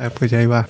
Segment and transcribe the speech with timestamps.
[0.00, 0.64] Ah, pues ya iba.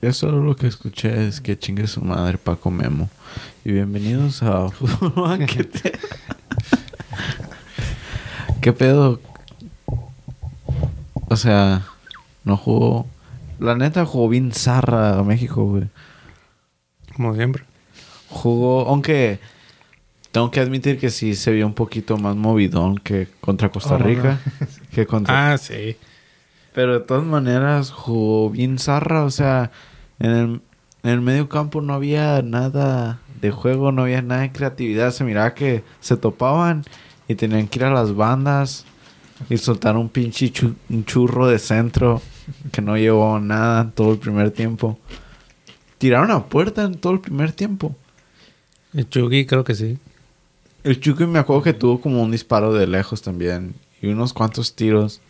[0.00, 3.10] Yo solo lo que escuché es que chingue su madre Paco Memo.
[3.62, 5.92] Y bienvenidos a Fútbol Banquete.
[8.62, 9.20] ¿Qué pedo?
[11.28, 11.82] O sea,
[12.44, 13.06] no jugó.
[13.58, 15.88] La neta jugó bien zarra a México, güey.
[17.14, 17.64] Como siempre.
[18.34, 19.38] Jugó, aunque
[20.32, 23.98] tengo que admitir que sí se vio un poquito más movidón que contra Costa Oh,
[23.98, 24.40] no, Rica.
[24.92, 25.96] Que contra Ah, sí.
[26.74, 29.70] Pero de todas maneras jugó bien zarra, o sea,
[30.18, 30.60] en el,
[31.04, 35.22] en el medio campo no había nada de juego, no había nada de creatividad, se
[35.22, 36.84] miraba que se topaban
[37.28, 38.84] y tenían que ir a las bandas
[39.48, 42.20] y soltar un pinche chu- un churro de centro
[42.72, 44.98] que no llevó nada en todo el primer tiempo.
[45.98, 47.94] Tiraron a puerta en todo el primer tiempo.
[48.94, 49.98] El Chucky creo que sí.
[50.84, 54.74] El Chucky me acuerdo que tuvo como un disparo de lejos también y unos cuantos
[54.74, 55.20] tiros.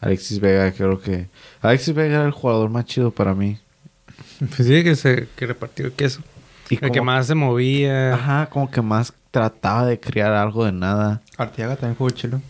[0.00, 1.28] Alexis Vega, creo que...
[1.62, 3.58] Alexis Vega era el jugador más chido para mí.
[4.38, 6.20] Pues sí, que se que repartió el queso.
[6.68, 8.14] Y el que más se movía.
[8.14, 11.22] Ajá, como que más trataba de crear algo de nada.
[11.36, 12.42] Arteaga también jugó chilo.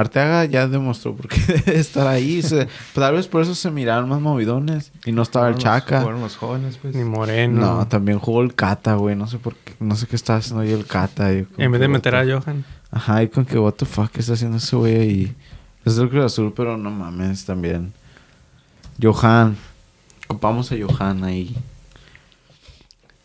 [0.00, 2.42] Arteaga ya demostró por qué debe estar ahí.
[2.42, 4.90] Se- tal vez por eso se miraron más movidones.
[5.04, 6.00] Y no estaba el Jugaron los- Chaca.
[6.00, 6.94] Jugaron los jóvenes, pues.
[6.94, 7.60] Ni Moreno.
[7.78, 9.14] No, también jugó el Cata, güey.
[9.16, 9.74] No sé por qué.
[9.80, 11.30] No sé qué estaba haciendo ahí el Cata.
[11.32, 12.64] en vez de meter a Johan.
[12.90, 15.36] Ajá, y con que what the fuck está haciendo ese güey ahí.
[15.84, 17.92] Es del Cruz Azul, pero no mames también.
[19.00, 19.56] Johan.
[20.28, 21.56] Ocupamos a Johan ahí.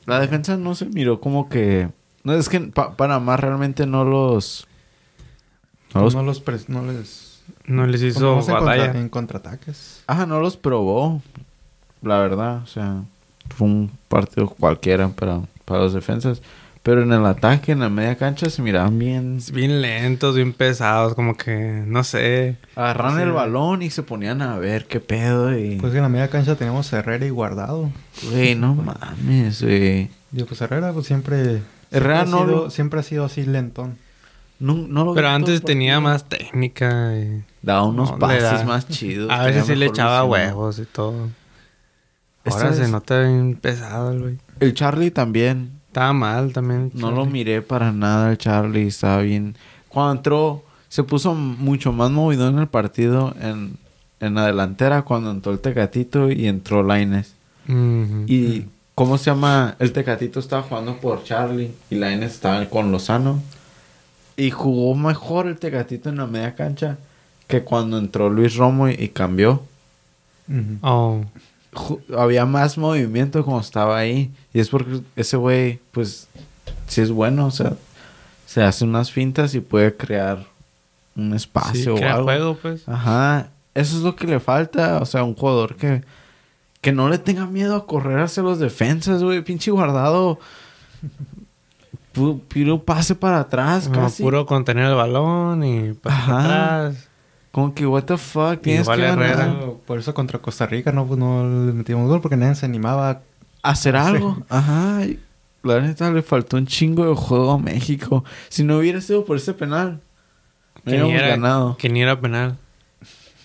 [0.05, 1.89] La defensa no se miró como que.
[2.23, 4.67] No, es que Pa- Panamá realmente no los.
[5.95, 7.41] No No, los pres- no les...
[7.65, 8.83] No les hizo en, batalla.
[8.85, 10.03] contra- en contraataques.
[10.07, 11.21] Ajá, no los probó.
[12.01, 13.01] La verdad, o sea,
[13.55, 16.41] fue un partido cualquiera para, para los defensas.
[16.83, 19.39] Pero en el ataque, en la media cancha, se miraban bien.
[19.51, 22.57] Bien lentos, bien pesados, como que, no sé.
[22.75, 23.23] Agarraron Sí.
[23.23, 25.57] el balón y se ponían a ver qué pedo.
[25.57, 25.77] Y...
[25.77, 27.89] Pues que en la media cancha teníamos Herrera y Guardado.
[28.31, 30.09] Güey, no mames, güey.
[30.31, 31.61] Digo, pues Herrera pues siempre...
[31.91, 33.97] Herrera siempre no ha sido, lo- siempre ha sido así lentón.
[34.59, 37.13] No, no lo vi Pero antes tenía más técnica.
[37.17, 39.29] y- Daba unos No, pases da- más chidos.
[39.31, 40.31] A veces sí le echaba visión.
[40.31, 41.29] huevos y todo.
[42.43, 44.37] Esta Ahora se nota bien pesado el güey.
[44.59, 45.71] El Charlie también.
[45.87, 46.91] Estaba mal también.
[46.93, 48.87] No lo miré para nada el Charlie.
[48.87, 49.55] Estaba bien.
[49.89, 53.77] Cuando entró, se puso mucho más movido en el partido en,
[54.19, 57.33] en la delantera cuando entró el Tecatito y entró Laines.
[57.67, 58.25] Ujú.
[58.27, 59.75] Y, ¿cómo se llama?
[59.79, 63.41] El Tecatito estaba jugando por Charlie y Laines estaba con Lozano.
[64.37, 66.97] Y jugó mejor el Tecatito en la media cancha
[67.47, 69.63] que cuando entró Luis Romo y, y cambió.
[70.81, 71.21] Oh.
[72.17, 74.31] Había más movimiento como estaba ahí.
[74.53, 76.27] Y es porque ese güey, pues,
[76.87, 77.45] sí es bueno.
[77.47, 77.73] O sea,
[78.45, 80.45] se hace unas fintas y puede crear
[81.15, 82.23] un Sí, espacio o crea algo.
[82.25, 82.87] juego, pues.
[82.87, 83.49] Ajá.
[83.73, 84.99] Eso es lo que le falta.
[85.01, 86.03] O sea, un jugador que,
[86.81, 89.41] que no le tenga miedo a correr hacia los defensas, güey.
[89.43, 90.39] Pinche guardado.
[92.15, 94.23] Pu- Puro pase para atrás, Como casi.
[94.23, 95.99] puro contener el balón y Ajá.
[96.01, 96.39] para
[96.85, 97.09] atrás.
[97.51, 99.05] Como que, what the fuck, tienes Igual que.
[99.05, 99.55] Herrera.
[99.85, 103.21] Por eso contra Costa Rica no, pues, no le metimos gol porque nadie se animaba.
[103.63, 104.37] hacer algo.
[104.49, 105.05] Ajá.
[105.05, 105.19] y
[105.63, 108.23] La neta le faltó un chingo de juego a México.
[108.49, 109.99] Si no hubiera sido por ese penal,
[110.83, 111.77] no Que ni, hubiéramos era, ganado.
[111.77, 112.57] que ni era penal.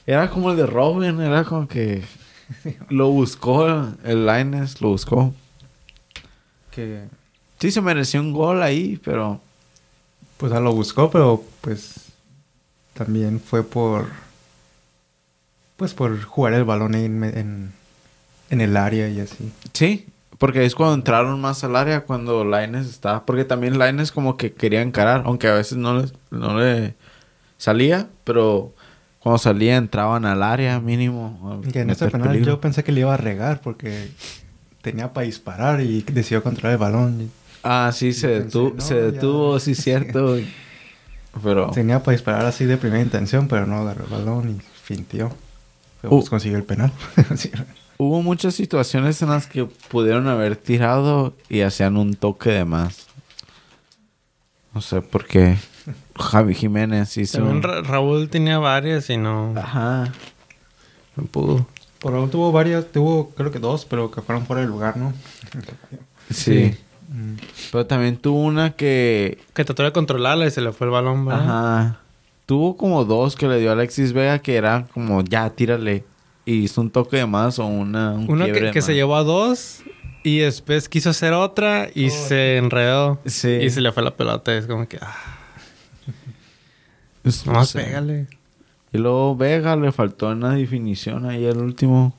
[0.06, 2.02] Era como el de Robin, era como que
[2.90, 3.66] lo buscó
[4.04, 5.32] el Lines, lo buscó.
[6.70, 7.04] Que
[7.60, 9.40] Sí, se mereció un gol ahí, pero
[10.38, 12.12] pues a lo buscó, pero pues
[12.94, 14.06] también fue por
[15.76, 17.72] pues por jugar el balón en, en,
[18.50, 19.52] en el área y así.
[19.72, 20.06] sí,
[20.40, 23.26] porque es cuando entraron más al área, cuando Lines estaba.
[23.26, 26.94] Porque también Lines como que quería encarar, aunque a veces no le, no le
[27.58, 28.72] salía, pero
[29.18, 31.60] cuando salía entraban al área mínimo.
[31.70, 32.52] Que en ese penal peligro.
[32.52, 34.08] yo pensé que le iba a regar porque
[34.80, 37.30] tenía para disparar y decidió controlar el balón.
[37.62, 39.00] Ah, sí, se, Pensé, detuvo, no, se ya.
[39.02, 40.36] detuvo, sí, cierto.
[41.42, 45.30] Pero Tenía para disparar así de primera intención, pero no agarró el balón y fintió.
[46.00, 46.18] Pero Uh.
[46.20, 46.92] pues consiguió el penal.
[47.36, 47.50] Sí.
[47.98, 53.06] hubo muchas situaciones en las que pudieron haber tirado y hacían un toque de más.
[54.72, 55.56] No sé por qué.
[56.18, 57.38] Javi Jiménez hizo.
[57.38, 60.12] También Ra- Raúl tenía varias y no, Ajá.
[61.16, 61.66] no pudo.
[61.98, 65.12] Por ahora tuvo varias, tuvo creo que dos, pero que fueron fuera del lugar, ¿no?
[66.30, 66.74] Sí.
[67.10, 67.34] Mm.
[67.72, 69.38] Pero también tuvo una que.
[69.52, 71.42] Que trató de controlarla y se le fue el balón, ¿verdad?
[71.44, 72.00] Ajá.
[72.46, 76.04] Tuvo como dos que le dio a Alexis Vega que era como ya, tírale.
[76.46, 78.12] Y hizo un toque de más o una.
[78.12, 79.82] Un Uno quiebre que, de que se llevó a dos
[80.24, 83.20] Y después quiso hacer otra y se enredó.
[83.26, 83.50] Sí.
[83.50, 84.56] Y se le fue la pelota.
[84.56, 85.14] Es como que, ah,
[87.24, 87.86] Es- nomás no sé.
[87.86, 88.26] pégale.
[88.92, 92.14] Y luego Vega le faltó una definición ahí el último.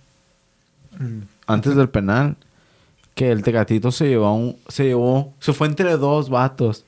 [0.97, 1.21] Mm.
[1.47, 2.37] Antes del penal.
[3.21, 5.35] Que el Tecatito se llevó un, se llevó.
[5.39, 6.85] Se fue entre dos vatos.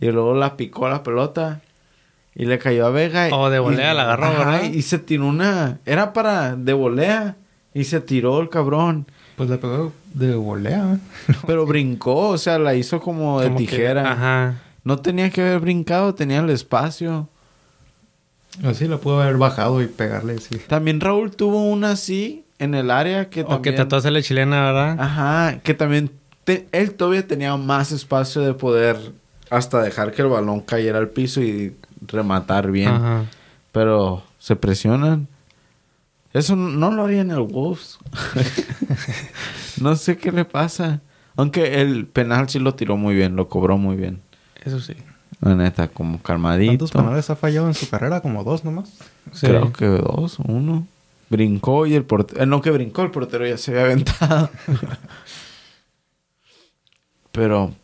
[0.00, 1.60] Y luego la picó la pelota.
[2.34, 3.28] Y le cayó a Vega.
[3.28, 4.62] y- Oh, de volea y- la agarró, Ajá, ¿verdad?
[4.72, 5.78] Y se tiró una.
[5.86, 7.36] Era para de volea.
[7.74, 9.06] Y se tiró el cabrón.
[9.36, 10.98] Pues le pegó de volea.
[11.46, 14.10] Pero brincó, o sea, la hizo como de Como que- tijera.
[14.10, 14.62] ajá.
[14.82, 17.28] No tenía que haber brincado, tenía el espacio.
[18.64, 20.58] Así lo pudo haber bajado y pegarle, sí.
[20.66, 23.74] También Raúl tuvo una así en el área que O que también...
[23.76, 24.96] trató de hacerle chilena, ¿verdad?
[25.00, 26.10] Ajá, que también
[26.44, 28.96] te- él todavía tenía más espacio de poder
[29.50, 31.76] hasta dejar que el balón cayera al piso y
[32.06, 32.88] rematar bien.
[32.88, 33.24] Ajá.
[33.72, 35.28] Pero se presionan.
[36.32, 37.98] Eso no lo haría en el Wolves.
[39.80, 41.00] no sé qué le pasa.
[41.36, 44.20] Aunque el penal sí lo tiró muy bien, lo cobró muy bien.
[44.64, 44.94] Eso sí.
[45.40, 46.70] La neta, como calmadito.
[46.70, 48.20] ¿Cuántos penales ha fallado en su carrera?
[48.20, 48.90] Como dos nomás.
[49.32, 49.46] Sí.
[49.46, 50.86] Creo que dos, uno.
[51.32, 52.44] Brincó y el portero...
[52.44, 54.50] no que brincó, el portero ya se había aventado.
[57.32, 57.74] Pero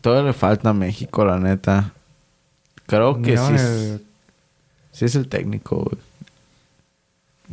[0.00, 1.92] todo le falta a México, la neta.
[2.86, 4.06] Creo que sí, Miraron es- el-
[4.92, 5.98] sí es el técnico, güey.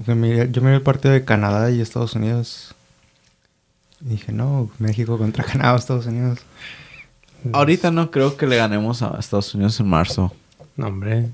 [0.08, 2.74] Yo miré, yo miré el partido de Canadá y Estados Unidos.
[4.02, 6.40] Y dije, no, México contra Canadá, Estados Unidos.
[7.52, 10.34] Ahorita no creo que le ganemos a Estados Unidos en marzo.
[10.78, 11.30] No, hombre.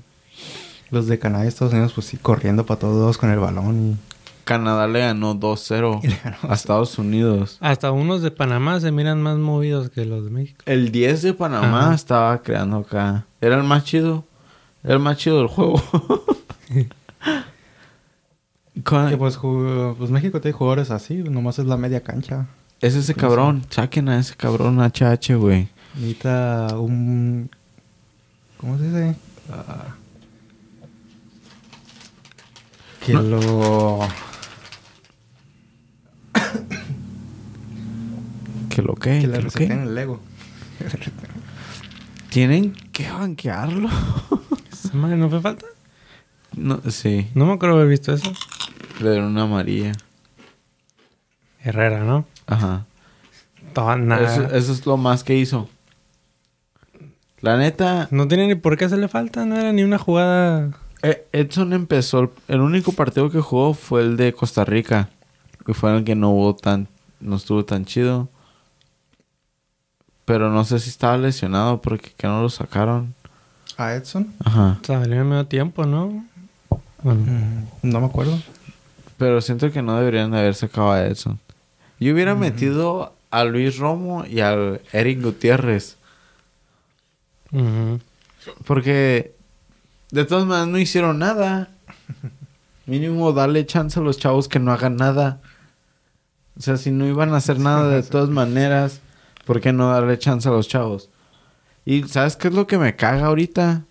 [0.90, 3.98] Los de Canadá y Estados Unidos, pues sí, corriendo para todos con el balón.
[4.44, 7.56] Canadá le ganó 2-0 Y le ganó a Estados Unidos.
[7.60, 10.62] Hasta unos de Panamá se miran más movidos que los de México.
[10.66, 11.94] El 10 de Panamá Ajá.
[11.94, 13.24] estaba creando acá.
[13.40, 14.24] Era el más chido.
[14.82, 15.80] Era el más chido del juego.
[18.84, 22.46] Con- Que pues, jugó- pues México tiene jugadores así, nomás es la media cancha.
[22.80, 23.64] Es ese cabrón.
[23.68, 25.68] Saquen a ese cabrón HH, güey.
[25.94, 27.50] Necesita un...
[28.56, 29.16] ¿Cómo se dice?
[29.52, 29.94] Ah,
[33.10, 34.00] que lo...
[38.70, 40.20] Que lo que, Que le reseten el Lego.
[42.30, 43.88] Tienen que banquearlo.
[44.72, 45.66] ¿Esa madre no fue falta?
[46.56, 47.28] no, sí.
[47.34, 48.32] No me acuerdo haber visto eso.
[49.00, 49.92] Le dieron una amarilla.
[51.62, 52.26] Herrera, ¿no?
[52.46, 52.86] Ajá.
[53.72, 54.32] Toda nada.
[54.32, 55.68] Eso, eso es lo más que hizo.
[57.40, 59.44] La neta, No tiene ni por qué hacerle falta.
[59.46, 60.70] No era ni una jugada.
[61.02, 62.20] Eh, Edson empezó.
[62.20, 65.08] El, el único partido que jugó fue el de Costa Rica.
[65.66, 66.88] Que fue el que no hubo tan.
[67.20, 68.28] No estuvo tan chido.
[70.24, 73.14] Pero no sé si estaba lesionado porque que no lo sacaron.
[73.76, 74.32] ¿A Edson?
[74.44, 74.78] Ajá.
[74.82, 76.24] Salió en medio tiempo, ¿no?
[77.02, 78.38] Bueno, Mm, no me acuerdo.
[79.16, 81.38] Pero siento que no deberían de haber sacado a Edson.
[81.98, 85.96] Yo hubiera metido a Luis Romo y al Eric Gutiérrez.
[88.66, 89.34] Porque
[90.10, 91.70] de todas maneras no hicieron nada.
[92.86, 95.40] Mínimo darle chance a los chavos que no hagan nada.
[96.58, 99.00] O sea, si no iban a hacer nada de todas maneras,
[99.46, 101.08] ¿por qué no darle chance a los chavos?
[101.84, 103.84] Y ¿sabes qué es lo que me caga ahorita?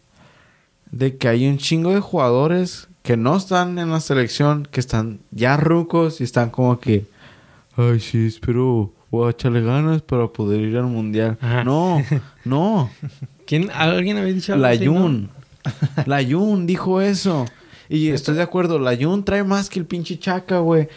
[0.92, 5.20] De que hay un chingo de jugadores que no están en la selección, que están
[5.32, 7.06] ya rucos y están como que,
[7.78, 11.38] ay, sí, espero voy a echarle ganas para poder ir al mundial.
[11.42, 11.64] Ajá.
[11.64, 12.04] No,
[12.46, 12.92] no.
[13.48, 13.72] ¿Quién?
[13.74, 15.39] ¿Alguien había dicho algo La así, no?
[16.06, 17.46] La Yun dijo eso.
[17.90, 20.88] Y estoy de acuerdo, la Yun trae más que el pinche Chaca, güey.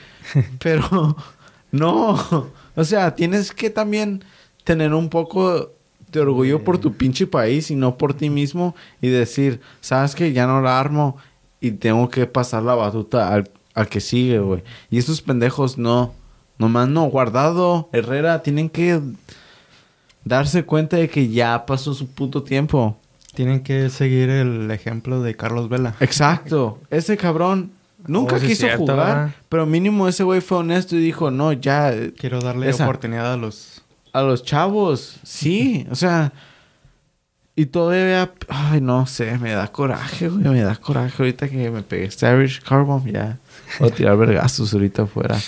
[0.58, 1.16] Pero
[1.70, 2.50] no.
[2.74, 4.24] O sea, tienes que también
[4.64, 5.72] tener un poco
[6.10, 10.32] de orgullo por tu pinche país y no por ti mismo y decir, sabes que
[10.32, 11.16] ya no la armo
[11.60, 14.62] y tengo que pasar la batuta al, al que sigue, güey.
[14.90, 16.12] Y esos pendejos no.
[16.58, 17.04] Nomás no.
[17.06, 19.00] Guardado, Herrera, tienen que
[20.24, 22.96] darse cuenta de que ya pasó su puto tiempo.
[23.34, 25.94] Tienen que seguir el ejemplo de Carlos Vela.
[26.00, 26.78] Exacto.
[26.90, 27.72] Ese cabrón
[28.06, 29.30] nunca Oh, sí, quiso cierto, jugar, ¿verdad?
[29.48, 32.84] pero mínimo ese güey fue honesto y dijo, no, ya, eh, Quiero darle Esa.
[32.84, 33.82] oportunidad a los...
[34.12, 36.32] a los chavos, sí, o sea,
[37.54, 41.82] y todavía, ay, no sé, me da coraje, güey, me da coraje ahorita que me
[41.82, 43.38] pegué Savage Carbon, ya,
[43.78, 45.38] voy a tirar vergazos ahorita afuera.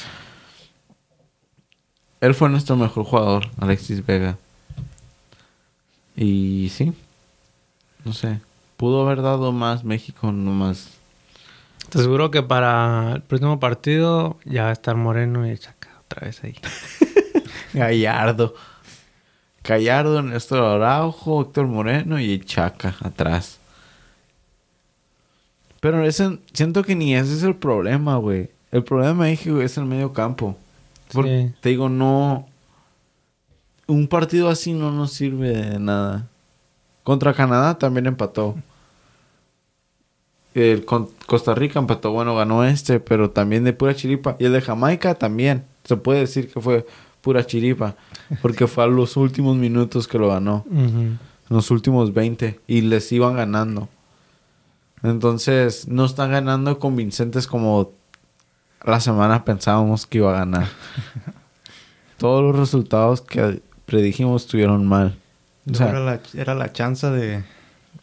[2.20, 4.38] Él fue nuestro mejor jugador, Alexis Vega.
[6.16, 6.92] Y sí,
[8.04, 8.40] no sé,
[8.76, 10.90] pudo haber dado más México, no más.
[11.88, 16.26] Te aseguro que para el próximo partido ya va a estar Moreno y Chaca otra
[16.26, 16.56] vez ahí.
[17.74, 18.54] Gallardo.
[19.62, 23.58] Gallardo, Néstor Araujo, Héctor Moreno y Chaca atrás.
[25.80, 28.50] Pero ese, siento que ni ese es el problema, güey.
[28.72, 30.56] El problema de México es el medio campo.
[31.12, 31.54] Porque, Sí.
[31.60, 32.48] Te digo, no...
[33.86, 36.28] un partido así no nos sirve de nada.
[37.04, 38.56] Contra Canadá también empató.
[40.54, 44.36] El con Costa Rica empató, bueno, ganó este, pero también de pura chiripa.
[44.38, 45.64] Y el de Jamaica también.
[45.84, 46.86] Se puede decir que fue
[47.20, 47.94] pura chiripa.
[48.40, 50.64] Porque fue a los últimos minutos que lo ganó.
[50.70, 51.18] En
[51.50, 52.60] los últimos 20.
[52.66, 53.88] Y les iban ganando.
[55.02, 57.92] Entonces, no están ganando convincentes como
[58.82, 60.68] la semana pensábamos que iba a ganar.
[62.18, 65.18] Todos los resultados que predijimos estuvieron mal.
[65.70, 67.42] O sea, era, la, era la chance de,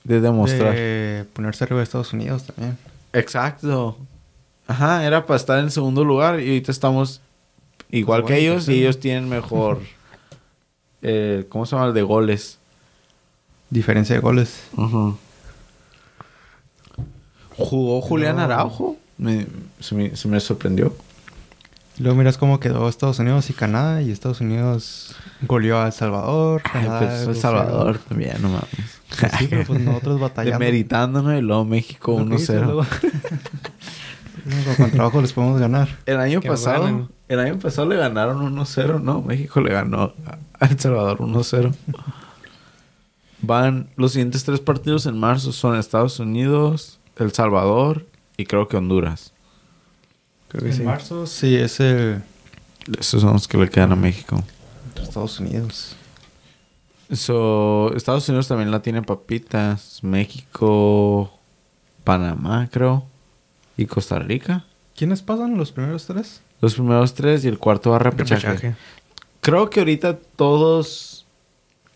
[0.03, 0.74] de demostrar.
[0.75, 2.77] de ponerse arriba de Estados Unidos también.
[3.13, 3.98] Exacto.
[4.68, 7.22] Ajá, era para estar en segundo lugar y ahorita estamos
[7.91, 9.80] igual Pues que bueno, ellos y ellos tienen mejor...
[11.03, 11.88] eh, ¿Cómo se llama?
[11.89, 12.58] El de goles.
[13.70, 14.63] Diferencia de goles.
[17.58, 18.44] Jugó Julián No.
[18.44, 18.98] Araujo.
[19.18, 19.46] Me-
[19.80, 20.94] se, me, se me sorprendió.
[22.01, 24.01] Luego miras cómo quedó Estados Unidos y Canadá.
[24.01, 25.15] Y Estados Unidos
[25.48, 26.62] goleó a El Salvador.
[26.65, 27.36] Ay, Canadá pero es El 2-0.
[27.41, 28.67] Salvador también, no mames.
[29.20, 30.60] Pues sí, pero pues nosotros batallando.
[30.60, 32.65] Demeritándonos y luego México Lo que dices, 1-0.
[32.65, 32.86] luego-
[34.46, 35.88] Luego Con trabajo les podemos ganar.
[36.08, 37.10] El año pasado, bueno.
[37.27, 39.22] el año pasado le ganaron 1-0, ¿no?
[39.22, 40.13] México le ganó
[40.60, 41.72] a El Salvador 1-0.
[43.43, 48.05] Van los siguientes tres partidos en marzo son Estados Unidos, El Salvador
[48.38, 49.31] y creo que Honduras.
[50.51, 50.84] Creo que En sí.
[50.84, 52.22] marzo sí es el
[53.00, 54.43] Esos son los que le quedan a México.
[55.01, 55.96] Estados Unidos.
[57.12, 60.00] So, Estados Unidos también la tiene papitas.
[60.03, 61.31] México,
[62.03, 63.05] Panamá, creo.
[63.77, 64.65] Y Costa Rica.
[64.96, 66.41] ¿Quiénes pasan los primeros tres?
[66.62, 68.48] Los primeros tres y el cuarto va a repechaje.
[68.48, 68.75] Repechaje.
[69.41, 71.25] Creo que ahorita todos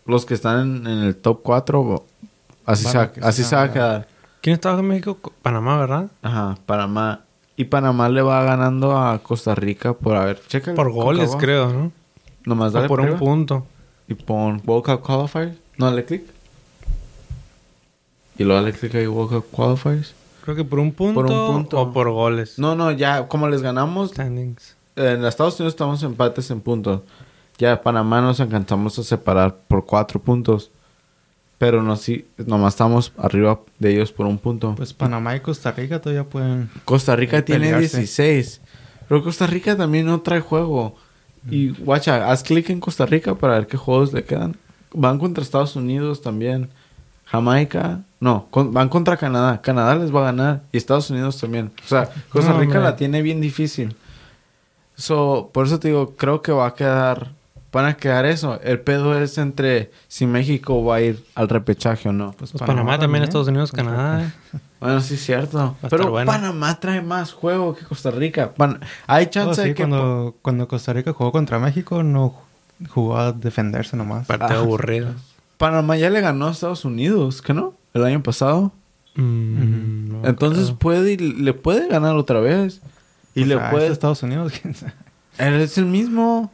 [0.04, 2.04] los que están en, en el top 4
[2.64, 4.08] así, se, así se va a quedar.
[4.40, 5.18] ¿Quién estaba en México?
[5.20, 6.10] Co- Panamá, ¿verdad?
[6.22, 7.22] Ajá, Panamá.
[7.56, 10.40] Y Panamá le va ganando a Costa Rica por haber.
[10.46, 11.92] Checa Por goles, creo, ¿no?
[12.44, 13.66] Nomás O dale por un punto.
[14.08, 15.56] Y pon World Cup Qualifiers.
[15.78, 16.22] No, dale clic.
[18.38, 20.14] Y luego dale clic ahí World Cup Qualifiers.
[20.44, 21.80] Creo que por un punto, Por un punto.
[21.80, 22.58] o por goles.
[22.58, 24.76] No, no, ya como les ganamos, Standings.
[24.94, 27.00] en Estados Unidos estamos empates en puntos.
[27.58, 30.70] Ya Panamá nos alcanzamos a separar por cuatro puntos.
[31.58, 34.74] Pero no sí, nomás estamos arriba de ellos por un punto.
[34.76, 36.68] Pues Panamá y Costa Rica todavía pueden.
[36.84, 37.98] Costa Rica tiene pelearse.
[37.98, 38.60] 16.
[39.08, 40.96] Pero Costa Rica también no trae juego.
[41.48, 44.56] Y guacha, haz clic en Costa Rica para ver qué juegos le quedan.
[44.92, 46.68] Van contra Estados Unidos también.
[47.24, 48.02] Jamaica.
[48.20, 49.62] No, con- van contra Canadá.
[49.62, 50.62] Canadá les va a ganar.
[50.72, 51.70] Y Estados Unidos también.
[51.84, 53.96] O sea, Costa Rica la tiene bien difícil.
[54.96, 57.32] So, por eso te digo, creo que va a quedar.
[57.76, 58.58] Van a quedar eso.
[58.62, 62.32] El pedo es entre si México va a ir al repechaje o no.
[62.32, 64.22] Pues Panamá, también, Estados Unidos, Canadá.
[64.22, 64.30] ¿eh?
[64.80, 65.74] Bueno, sí es cierto.
[65.90, 66.30] Pero bueno.
[66.30, 68.52] Panamá trae más juego que Costa Rica.
[68.54, 69.82] Pan- Hay Oh, chance sí, de que...
[69.82, 72.34] cuando, cuando Costa Rica jugó contra México, no
[72.90, 74.26] jugó a defenderse nomás.
[74.26, 74.62] Partido Ah.
[74.62, 75.08] aburrido.
[75.58, 77.74] Panamá ya le ganó a Estados Unidos, ¿que no?
[77.94, 78.72] El año pasado.
[79.14, 80.78] Mm, no Entonces creo.
[80.78, 82.80] puede y le puede ganar otra vez.
[83.34, 83.86] Y O le sea, es puede...
[83.88, 84.92] Estados Unidos, quién sabe.
[85.38, 86.50] Él es el mismo.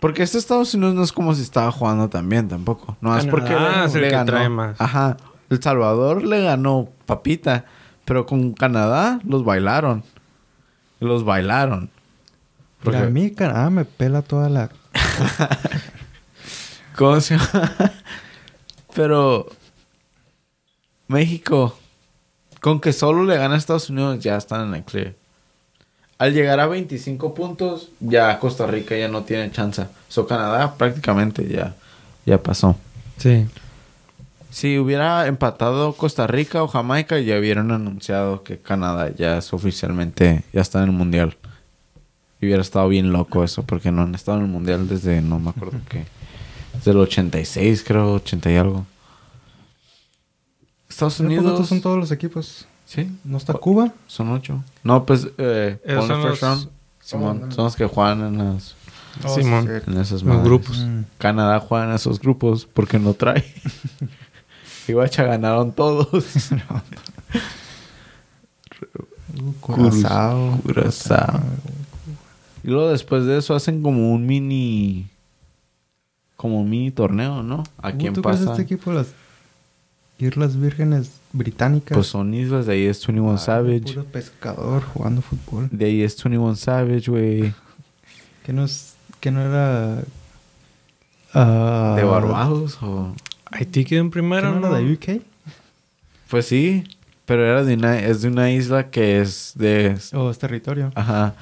[0.00, 2.96] Porque este Estados Unidos no es como si estaba jugando también tampoco.
[3.00, 4.26] No es Canadá porque le, es el le que ganó.
[4.26, 4.80] trae más.
[4.80, 5.16] Ajá.
[5.48, 7.64] El Salvador le ganó papita.
[8.04, 10.04] Pero con Canadá los bailaron.
[11.00, 11.90] Los bailaron.
[12.84, 14.70] Mira, a mí Canadá me pela toda la...
[16.96, 17.72] ¿Cómo se llama?
[18.94, 19.46] Pero
[21.08, 21.76] México,
[22.60, 25.14] con que solo le gana a Estados Unidos, ya están en el clear.
[26.18, 29.86] Al llegar a 25 puntos, ya Costa Rica ya no tiene chance.
[30.08, 31.74] So Canadá prácticamente ya,
[32.24, 32.76] ya pasó.
[33.18, 33.46] Sí.
[34.50, 40.44] Si hubiera empatado Costa Rica o Jamaica, ya hubieran anunciado que Canadá ya es oficialmente,
[40.52, 41.36] ya está en el mundial.
[42.40, 45.38] Y hubiera estado bien loco eso, porque no han estado en el mundial desde, no
[45.38, 46.06] me acuerdo qué.
[46.72, 48.86] Desde el 86, creo, 80 y algo.
[50.88, 51.68] Estados Unidos.
[51.68, 52.66] son todos los equipos.
[52.86, 53.92] Sí, ¿No está Cuba?
[54.06, 54.62] son ocho.
[54.84, 56.68] No, pues, eh, Esos son first los- round,
[57.02, 57.52] Simón, Oh, no.
[57.52, 58.74] son los que juegan en las,
[59.34, 59.64] Simón.
[59.64, 60.44] sí, en Los madres.
[60.44, 60.78] grupos.
[60.78, 61.00] Mm.
[61.18, 63.44] Canadá juega en esos grupos porque no trae.
[64.88, 66.24] y guacha ganaron todos.
[69.60, 70.58] Curazao.
[70.62, 71.40] Curazao.
[72.62, 75.08] Y luego después de eso hacen como un mini.
[76.36, 77.64] Como un mini torneo, ¿no?
[77.78, 78.50] ¿A quién ¿Tú crees pasa?
[78.52, 79.08] este equipo las
[80.18, 81.94] Islas Vírgenes Británicas?
[81.94, 83.80] Pues son islas, de ahí es 21 Ah, Savage.
[83.80, 85.68] Puro pescador jugando fútbol.
[85.70, 87.54] De ahí es 21 Savage, güey.
[88.44, 88.94] Que no es...
[89.18, 90.02] Que no era...
[91.34, 93.12] ah, ¿De Barbados o...?
[93.50, 94.66] Haití quedó en ¿Que primero, no ¿no?
[94.68, 95.22] era de UK?
[96.28, 96.84] Pues sí,
[97.24, 99.98] pero era de una, es de una isla que es de...
[100.14, 100.92] ¿O es territorio?
[100.94, 101.34] Ajá.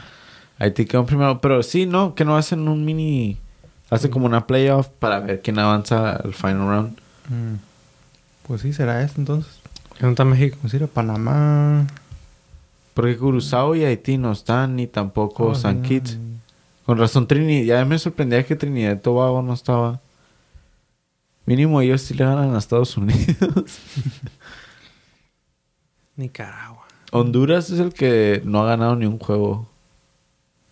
[0.59, 1.41] Haití quedó primero.
[1.41, 3.39] Pero sí, no, que no hacen un mini
[3.91, 6.99] Hace como una playoff para ver quién avanza al final round.
[7.29, 7.57] Mm.
[8.47, 9.61] Pues sí, será eso entonces.
[10.01, 10.59] ¿Dónde está México?
[10.73, 11.87] Ir a Panamá.
[12.95, 16.17] Porque Curazao y Haití no están, ni tampoco Oh, San Kitts.
[16.17, 16.35] no.
[16.87, 17.65] Con razón, Trinidad.
[17.79, 20.01] Ya me sorprendía que Trinidad y Tobago no estaba.
[21.47, 23.27] Mínimo ellos sí le ganan a Estados Unidos.
[26.17, 26.85] Nicaragua.
[27.13, 29.69] Honduras es el que no ha ganado ni un juego.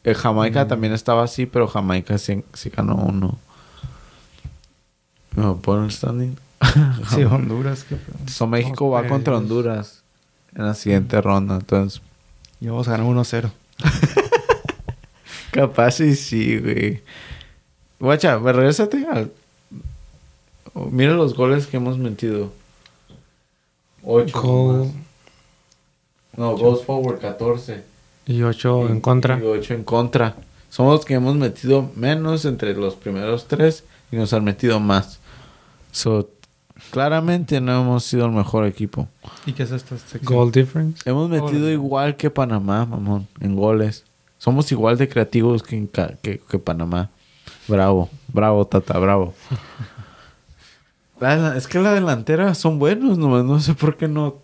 [0.04, 0.68] Eh, Jamaica Mm.
[0.68, 3.38] también estaba así, pero Jamaica sí, sí ganó uno.
[5.36, 6.36] ¿Me pone el standing?
[7.14, 7.84] Sí, Honduras.
[7.84, 7.96] Que...
[8.30, 9.08] So, México va Ok.
[9.08, 10.02] contra Honduras
[10.54, 11.56] en la siguiente ronda.
[11.56, 12.00] Entonces,
[12.60, 13.50] Y vamos a ganar 1-0.
[15.50, 17.02] capaz y sí, güey.
[18.00, 19.32] Guacha, ve, regrésate al...
[20.90, 22.52] Mira los goles que hemos metido.
[24.02, 24.40] Ocho.
[24.40, 24.94] Goal nomás.
[26.36, 27.82] No, goals forward, 14.
[28.26, 29.38] y 8 en contra.
[29.38, 30.34] Y 8 en contra.
[30.70, 35.18] Somos los que hemos metido menos entre los primeros tres y nos han metido más.
[35.92, 36.30] So,
[36.90, 39.08] claramente no hemos sido el mejor equipo.
[39.46, 40.22] ¿Y qué es esta sección?
[40.24, 41.08] Goal difference.
[41.08, 44.04] Hemos metido igual que Panamá, mamón, en goles.
[44.38, 45.88] Somos igual de creativos que,
[46.22, 47.10] que, que Panamá.
[47.68, 49.34] Bravo, bravo, Tata, bravo.
[51.20, 54.36] La- es que la delantera son buenos, nomás no sé por qué no.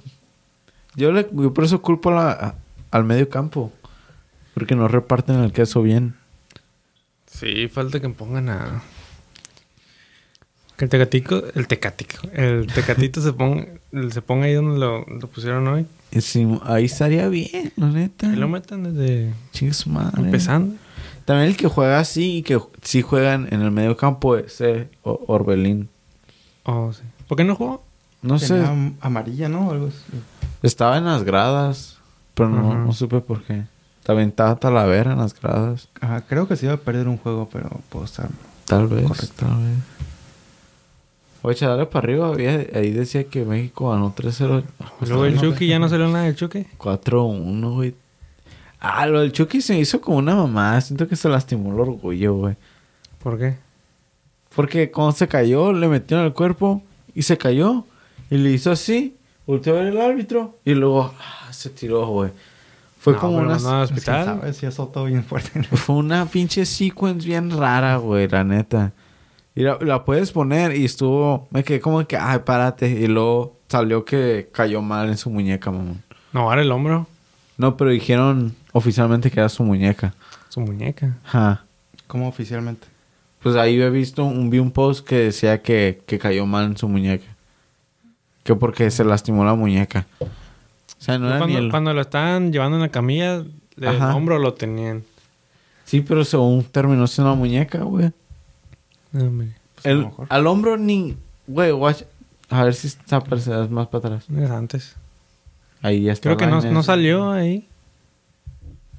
[0.95, 2.55] Yo, le, yo por eso culpo a la- a-
[2.93, 3.73] al medio campo.
[4.55, 6.15] Porque no reparten el queso bien.
[7.27, 8.83] Sí, falta que pongan a.
[10.79, 13.67] Que el tecatico, el tecatico, el tecatito se ponga,
[14.11, 15.87] se ponga ahí donde lo, lo pusieron hoy.
[16.63, 18.29] Ahí estaría bien, la neta.
[18.33, 20.23] Y lo metan desde Chingue su madre.
[20.23, 20.77] empezando.
[21.27, 24.89] También el que juega así y que sí juegan en el medio campo es eh,
[25.03, 25.91] Orbelín.
[26.63, 27.03] Oh, sí.
[27.27, 27.85] ¿Por qué no jugó?
[28.23, 29.71] No sé, Tenía amarilla, ¿no?
[29.71, 29.97] Algo así.
[30.63, 31.99] estaba en las gradas,
[32.35, 33.65] pero no, no supe por qué.
[34.05, 35.89] También estaba Talavera en las gradas.
[36.01, 38.29] Ajá, creo que se iba a perder un juego, pero puedo estar.
[38.65, 39.45] Tal vez, Correcto.
[39.47, 39.77] tal vez.
[41.43, 42.29] Oye, dale para arriba.
[42.29, 44.63] había- ahí decía que México ganó 3-0.
[45.07, 46.67] Luego el Chucky, ya no salió nada del Chucky.
[46.79, 47.95] 4-1, güey.
[48.81, 50.81] Ah, lo del Chucky se hizo como una mamada.
[50.81, 52.57] Siento que se lastimó el orgullo, güey.
[53.23, 53.57] ¿Por qué?
[54.55, 56.83] Porque cuando se cayó, le metieron el cuerpo
[57.15, 57.85] y se cayó.
[58.31, 59.17] Y le hizo así.
[59.47, 60.59] Volteó a ver el árbitro.
[60.65, 62.31] Y luego ah, se tiró, güey.
[63.01, 63.51] Fue No, como una...
[63.55, 64.25] mandaron al Es que, hospital.
[64.27, 64.57] ¿Sabes?
[64.57, 65.63] Sí, azotó bien fuerte.
[65.63, 68.93] Fue una pinche sequence bien rara, güey, la neta.
[69.59, 71.49] Y la, la puedes poner y estuvo...
[71.51, 72.89] Me quedé como que, ay, párate.
[72.89, 76.01] Y luego salió que cayó mal en su muñeca, mamón.
[76.33, 77.09] No, ahora el hombro.
[77.57, 80.15] No, pero dijeron oficialmente que era su muñeca.
[80.49, 81.17] Su muñeca.
[81.25, 81.65] Ajá.
[82.07, 82.87] ¿Cómo oficialmente?
[83.43, 86.77] Pues ahí he visto un, vi un post que decía que, que cayó mal en
[86.77, 87.27] su muñeca.
[88.45, 90.07] Que porque se lastimó la muñeca.
[90.21, 90.29] O
[90.99, 91.71] sea, no era ni cuando, el...
[91.73, 93.43] cuando lo estaban llevando en la camilla,
[93.77, 94.15] el Ajá.
[94.15, 95.03] hombro lo tenían.
[95.85, 98.13] Sí, pero según terminó siendo la muñeca, güey.
[99.13, 99.31] No.
[99.75, 101.17] Pues El- al hombro ni...
[101.47, 102.03] Güey, watch.
[102.51, 103.21] A ver si está
[103.71, 104.25] más para atrás.
[104.37, 104.97] Es antes.
[105.83, 106.23] Ahí ya está.
[106.29, 107.67] Creo que no, no salió ahí.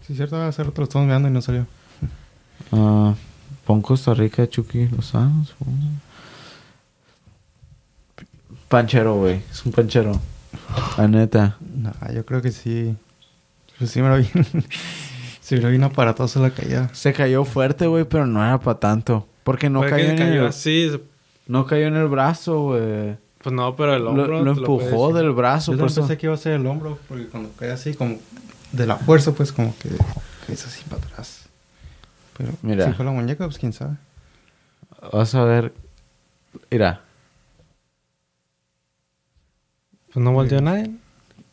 [0.07, 1.67] Sí, cierto, hace rato lo estamos mirando y no salió.
[2.71, 3.13] Ah,
[3.65, 5.45] pon Costa Rica, Chucky Lozano.
[5.45, 5.77] supongo.
[8.67, 9.41] Panchero, güey.
[9.51, 10.19] Es un panchero.
[10.97, 11.57] La neta.
[11.75, 12.95] No, yo creo que sí.
[13.77, 14.25] Pues sí me lo vi.
[15.41, 16.89] sí me lo vi un aparatoso la caída.
[16.93, 19.27] Se cayó fuerte, güey, pero no era para tanto.
[19.43, 20.47] Porque no cayó, en cayó el...
[20.47, 20.91] así.
[21.47, 23.17] No cayó en el brazo, güey.
[23.41, 24.43] Pues no, pero el Lo, hombro.
[24.43, 25.71] lo empujó del brazo.
[25.71, 27.93] Yo por también eso- pensé que iba a ser el hombro, porque cuando cae así,
[27.93, 28.17] como
[28.71, 29.89] de la fuerza, pues como que
[30.45, 31.45] caes así para atrás.
[32.37, 32.85] Pero Mira.
[32.85, 33.95] si fue la muñeca, pues quién sabe.
[35.13, 35.73] Vas a ver.
[36.69, 37.01] Mira.
[40.13, 40.91] Pues no volteó nadie.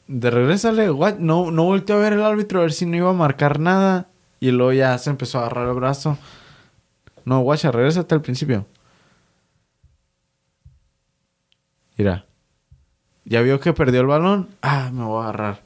[0.08, 1.16] De regrésale, what?
[1.18, 4.06] No, no volteó a ver el árbitro a ver si no iba a marcar nada.
[4.40, 6.16] Y luego ya se empezó a agarrar el brazo.
[7.26, 8.64] No, guacha, regrésate al principio.
[11.98, 12.24] Mira.
[13.24, 14.48] Ya vio que perdió el balón.
[14.62, 15.62] Ah, me voy a agarrar.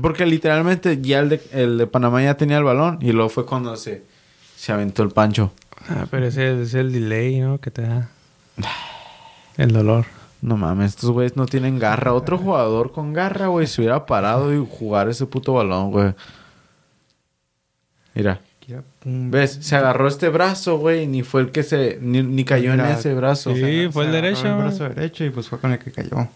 [0.00, 2.98] Porque literalmente ya el de, el de Panamá ya tenía el balón.
[3.02, 4.04] Y luego fue cuando se,
[4.56, 5.52] se aventó el pancho.
[5.88, 7.60] Ah, pero ese es el delay, ¿no?
[7.60, 8.08] Que te da.
[9.56, 10.04] El dolor.
[10.42, 12.12] No mames, estos güeyes no tienen garra.
[12.12, 16.14] Otro jugador con garra, güey, se hubiera parado y jugar ese puto balón, güey.
[18.14, 18.40] Mira.
[19.00, 19.30] Pum.
[19.30, 19.58] ¿Ves?
[19.60, 21.06] Se agarró este brazo, güey.
[21.06, 21.98] Ni fue el que se...
[22.00, 23.54] Ni, ni cayó en ese brazo.
[23.54, 24.46] Sí, Se- fue el se derecho.
[24.48, 26.28] El brazo derecho y pues fue con el que cayó.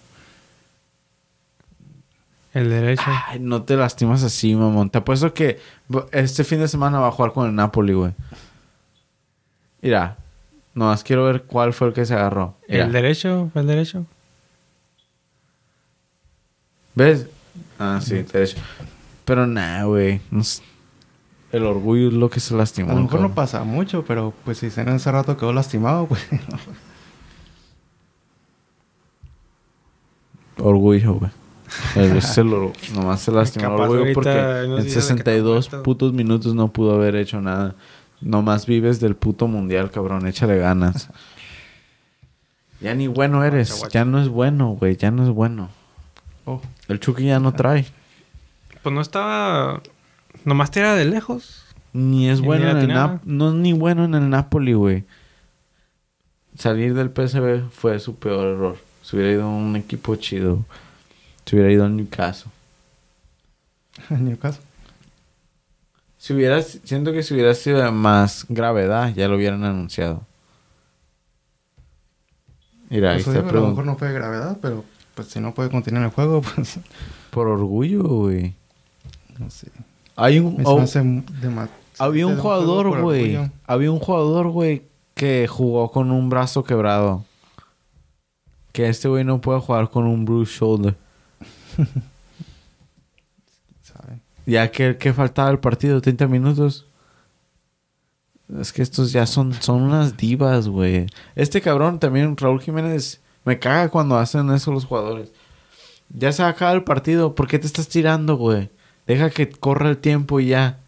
[2.53, 3.03] El derecho.
[3.07, 4.91] Ay, no te lastimas así, mamón.
[4.91, 5.59] Te apuesto que
[6.13, 8.13] este fin de semana va a jugar con el Napoli, güey.
[9.83, 10.17] Mira.
[10.75, 12.57] Nomás quiero ver cuál fue el que se agarró.
[12.69, 12.85] Mira.
[12.87, 14.07] El derecho, fue el derecho.
[16.95, 17.27] ¿Ves?
[17.79, 18.57] Ah, sí, derecho.
[19.25, 20.21] Pero nah, güey.
[20.31, 20.63] No, s-
[21.53, 22.93] El orgullo es lo que se lastimó.
[22.93, 26.25] A lo mejor no pasa mucho, pero pues si en ese rato quedó lastimado, pues...
[30.59, 31.31] Orgullo, güey.
[31.97, 32.13] El
[32.53, 35.83] or- nomás se lastimó el orgullo porque en dice de que está 62 muerto.
[35.85, 37.75] putos minutos no pudo haber hecho nada.
[38.21, 40.27] Nomás vives del puto mundial, cabrón.
[40.27, 41.09] Échale ganas.
[42.81, 43.71] ya ni bueno eres.
[43.71, 43.99] Guacha, guacha.
[44.01, 44.97] Ya no es bueno, güey.
[44.97, 45.71] Ya no es bueno.
[46.45, 47.87] Oh, El Chucky ya no trae.
[48.83, 49.81] Pues no estaba.
[50.45, 51.65] Nomás tira de lejos.
[51.93, 52.89] Ni es bueno ni en el.
[52.89, 55.05] Nap No es ni bueno en el Napoli, güey.
[56.57, 58.79] Salir del PSV fue su peor error.
[59.03, 60.65] Se hubiera ido a un equipo chido.
[61.45, 62.51] Se hubiera ido al Newcastle.
[64.11, 64.65] en Newcastle.
[66.19, 70.27] Si hubiera, siento que si hubiera sido de más gravedad, ya lo hubieran anunciado.
[72.91, 75.41] Mira, ahí Eso está digo, a lo mejor no fue de gravedad, pero pues si
[75.41, 76.79] no puede continuar el juego, pues...
[77.31, 78.55] Por orgullo, güey.
[79.39, 79.69] No sé.
[80.23, 80.85] Hay un, oh,
[81.99, 83.39] había un jugador, güey.
[83.67, 84.83] Había un jugador, güey,
[85.15, 87.25] que jugó con un brazo quebrado.
[88.73, 90.95] Que este güey no puede jugar con un bruised shoulder.
[94.47, 96.87] Ya que, que faltaba el partido, 30 minutos.
[98.59, 101.07] Es que estos ya son, son unas divas, güey.
[101.37, 105.31] Este cabrón también, Raúl Jiménez, me caga cuando hacen eso los jugadores.
[106.09, 108.71] Ya se acaba el partido, ¿por qué te estás tirando, güey?
[109.07, 110.79] Deja que corra el tiempo y ya.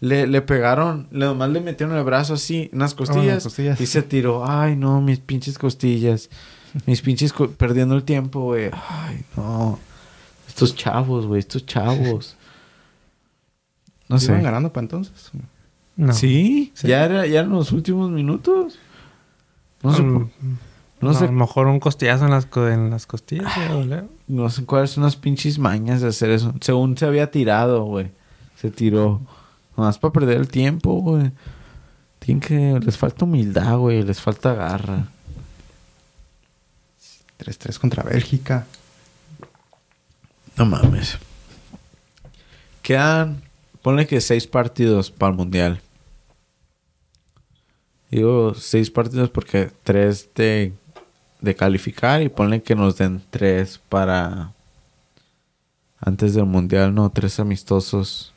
[0.00, 3.80] Le, le pegaron, le, nomás le metieron el brazo así, en las costillas, costillas.
[3.80, 4.48] y se tiró.
[4.48, 6.30] Ay, no, mis pinches costillas.
[6.86, 8.70] Mis pinches, co- perdiendo el tiempo, güey.
[8.90, 9.78] Ay, no.
[10.46, 12.36] Estos chavos, güey, estos chavos.
[14.08, 14.42] No ¿Iban sé.
[14.42, 15.30] ganando para entonces?
[15.96, 16.12] No.
[16.14, 16.72] ¿Sí?
[16.74, 16.88] Sí.
[16.88, 18.78] ¿Ya, era, ¿Ya eran los últimos minutos?
[19.82, 20.30] No sé, no
[21.10, 23.52] A sé, lo mejor un costillazo en las, co- en las costillas.
[23.68, 24.08] dolió.
[24.28, 26.54] No sé cuáles son las pinches mañas de hacer eso.
[26.60, 28.10] Según se había tirado, güey.
[28.60, 29.20] Se tiró.
[29.76, 31.32] Nomás para perder el tiempo, güey.
[32.18, 32.80] Tienen que...
[32.84, 34.02] Les falta humildad, güey.
[34.02, 35.08] Les falta garra.
[37.38, 38.66] 3-3 contra Bélgica.
[40.56, 41.18] No mames.
[42.82, 43.42] Quedan...
[43.82, 45.80] Ponle que seis partidos para el Mundial.
[48.10, 50.72] Digo seis partidos porque tres de,
[51.40, 54.52] de calificar y ponle que nos den tres para...
[56.00, 58.32] Antes del Mundial, no, tres amistosos.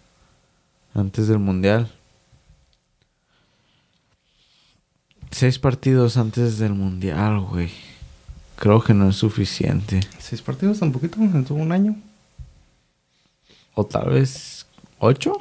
[0.95, 1.91] Antes del Mundial.
[5.29, 7.71] Seis partidos antes del Mundial, güey.
[8.57, 10.01] Creo que no es suficiente.
[10.19, 10.81] ¿Seis partidos?
[10.81, 11.19] ¿Un poquito?
[11.19, 11.95] ¿En todo un año?
[13.73, 14.65] O tal vez
[14.99, 15.33] ocho.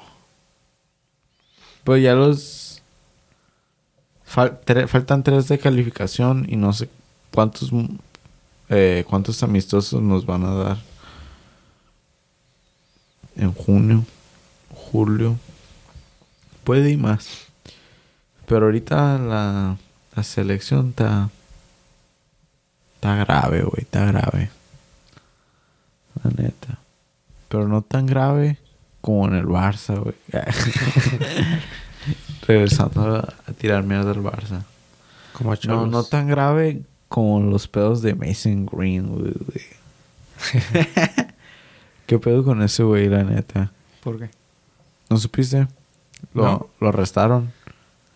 [1.85, 2.83] Pero ya los...
[4.27, 6.89] fal- tre- faltan tres de calificación y no sé
[7.33, 7.71] cuántos...
[8.69, 10.79] eh, cuántos amistosos nos van a dar.
[13.37, 14.05] En junio.
[14.75, 15.37] Julio.
[16.65, 17.47] Puede y más.
[18.47, 19.77] Pero ahorita la,
[20.15, 21.31] la selección está...
[22.97, 23.83] Está grave, güey.
[23.83, 24.51] Está grave.
[26.23, 26.79] La neta.
[27.49, 28.59] Pero no tan grave
[29.01, 30.15] como en el Barça, güey.
[32.47, 34.65] Regresando a, a tirar mierda al Barça.
[35.33, 39.65] Como No, no tan grave como los pedos de Mason Greenwood, güey.
[42.07, 43.73] ¿Qué pedo con ese güey, la neta?
[44.03, 44.31] ¿Por qué?
[45.11, 45.67] ¿No supiste?
[46.35, 46.67] Lo, No.
[46.81, 47.53] lo arrestaron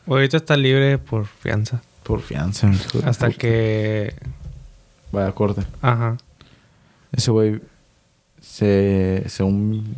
[0.07, 1.83] Ahorita está libre por fianza.
[2.05, 2.71] por fianza.
[2.71, 3.39] hijo de Hasta puta.
[3.39, 4.15] que.
[5.13, 5.63] Vaya corte.
[5.83, 6.17] Ajá.
[7.13, 7.61] Ese güey
[8.41, 9.25] se...
[9.29, 9.97] se un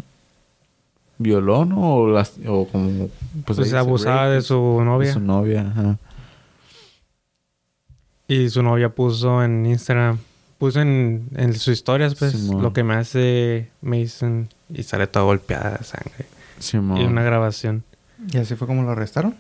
[1.19, 1.95] violó, ¿no?
[1.97, 3.09] O, las, o como...
[3.45, 4.55] Pues, se abusaba rape, de su
[4.85, 5.09] novia.
[5.09, 5.99] De su novia, ajá.
[8.29, 10.19] Y su novia puso en Instagram.
[10.59, 12.63] Puso en, en sus historias, pues, Simón.
[12.63, 14.49] lo que me hace Mason.
[14.73, 16.27] Y sale toda golpeada de sangre.
[16.59, 16.99] Simón.
[16.99, 17.85] Y una grabación.
[18.33, 19.35] ¿Y así fue como lo arrestaron?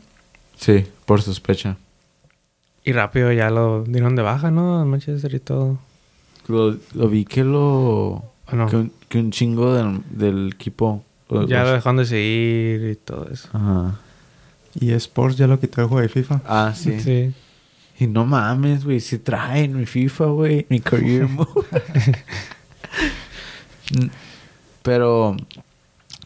[0.56, 1.76] Sí, por sospecha.
[2.84, 4.84] Y rápido ya lo dieron de baja, ¿no?
[4.84, 5.78] Manchester y todo.
[6.46, 8.22] Lo, lo vi que lo...
[8.48, 11.02] Bueno, Que, un, que un chingo del, del equipo...
[11.30, 13.48] lo- ya lo dejaron de seguir y todo eso.
[13.52, 13.98] Ajá.
[14.78, 16.42] Y Sports ya lo quitó el juego de FIFA.
[16.46, 17.00] Ah, sí.
[17.00, 17.34] Sí.
[17.98, 19.00] Y no mames, güey.
[19.00, 20.66] Si traen mi FIFA, güey.
[20.68, 21.48] Mi career mode.
[23.94, 24.06] Mm,
[24.82, 25.36] Pero...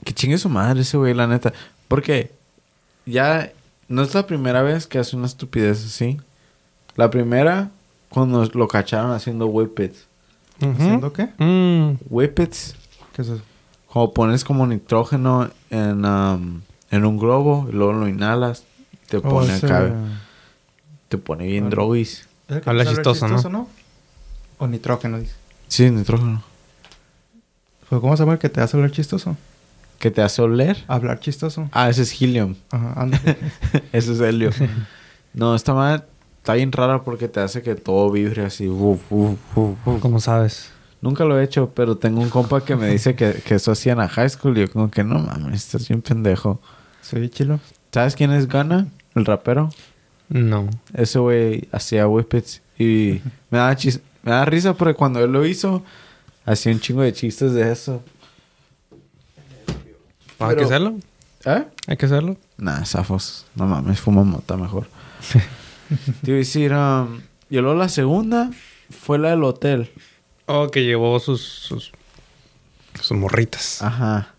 [0.05, 1.53] Que chingue su madre ese güey, la neta.
[1.89, 2.33] Porque...
[3.07, 3.53] Ya...
[3.89, 6.19] No es la primera vez que hace una estupidez así.
[6.97, 7.71] La primera...
[8.09, 10.07] Cuando lo cacharon haciendo whippets.
[10.61, 11.29] ¿Haciendo qué?
[11.39, 11.99] Mm.
[12.09, 12.75] Whippets...
[13.15, 13.43] ¿Qué es eso?
[13.87, 18.65] Como pones como nitrógeno en, um, en un globo y luego lo inhalas,
[19.09, 19.93] te Oh, pone acá,
[21.11, 21.71] te pone bien Ah.
[21.71, 22.27] droguis.
[22.49, 23.69] ¿Es el que Habla chistoso, ¿no?
[24.59, 25.35] O nitrógeno, dice.
[25.69, 26.43] Sí, nitrógeno.
[27.89, 29.37] Pues, ¿Cómo se llama el que te hace hablar chistoso?
[29.99, 30.83] que te hace oler.
[30.89, 31.69] Hablar chistoso.
[31.73, 32.55] Ah, ese es helium.
[32.71, 33.07] Ajá,
[33.93, 34.51] ese es helio.
[35.35, 36.05] no, esta madre
[36.39, 38.67] está bien rara porque te hace que todo vibre así.
[38.67, 40.01] uf, uf, uf, uf.
[40.01, 40.71] ¿Cómo sabes?
[41.03, 44.01] Nunca lo he hecho, pero tengo un compa que me dice que, que eso hacían
[44.01, 44.57] a high school.
[44.57, 46.63] Y yo como que no mames, estás bien pendejo.
[47.03, 47.61] Soy chilo.
[47.93, 48.87] ¿Sabes quién es Ghana?
[49.15, 49.69] El rapero.
[50.31, 50.69] No.
[50.95, 55.45] Ese güey hacía whippets y me da, chis- me da risa porque cuando él lo
[55.45, 55.83] hizo,
[56.47, 58.03] hacía un chingo de chistes de eso.
[60.39, 60.97] ¿Hay que hacerlo?
[61.45, 61.65] ¿Eh?
[61.87, 62.37] ¿Hay que hacerlo?
[62.57, 63.47] Nah, zafos.
[63.55, 64.87] No mames, fuma mota mejor.
[66.23, 68.51] Te iba a decir, um, y luego la segunda
[68.91, 69.91] fue la del hotel.
[70.47, 71.43] Oh, que llevó sus...
[71.43, 71.93] Sus,
[73.01, 73.83] sus morritas.
[73.83, 74.35] Ajá.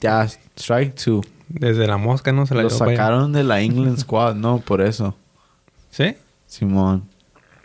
[0.00, 0.22] Ya,
[0.56, 1.22] strike two.
[1.52, 2.46] Desde la mosca, ¿no?
[2.46, 5.14] Se la Lo sacaron de la England Squad, no, por eso.
[5.90, 6.14] ¿Sí?
[6.46, 7.04] Simón.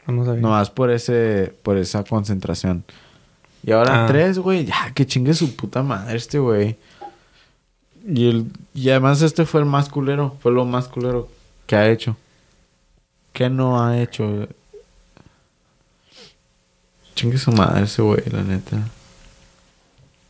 [0.07, 0.41] No, sabía.
[0.41, 2.83] Nomás por ese, por esa concentración.
[3.63, 4.07] Y ahora Ah.
[4.07, 4.65] tres, güey.
[4.65, 6.77] Ya, que chingue su puta madre este güey.
[8.07, 10.35] Y, el, y además este fue el más culero.
[10.41, 11.27] Fue lo más culero
[11.65, 12.15] que ha hecho.
[13.33, 14.47] ¿Qué no ha hecho?
[17.15, 18.77] Chingue su madre ese güey, la neta.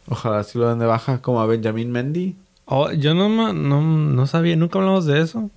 [0.08, 2.36] Ojalá si lo den de baja como a Benjamin Mendy.
[2.66, 4.56] Oh, yo no, no, no sabía.
[4.56, 5.50] Nunca hablamos de eso.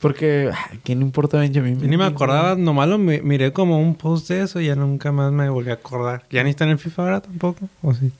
[0.00, 0.50] Porque,
[0.84, 2.54] ¿quién importa Benjamin Yo ni me acordaba.
[2.56, 5.70] Nomás lo mi- miré como un post de eso y ya nunca más me volví
[5.70, 6.24] a acordar.
[6.30, 7.68] ¿Ya ni está en el FIFA ahora tampoco?
[7.82, 8.12] ¿O sí?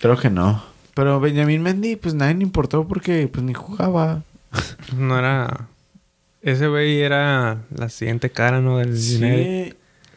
[0.00, 0.62] Creo que no.
[0.94, 4.22] Pero Benjamin Mendy, pues nadie le importó porque pues ni jugaba.
[4.96, 5.68] No era...
[6.42, 8.78] Ese güey era la siguiente cara, ¿no?
[8.78, 9.42] Del dinero.
[9.42, 9.74] Sí,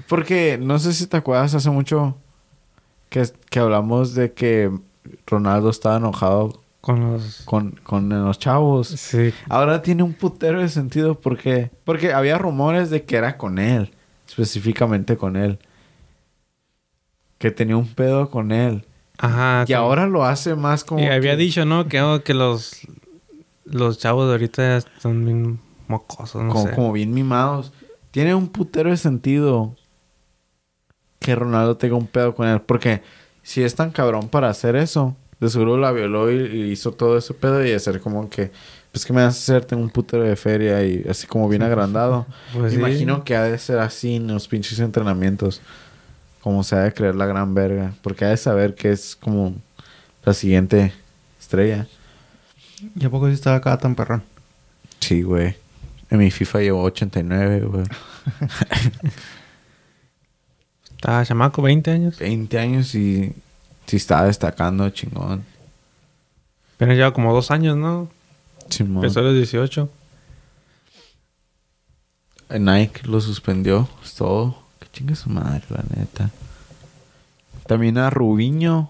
[0.07, 2.15] porque no sé si te acuerdas hace mucho
[3.09, 4.71] que, que hablamos de que
[5.27, 7.41] Ronaldo estaba enojado Con los...
[7.45, 8.87] con, con los chavos.
[8.87, 9.33] Sí.
[9.49, 13.91] Ahora tiene un putero de sentido porque porque había rumores de que era con él,
[14.27, 15.59] específicamente con él.
[17.37, 18.85] Que tenía un pedo con él.
[19.17, 19.63] Ajá.
[19.67, 21.87] Y como- ahora lo hace más como Y había que- dicho, ¿no?
[21.87, 22.81] Que, oh, que los...
[23.65, 26.73] Los chavos de ahorita son bien mocosos, no como, sé.
[26.75, 27.71] como bien mimados.
[28.09, 29.75] Tiene un putero de sentido
[31.19, 32.61] que Ronaldo tenga un pedo con él.
[32.61, 33.03] Porque
[33.43, 37.17] si es tan cabrón para hacer eso, de seguro la violó y, y hizo todo
[37.17, 38.51] ese pedo y hacer como que,
[38.91, 41.63] pues que me vas a hacer, tengo un putero de feria y así como bien
[41.63, 42.25] agrandado.
[42.53, 42.79] Pues sí.
[42.79, 45.61] imagino que ha de ser así en los pinches entrenamientos.
[46.41, 47.93] Como se ha de creer la gran verga.
[48.01, 49.55] Porque ha de saber que es como
[50.25, 50.93] la siguiente
[51.39, 51.87] estrella.
[52.95, 54.23] ¿Y a poco sí estaba acá tan perrón?
[54.99, 55.55] Sí, güey.
[56.09, 57.83] En mi FIFA llevo 89, güey.
[60.91, 62.19] Estaba chamaco, 20 años.
[62.19, 63.33] 20 años y
[63.89, 65.43] sí estaba destacando chingón.
[66.75, 68.07] Apenas lleva como dos años, ¿no?
[68.69, 69.03] Simón.
[69.03, 69.89] Empezó a los 18.
[72.59, 73.87] Nike lo suspendió.
[74.03, 74.57] Es todo.
[74.79, 76.29] Que chingue su madre, la neta.
[77.67, 78.89] También a Rubiño.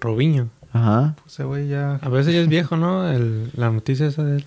[0.00, 0.48] Robinho.
[0.72, 1.14] Ajá.
[1.22, 1.96] Pues ese güey ya...
[1.96, 3.08] A veces ya es viejo, ¿no?
[3.10, 4.44] El- la noticia esa de él.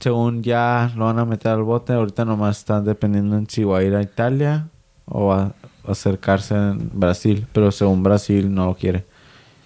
[0.00, 1.92] Según ya lo van a meter al bote.
[1.92, 4.66] Ahorita nomás están dependiendo en si va a ir a Italia
[5.06, 5.54] o a
[5.86, 7.46] acercarse en Brasil.
[7.52, 9.04] Pero según Brasil no lo quiere.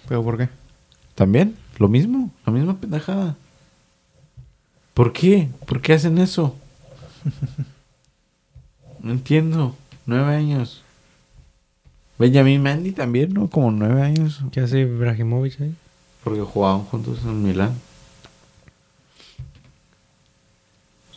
[0.07, 0.49] ¿Pero por qué?
[1.15, 2.31] También, lo mismo.
[2.45, 3.35] La misma pendejada.
[4.93, 5.49] ¿Por qué?
[5.65, 6.55] ¿Por qué hacen eso?
[8.99, 9.75] no entiendo.
[10.05, 10.83] Nueve años.
[12.17, 13.49] Benjamin Mendy también, ¿no?
[13.49, 14.41] Como nueve años.
[14.51, 15.75] ¿Qué hace Ibrahimovic ahí?
[16.23, 17.73] Porque jugaban juntos en Milán.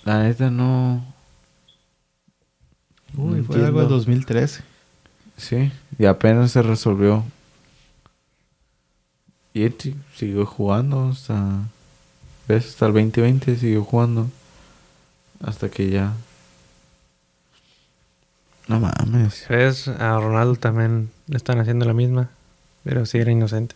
[0.04, 1.04] La neta no...
[3.16, 3.96] Uy, no fue algo de entiendo.
[3.96, 4.62] 2013.
[5.38, 7.24] Sí, y apenas se resolvió.
[9.54, 9.74] Y él
[10.14, 11.60] siguió jugando hasta...
[12.46, 12.66] ¿Ves?
[12.68, 14.28] Hasta el 2020 siguió jugando.
[15.42, 16.12] Hasta que ya...
[18.66, 19.46] No mames.
[19.48, 19.88] ¿Ves?
[19.88, 22.28] A Ronaldo también le están haciendo la misma.
[22.84, 23.74] Pero sí era inocente.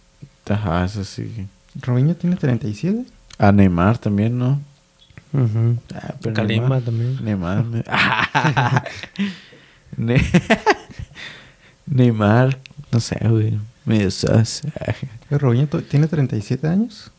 [0.48, 1.46] Ajá, eso sí.
[1.80, 3.04] Robinho tiene 37.
[3.38, 4.60] A Neymar también, ¿no?
[5.32, 5.78] Ujú.
[5.94, 7.24] Ah, pero Kalimba Neymar- también.
[7.24, 7.64] Neymar.
[9.96, 10.22] ne- Ne-
[11.86, 12.58] Neymar,
[12.90, 13.58] no sé, güey.
[13.84, 14.08] Medio.
[15.30, 17.10] ¿El Robinho tiene 37 años?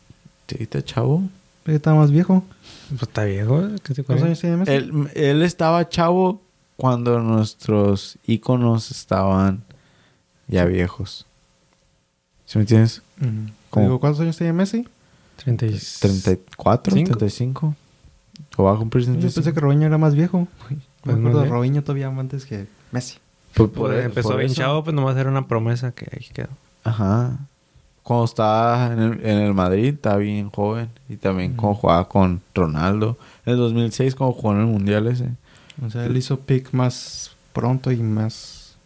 [0.48, 1.22] Sí, está chavo.
[1.62, 2.44] ¿Pero está más viejo?
[2.90, 3.68] Pues está viejo.
[3.82, 4.72] ¿Qué te ¿Cuántos años tiene Messi?
[4.72, 6.42] Él, él estaba chavo
[6.76, 9.62] cuando nuestros íconos estaban
[10.48, 11.26] ya viejos.
[12.46, 13.02] ¿Sí me entiendes?
[13.20, 13.30] Ujú.
[13.70, 13.86] ¿Cómo?
[13.86, 14.86] Digo, ¿cuántos años tiene Messi?
[15.36, 15.78] 30 y...
[16.00, 17.08] 34, ¿Cinco?
[17.16, 17.76] 35.
[18.56, 19.34] ¿O va a cumplir Yo 35?
[19.34, 20.46] pensé que Robinho era más viejo.
[20.70, 21.48] Me Pues acuerdo de.
[21.48, 23.18] Robinho todavía antes que Messi.
[23.54, 24.60] Por- Pues por- empezó por bien eso.
[24.60, 26.48] chavo, pues nomás era una promesa que ahí quedó.
[26.84, 27.38] Ajá.
[28.02, 30.90] Cuando estaba en el, en el Madrid, estaba bien joven.
[31.08, 33.16] Y también cuando jugaba con Ronaldo.
[33.46, 35.30] En el 2006, cuando jugó en el Mundial ese.
[35.84, 38.76] O sea, él hizo pick más pronto y más...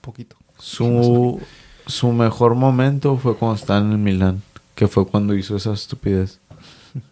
[0.00, 0.36] Poquito.
[0.58, 1.40] Su...
[1.86, 4.42] su mejor momento fue cuando estaba en el Milán,
[4.74, 6.38] que fue cuando hizo esa estupidez.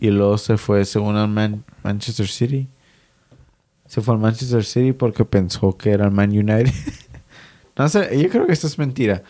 [0.00, 2.68] Y luego se fue según al Man- Manchester City.
[3.88, 6.72] Se fue al Manchester City porque pensó que era el Man United.
[7.76, 9.22] no sé, yo creo que esto es mentira.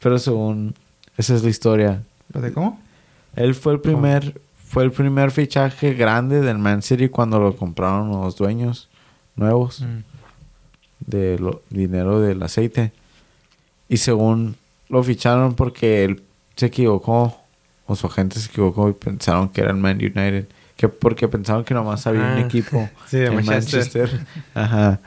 [0.00, 0.74] Pero según
[1.16, 2.02] esa es la historia.
[2.32, 2.80] ¿Lo de cómo?
[3.36, 8.10] Él fue el primer fue el primer fichaje grande del Man City cuando lo compraron
[8.10, 8.88] los dueños
[9.36, 9.98] nuevos Mm.
[11.06, 12.92] de lo- dinero del aceite.
[13.88, 14.56] Y según
[14.88, 16.22] lo ficharon porque él
[16.56, 17.38] se equivocó
[17.86, 21.64] o su agente se equivocó y pensaron que era el Man United, que porque pensaron
[21.64, 24.08] que nomás había un Ah, equipo sí, de en Manchester.
[24.10, 24.26] Manchester.
[24.54, 25.00] Ajá,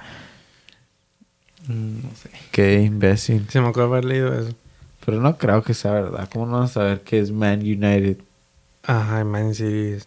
[1.67, 2.29] Mm, No sé.
[2.51, 3.45] qué imbécil.
[3.49, 4.53] Se me acuerdo haber leído eso.
[5.05, 6.29] Pero no creo que sea verdad.
[6.31, 8.17] ¿Cómo no van a saber que es Man United?
[8.83, 9.97] Ajá, Man City.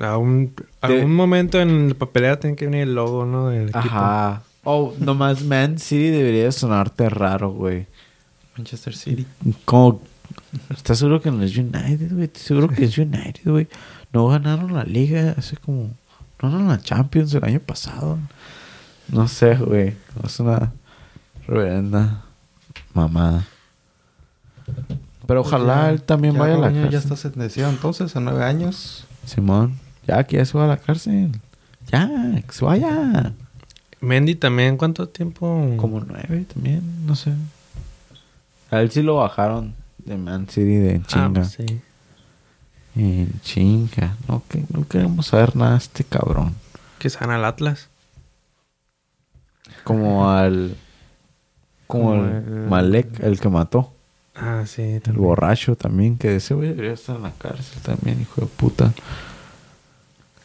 [0.00, 3.48] A un, De- algún momento en la papelera tiene que venir el logo, ¿no?
[3.48, 3.78] Del equipo.
[3.78, 4.42] Ajá.
[4.64, 7.86] Oh, nomás Man City debería sonarte raro, güey.
[8.56, 9.26] Manchester City.
[9.64, 10.00] Como,
[10.70, 12.24] ¿estás seguro que no es United, güey?
[12.24, 13.68] ¿Estás seguro que es United, güey?
[14.14, 15.90] No ganaron la liga hace como...
[16.40, 18.18] No ganaron la Champions el año pasado.
[19.08, 19.94] No sé, güey.
[20.24, 20.72] Es una
[21.46, 22.22] reverenda
[22.94, 23.44] mamada.
[25.26, 26.90] Pero ojalá Pues Ya- él también ya vaya a la cárcel.
[26.90, 29.04] Ya está sentenciado entonces a nueve años.
[29.26, 31.32] Simón, ya que ya se va a la cárcel.
[31.90, 32.08] Ya,
[32.46, 33.32] que se vaya.
[34.00, 35.74] Mendy también, ¿cuánto tiempo?
[35.78, 37.32] Como nueve también, no sé.
[38.70, 41.30] A él sí lo bajaron de Man City de Ah, chinga.
[41.40, 41.80] pues sí.
[42.96, 44.16] En chinga.
[44.28, 46.54] No, que, no queremos saber nada de este cabrón.
[46.98, 47.88] Que sana al Atlas.
[49.84, 50.76] Como al.
[51.86, 53.92] Como, Como el, el- Malek, el que mató.
[54.36, 58.40] Ah, sí, El borracho también, que ese güey debería estar en la cárcel también, hijo
[58.40, 58.92] de puta.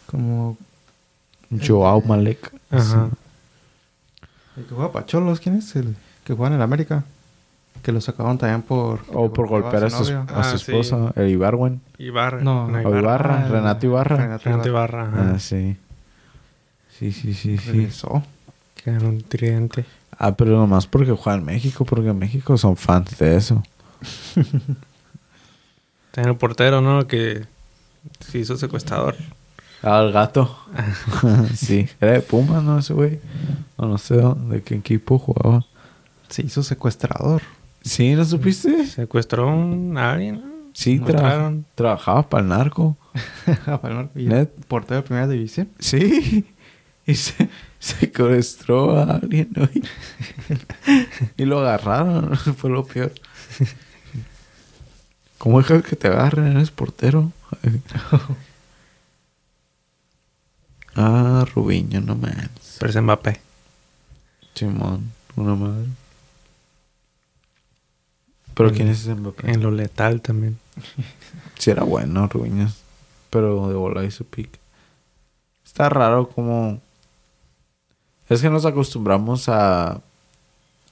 [0.05, 0.57] Como
[1.65, 2.53] Joao Malek.
[2.69, 3.09] Ajá.
[4.57, 5.39] el que juega Pacholos.
[5.39, 5.75] ¿Quién es?
[5.75, 7.03] El que juega en el América.
[7.83, 8.99] Que lo sacaron también por...
[9.13, 10.25] O por golpear a su, novia.
[10.27, 10.71] a su Ah, sí.
[10.71, 11.81] esposa, el Ibarwen.
[11.97, 12.41] Ibarra.
[12.41, 12.65] No.
[12.65, 14.17] O Ibarra, Ah, Renato Ibarra.
[14.17, 15.03] Renato Renato Ibarra.
[15.05, 15.21] Ibarra.
[15.23, 15.31] ajá.
[15.35, 15.77] Ah, sí.
[16.97, 17.71] Sí, sí, sí, sí.
[17.71, 18.21] Regresó.
[18.75, 19.85] Que era un tridente.
[20.17, 23.63] Ah, pero nomás porque juega en México, porque en México son fans de eso.
[26.11, 27.07] También el portero, ¿no?
[27.07, 27.45] Que
[28.19, 29.15] se hizo secuestrador.
[29.81, 30.57] Ah, el gato.
[31.55, 31.87] sí.
[32.01, 32.79] Era de Pumas, ¿no?
[32.79, 33.19] Ese güey.
[33.77, 35.65] O no sé dónde- de qué equipo jugaba.
[36.27, 37.41] Se hizo secuestrador.
[37.89, 38.85] Sí, ¿no supiste?
[38.85, 39.49] Secuestró
[39.97, 40.43] a alguien.
[40.73, 42.95] Sí, tra- trabajaba para el narco.
[44.13, 44.51] Net.
[44.57, 45.69] el portero de primera división.
[45.79, 46.45] Sí.
[47.07, 47.49] Y se
[47.79, 49.67] secuestró a alguien, ¿no?
[51.37, 52.37] Y, lo agarraron.
[52.57, 53.11] Fue lo peor.
[55.39, 56.55] ¿Cómo dejas que te agarren?
[56.55, 57.31] Eres portero.
[60.95, 62.77] ah, Rubiño, no mames.
[62.79, 63.41] Pero es Mbappé.
[64.53, 65.87] Simón, una madre.
[68.53, 69.51] ¿Pero En- quién es ese Mbappé?
[69.51, 70.57] En lo letal también.
[71.57, 72.71] Sí era bueno, Rubiño.
[73.29, 74.49] Pero de bola hizo pick.
[75.65, 76.81] Está raro como...
[78.27, 80.01] Es que nos acostumbramos a...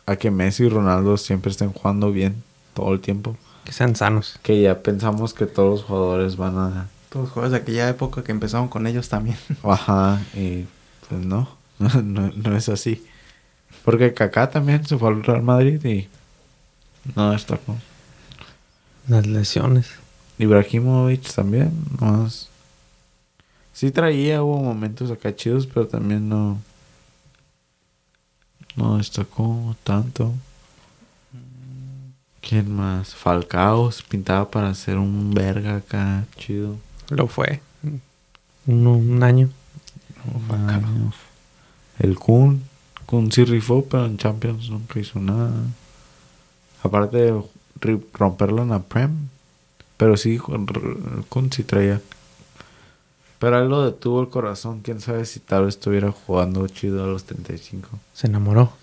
[0.05, 2.41] A que Messi y Ronaldo siempre estén jugando bien
[2.73, 3.35] todo el tiempo.
[3.65, 4.39] Que sean sanos.
[4.41, 6.87] Que ya pensamos que todos los jugadores van a...
[7.09, 9.37] Todos los jugadores de aquella época que empezaron con ellos también.
[9.63, 10.65] Ajá, y
[11.09, 13.05] pues no, no, no es así.
[13.83, 16.07] Porque Kaká también se fue al Real Madrid y
[17.15, 17.75] no destacó.
[19.07, 19.87] Las lesiones.
[20.37, 22.49] Ibrahimovic también, más.
[23.73, 26.59] Sí traía, hubo momentos acá chidos, pero también no.
[28.75, 30.33] No destacó tanto.
[32.41, 33.15] ¿Quién más?
[33.15, 36.77] Falcao pintaba para ser un verga acá, chido.
[37.09, 37.61] Lo fue.
[38.65, 39.49] Un, un año.
[40.47, 41.13] No.
[41.99, 42.63] El Kun.
[43.05, 45.53] Kun sí rifó, pero en Champions nunca hizo nada.
[46.83, 47.41] Aparte de
[48.13, 49.29] romperlo en la Prem.
[49.97, 52.01] Pero sí, Kun- sí traía.
[53.39, 54.81] Pero él lo detuvo el corazón.
[54.81, 57.89] Quién sabe si tal vez estuviera jugando chido a los 35.
[58.13, 58.73] Se enamoró.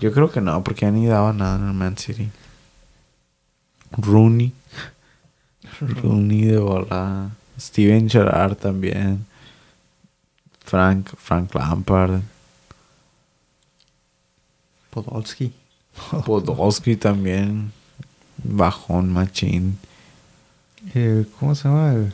[0.00, 2.30] Yo creo que no, porque ya ni daba nada en el Man City.
[3.92, 4.52] Rooney.
[5.80, 7.30] Rooney de volada.
[7.58, 9.26] Steven Gerrard también.
[10.64, 12.20] Frank, Frank Lampard.
[14.90, 15.52] Podolski.
[16.24, 17.72] Podolski también.
[18.42, 19.78] Bajón, machín.
[20.94, 21.92] El- ¿Cómo se llama?
[21.92, 22.12] El,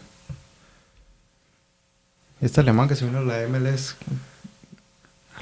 [2.40, 3.96] este alemán que se vino a la MLS.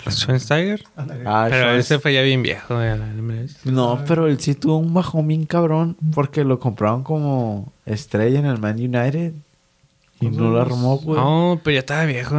[0.09, 0.85] Schweinsteiger.
[1.24, 2.74] Ah, Pero ese fue ya bien viejo.
[2.82, 3.64] ya, la MLS.
[3.64, 5.97] No, pero él sí tuvo un bajón bien cabrón.
[6.14, 9.32] Porque lo compraron como estrella en el Man United.
[10.20, 11.18] Y no lo armó, güey.
[11.18, 12.35] No, pero ya estaba viejo.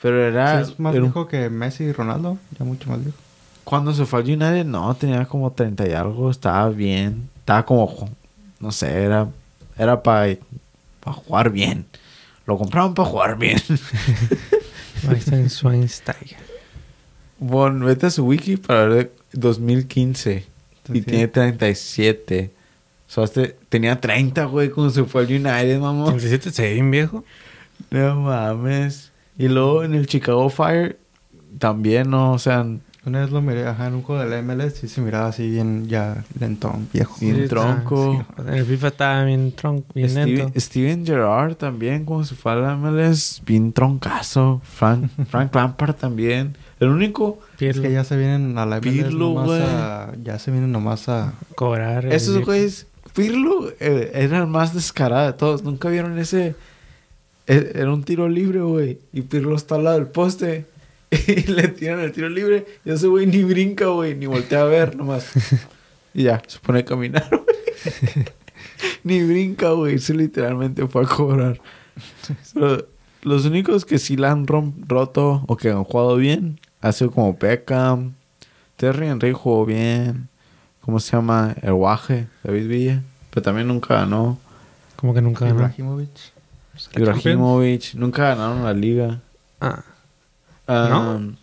[0.00, 0.64] Pero era.
[0.64, 2.38] Sí, es más era viejo que Messi y Ronaldo.
[2.58, 3.18] Ya mucho más viejo.
[3.66, 7.28] Cuando se fue al United, no, tenía como 30 y algo, estaba bien.
[7.40, 8.08] Estaba como,
[8.60, 9.28] no sé, era,
[9.76, 10.36] era para
[11.04, 11.84] jugar bien.
[12.46, 13.58] Lo compraron para jugar bien.
[15.02, 16.38] Bastian Schweinsteiger.
[17.40, 20.46] bueno, vete a su wiki para ver de 2015.
[20.92, 22.52] Y tiene 37.
[23.08, 26.04] O sea, este- tenía 30, güey, cuando se fue al United, mamá.
[26.10, 27.24] 37 se ve bien viejo.
[27.90, 29.10] No mames.
[29.36, 31.00] Y luego en el Chicago Fire
[31.58, 32.32] también, ¿no?
[32.32, 32.64] O sea,
[33.06, 35.48] Una vez lo miré, ajá, en un juego de la MLS y se miraba así
[35.48, 37.16] bien ya lentón, viejo.
[37.20, 38.24] Bien Sí, tronco.
[38.28, 38.48] está- sí.
[38.48, 40.60] En el FIFA estaba bien tronco, bien Steven, lento.
[40.60, 44.60] Steven Gerrard también, como se fue a la MLS, bien troncazo.
[44.64, 46.56] Frank, Frank Lampard también.
[46.80, 50.12] El único, Es que ya se vienen a la MLS Pirlo, nomás a...
[50.22, 51.32] Ya se vienen nomás a...
[51.54, 52.06] cobrar.
[52.12, 55.62] esos güeyes, Pirlo eh, era el más descarado de todos.
[55.62, 56.54] Nunca vieron ese.
[57.46, 58.98] e- Era un tiro libre, güey.
[59.12, 60.66] Y Pirlo está al lado del poste.
[61.28, 62.66] Y le tiran el tiro libre.
[62.84, 64.14] Y ese güey ni brinca, güey.
[64.14, 65.30] Ni voltea a ver nomás.
[66.14, 68.26] Y ya, se pone a caminar, güey.
[69.04, 69.98] ni brinca, güey.
[69.98, 71.60] Se literalmente fue a cobrar.
[72.54, 72.86] Pero
[73.22, 77.10] los únicos que sí la han rom- roto o que han jugado bien ha sido
[77.10, 78.14] como Beckham.
[78.76, 80.28] Terry Henry jugó bien.
[80.80, 81.54] ¿Cómo se llama?
[81.62, 83.02] El Guaje, David Villa.
[83.30, 84.38] Pero también nunca ganó.
[84.96, 85.56] Como que nunca ganó.
[85.60, 86.10] Ibrahimovic.
[86.94, 87.94] ¿La Ibrahimovic.
[87.94, 89.20] Nunca ganaron la liga.
[89.60, 89.82] Ah,
[90.68, 91.34] ¿No?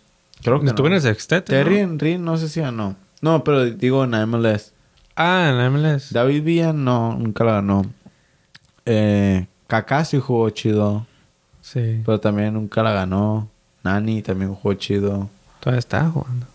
[0.42, 0.94] Creo que estuvo no.
[0.94, 1.52] en el sextete.
[1.52, 1.82] Terry ¿no?
[1.92, 2.96] Henry no sé si ganó.
[3.20, 4.72] No, pero digo en la MLS.
[5.16, 6.12] Ah, en la MLS.
[6.12, 7.82] David Villa no, nunca la ganó.
[8.84, 11.06] Eh, Kaká sí jugó chido.
[11.62, 12.02] Sí.
[12.04, 13.48] Pero también nunca la ganó.
[13.82, 15.30] Nani también jugó chido.
[15.60, 16.46] Todavía estaba jugando.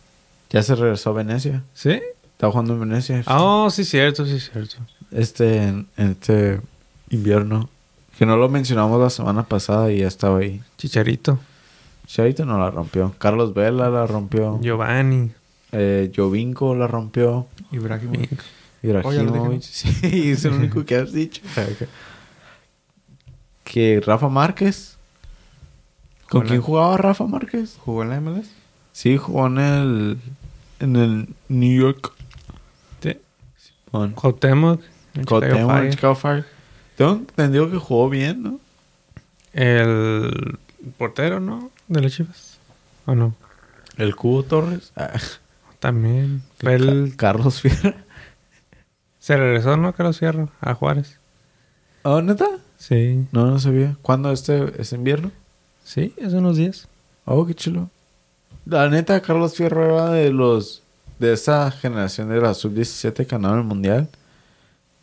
[0.51, 1.63] Ya se regresó a Venecia.
[1.73, 1.99] ¿Sí?
[2.33, 3.23] Estaba jugando en Venecia.
[3.25, 4.75] Ah, Oh, sí, cierto, sí, cierto.
[5.11, 6.61] Este, este
[7.09, 7.69] invierno.
[8.17, 10.61] Que no lo mencionamos la semana pasada y ya estaba ahí.
[10.77, 11.39] Chicharito.
[12.09, 13.13] Charito no la rompió.
[13.19, 14.59] Carlos Vela la rompió.
[14.61, 15.31] Giovanni.
[15.71, 17.45] Eh, Jovinko la rompió.
[17.71, 18.41] Ibrahimovic.
[18.81, 19.61] Ibrahimovic.
[19.61, 21.43] Sí, es el único que has dicho.
[23.63, 24.97] que Rafa Márquez.
[26.29, 27.77] ¿Con quién jugaba Rafa Márquez?
[27.85, 28.49] ¿Jugó en la MLS?
[28.91, 30.17] Sí, jugó en el...
[30.79, 32.11] En el New York.
[33.03, 33.17] Sí.
[33.91, 34.81] Con Cuauhtémoc.
[35.13, 35.91] en Chicago Cuauhtémoc, Fire.
[35.91, 36.45] Chicago Fire.
[36.95, 38.59] Tengo entendido que jugó bien, ¿no?
[39.53, 40.57] El
[40.97, 41.71] portero, ¿no?
[41.87, 42.57] De las Chivas.
[43.05, 43.33] ¿O no?
[43.97, 44.91] El Cubo Torres.
[44.95, 45.11] Ah,
[45.79, 46.41] También.
[46.59, 47.11] Fue el...
[47.11, 47.93] Ca- Carlos Fierro.
[49.19, 49.93] Se regresó, ¿no?
[49.93, 50.49] Carlos Fierro.
[50.61, 51.17] A Juárez.
[52.03, 52.47] ¿Oh, neta?
[52.77, 53.27] Sí.
[53.31, 53.97] No, no sabía.
[54.01, 55.31] ¿Cuándo este es invierno?
[55.83, 56.87] Sí, hace unos días.
[57.25, 57.89] Oh, qué chulo.
[58.65, 60.83] La neta, Carlos Fierro era de los...
[61.17, 64.07] De esa generación de la sub-17 que ganaron el mundial.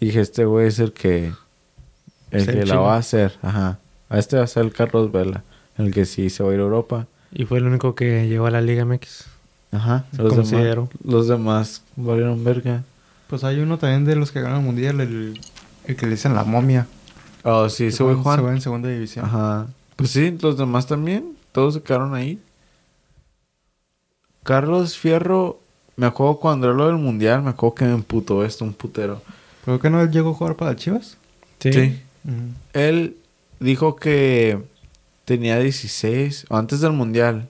[0.01, 1.33] Dije, este güey es el que...
[2.31, 3.37] El Es el que la va a hacer.
[3.43, 3.79] Ajá.
[4.09, 5.45] A este va a ser el Carlos Vela.
[5.79, 7.07] El que sí se va a ir a Europa.
[7.33, 9.25] Y fue el único que llegó a la Liga MX.
[9.73, 10.05] Ajá.
[10.13, 10.89] Los demás, Considero.
[11.05, 12.83] los demás valieron verga.
[13.27, 15.39] Pues hay uno también de los que ganan el mundial, el,
[15.85, 16.87] el que le dicen la momia.
[17.43, 18.37] Oh, sí, ese güey juega- Juan.
[18.39, 19.25] Se va en segunda división.
[19.25, 19.67] Ajá.
[19.97, 21.37] Pues sí, los demás también.
[21.53, 22.39] Todos se quedaron ahí.
[24.43, 25.59] Carlos Fierro,
[25.97, 29.23] me acuerdo cuando era lo del mundial, me acuerdo que me emputó esto, un putero.
[29.65, 31.17] Creo que no él llegó a jugar para Chivas.
[31.59, 32.01] Sí.
[32.73, 33.17] Él
[33.59, 34.63] dijo que
[35.27, 37.49] tenía 16, o antes del mundial,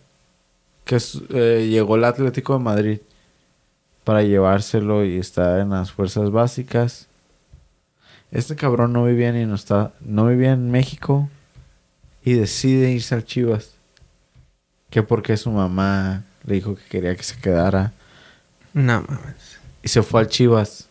[0.85, 0.99] que
[1.31, 2.99] eh, llegó el Atlético de Madrid
[4.03, 7.07] para llevárselo y estar en las fuerzas básicas.
[8.33, 11.29] Este cabrón no vivía ni no está, no vivía en México
[12.25, 13.75] y decide irse al Chivas.
[14.91, 17.93] Que porque su mamá le dijo que quería que se quedara
[18.73, 19.59] No mames.
[19.83, 20.89] y se fue al Chivas.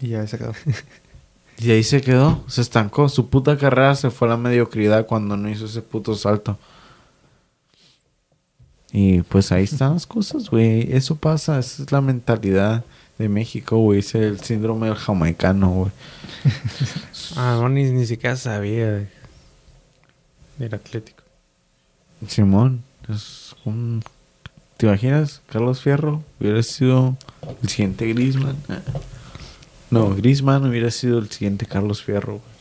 [0.00, 0.52] Y ya se quedó.
[1.58, 3.08] Y ahí se quedó, se estancó.
[3.08, 6.58] Su puta carrera se fue a la mediocridad cuando no hizo ese puto salto.
[8.92, 10.92] Y pues ahí están las cosas, güey.
[10.94, 12.84] Eso pasa, esa es la mentalidad
[13.18, 14.00] de México, güey.
[14.00, 15.92] Es el síndrome del jamaicano, güey.
[17.36, 19.08] Ah, no, ni, ni siquiera sabía de-
[20.58, 21.22] del Atlético.
[22.28, 24.02] Simón, es un...
[24.76, 25.40] ¿Te imaginas?
[25.48, 27.16] Carlos Fierro hubiera sido
[27.62, 28.56] el siguiente Grisman.
[29.90, 32.54] No, Grisman hubiera sido el siguiente Carlos Fierro, güey.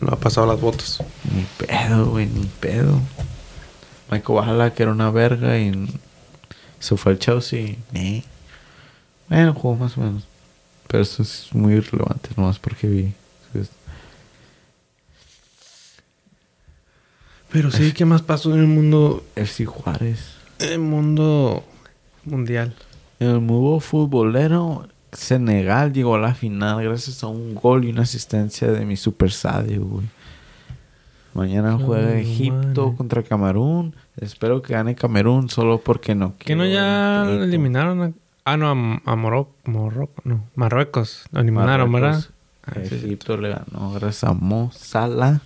[0.00, 1.02] No ha pasado las botas.
[1.34, 3.00] Ni pedo, güey, ni pedo.
[4.10, 5.88] Michael Ballack que era una verga y
[6.78, 7.76] se fue al Chelsea.
[7.92, 8.24] Ni.
[9.28, 10.24] Bueno, jugó más o menos.
[10.88, 13.14] Pero eso es muy irrelevante, nomás porque vi.
[17.52, 20.20] Pero sí, ¿qué más pasó en el mundo, FC Juárez.
[20.60, 21.64] en el mundo
[22.24, 22.74] mundial?
[23.18, 28.02] En el mundo futbolero, Senegal llegó a la final gracias a un gol y una
[28.02, 30.06] asistencia de mi Super Sadio, güey.
[31.32, 33.94] Mañana juega Egipto contra Camerún.
[34.16, 38.12] Espero que gane Camerún solo porque no ¿Que no ya eliminaron a...
[38.44, 40.44] Ah, no, a, a Morocco, Morocco, no.
[40.56, 41.24] Marruecos.
[41.30, 42.30] Lo eliminaron, Marruecos.
[42.66, 42.90] ¿verdad?
[42.90, 42.94] Ah.
[42.94, 45.40] Egipto le ganó gracias a Mo Salah.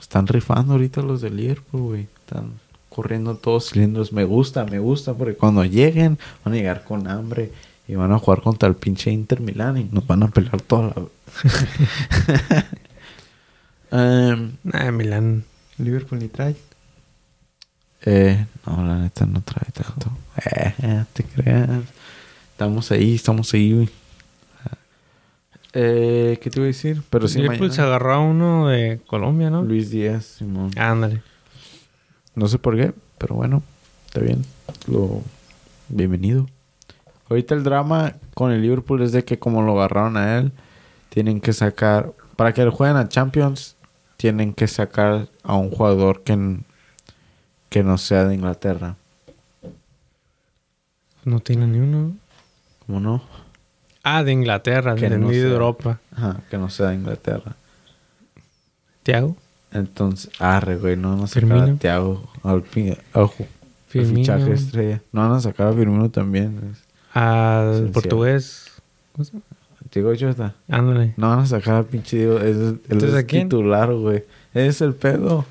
[0.00, 2.08] Están rifando ahorita los de Liverpool, güey.
[2.20, 2.54] Están
[2.88, 4.12] corriendo todos cilindros.
[4.12, 7.52] Me gusta, me gusta, porque cuando lleguen van a llegar con hambre
[7.88, 10.92] y van a jugar contra el pinche Inter Milán y nos van a pelear toda
[10.94, 12.64] la...
[14.62, 15.44] Nah, Milán.
[15.78, 16.56] Liverpool ni trae.
[18.04, 20.10] eh, no, la neta no trae tanto.
[20.82, 21.68] Eh, te creas.
[22.52, 23.88] Estamos ahí, estamos ahí, güey.
[25.74, 27.02] Eh, ¿Qué te iba a decir?
[27.10, 29.62] Pero sí, Liverpool mañana- se agarró a uno de Colombia, ¿no?
[29.62, 30.70] Luis Díaz, Simón.
[30.76, 31.22] Ándale.
[32.34, 33.62] No sé por qué, pero bueno,
[34.06, 34.44] está bien.
[34.86, 35.22] Lo
[35.88, 36.48] bienvenido.
[37.30, 40.52] Ahorita el drama con el Liverpool es de que como lo agarraron a él,
[41.10, 43.76] tienen que sacar para que lo jueguen a Champions,
[44.16, 46.58] tienen que sacar a un jugador que
[47.68, 48.96] que no sea de Inglaterra.
[51.24, 52.16] No tiene ni uno.
[52.86, 53.22] ¿Cómo no?
[54.02, 55.48] Ah, de Inglaterra, Que de no de sea.
[55.50, 56.00] Europa.
[56.16, 57.56] Ajá, que no sea de Inglaterra.
[59.02, 59.36] Tiago.
[59.70, 61.74] Entonces, arre, güey, no van a sacar a.
[61.74, 62.62] Thiago al, al
[63.12, 63.30] al
[63.86, 64.16] Firmino.
[64.16, 65.02] fichaje estrella.
[65.12, 66.72] No van a sacar a Firmino también.
[66.72, 68.66] es- Al portugués.
[69.12, 69.44] ¿Cómo se llama?
[69.92, 70.54] Diego Jota.
[70.68, 71.14] Ándale.
[71.16, 72.38] No van a sacar pinche Diego.
[72.38, 73.48] Es, Entonces, es ¿a quién?
[73.48, 74.24] titular, güey.
[74.54, 75.38] Es el pedo.
[75.38, 75.44] O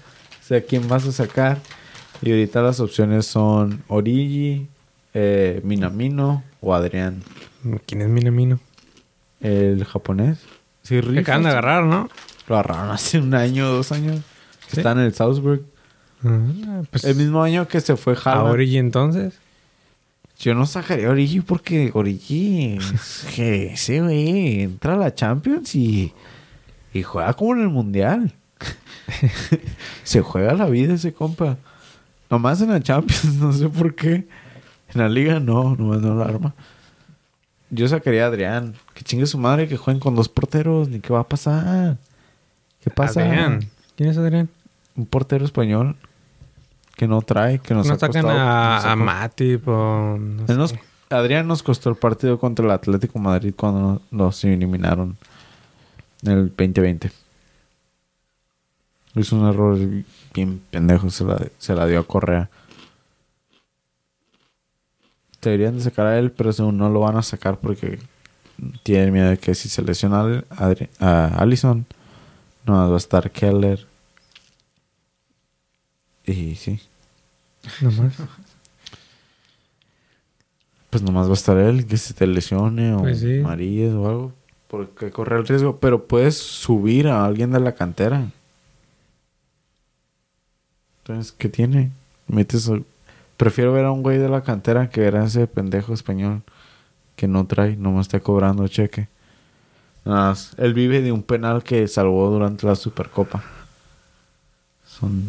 [0.47, 1.59] sea, ¿quién vas a sacar?
[2.21, 4.67] Y ahorita las opciones son Origi,
[5.13, 7.23] eh, Minamino o Adrián.
[7.85, 8.59] ¿Quién es Minamino?
[9.41, 10.39] El japonés.
[10.83, 12.09] Sí, acaban de agarrar, ¿no?
[12.47, 14.21] Lo agarraron hace un año, dos años.
[14.67, 14.77] ¿Sí?
[14.77, 15.63] Está en el Salzburg.
[16.91, 18.49] Pues, El mismo año que se fue a Haaland.
[18.51, 19.39] Origi entonces.
[20.39, 25.73] Yo no sacaría a Origi porque Origi es que ese güey entra a la Champions
[25.75, 26.13] y,
[26.93, 28.33] y juega como en el Mundial.
[30.03, 31.57] Se juega la vida ese compa.
[32.29, 34.27] Nomás en la Champions, no sé por qué.
[34.93, 36.53] En la liga no, nomás no la arma.
[37.69, 38.75] Yo sacaría a Adrián.
[38.93, 40.87] Que chingue su madre que jueguen con dos porteros.
[40.87, 41.97] Ni qué va a pasar.
[42.81, 43.21] ¿Qué pasa?
[43.21, 43.67] Adrián.
[43.95, 44.49] ¿Quién es Adrián?
[44.95, 45.97] Un portero español
[46.97, 50.17] que no trae, que nos no ha sacan costado- a, nos a Matip o...
[50.19, 50.81] no Él nos- sé.
[51.09, 55.15] Adrián nos costó el partido contra el Atlético Madrid cuando nos, eliminaron
[56.23, 57.11] en el 2020.
[59.15, 59.77] Hizo un error
[60.33, 62.49] bien pendejo, se la, se la dio a Correa.
[65.41, 67.99] Deberían de sacar a él, pero según no lo van a sacar porque
[68.83, 71.85] tienen miedo de que si se lesiona al- Adri- a Allison,
[72.65, 73.87] no va a estar Keller.
[76.27, 76.79] Y sí,
[77.81, 78.13] Nomás.
[80.89, 83.39] Pues nomás va a estar él, que se te lesione o Pues sí.
[83.41, 84.33] Marías o algo.
[84.67, 85.77] Porque corre el riesgo.
[85.79, 88.29] Pero puedes subir a alguien de la cantera.
[90.99, 91.91] Entonces, ¿qué tiene?
[92.27, 92.79] Metes a-
[93.37, 96.41] Prefiero ver a un güey de la cantera que ver a ese pendejo español
[97.15, 99.07] que no trae, nomás está cobrando cheque.
[100.05, 103.43] Nada más, él vive de un penal que salvó durante la Supercopa.
[104.85, 105.23] Son...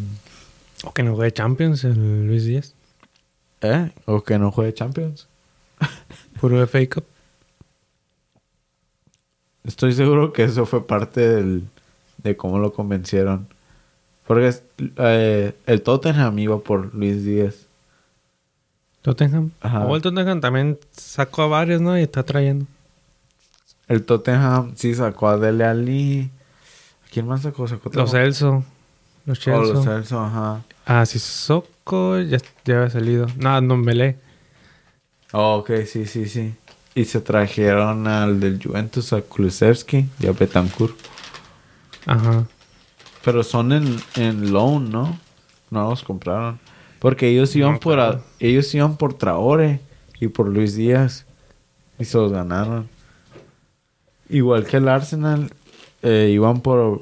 [0.85, 2.73] O que no juegue Champions, el Luis Díaz.
[3.61, 3.91] ¿Eh?
[4.05, 5.27] O que no juegue Champions.
[6.39, 7.05] Puro FA Cup.
[9.63, 11.67] Estoy seguro que eso fue parte del,
[12.23, 13.47] de cómo lo convencieron.
[14.25, 14.53] Porque
[14.97, 17.65] eh, el Tottenham iba por Luis Díaz.
[19.01, 19.51] Tottenham.
[19.61, 19.85] Ajá.
[19.85, 21.97] O el Tottenham también sacó a varios, ¿no?
[21.97, 22.65] Y está trayendo.
[23.87, 26.29] El Tottenham sí sacó a Dele Alli.
[27.05, 27.67] ¿A quién más sacó?
[27.67, 28.63] Sacó Los otro-
[29.29, 29.33] Elso.
[29.33, 29.73] Los Oh, Chelsea.
[29.73, 30.61] los Celso, ajá.
[30.85, 33.27] Ah, Sissoko ya, ya había salido.
[33.37, 34.17] No, Nombele.
[35.31, 36.53] Oh, ok, sí, sí, sí.
[36.95, 40.97] Y se trajeron al del Juventus, a Kulusevski y a Betancourt.
[42.05, 42.45] Ajá.
[43.23, 45.19] Pero son en, en loan, ¿no?
[45.69, 46.59] No los compraron.
[46.99, 48.23] Porque ellos iban No, por a- claro.
[48.39, 49.79] ellos iban por Traore
[50.19, 51.25] y por Luis Díaz.
[51.99, 52.89] Y se los ganaron.
[54.29, 55.51] Igual que el Arsenal,
[56.01, 57.01] eh, iban por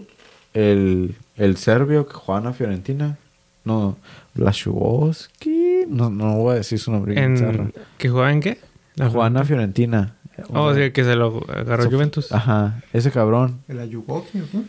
[0.53, 3.17] el, el serbio que juega en la Fiorentina.
[3.63, 3.97] No,
[4.35, 5.85] Blaszczykowski.
[5.87, 7.21] No, no voy a decir su nombre.
[7.21, 8.59] En, ¿Que juega en qué?
[8.95, 10.15] La Juega en la Fiorentina.
[10.49, 12.31] Oh, sí, que se lo agarró Sof- Juventus.
[12.31, 13.59] Ajá, ese cabrón.
[13.67, 14.61] El Ayugoki, ¿o qué?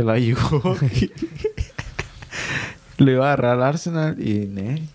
[0.00, 0.76] El ayudó.
[2.98, 4.88] Le iba a agarrar al Arsenal y ne,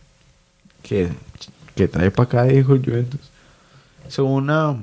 [0.82, 1.10] que,
[1.76, 3.22] que trae para acá, dijo el Juventus.
[4.08, 4.76] Según ah,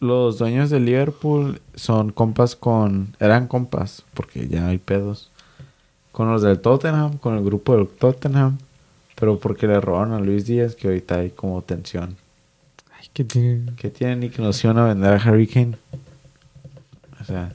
[0.00, 3.16] los dueños de Liverpool son compas con.
[3.20, 5.30] Eran compas, porque ya hay pedos.
[6.12, 8.58] Con los del Tottenham, con el grupo del Tottenham.
[9.14, 12.16] Pero porque le robaron a Luis Díaz, que ahorita hay como tensión.
[12.98, 13.72] Ay, ¿qué tiene?
[13.76, 15.76] ¿Qué tienen y que nos iban a vender a Harry Kane?
[17.20, 17.52] O sea,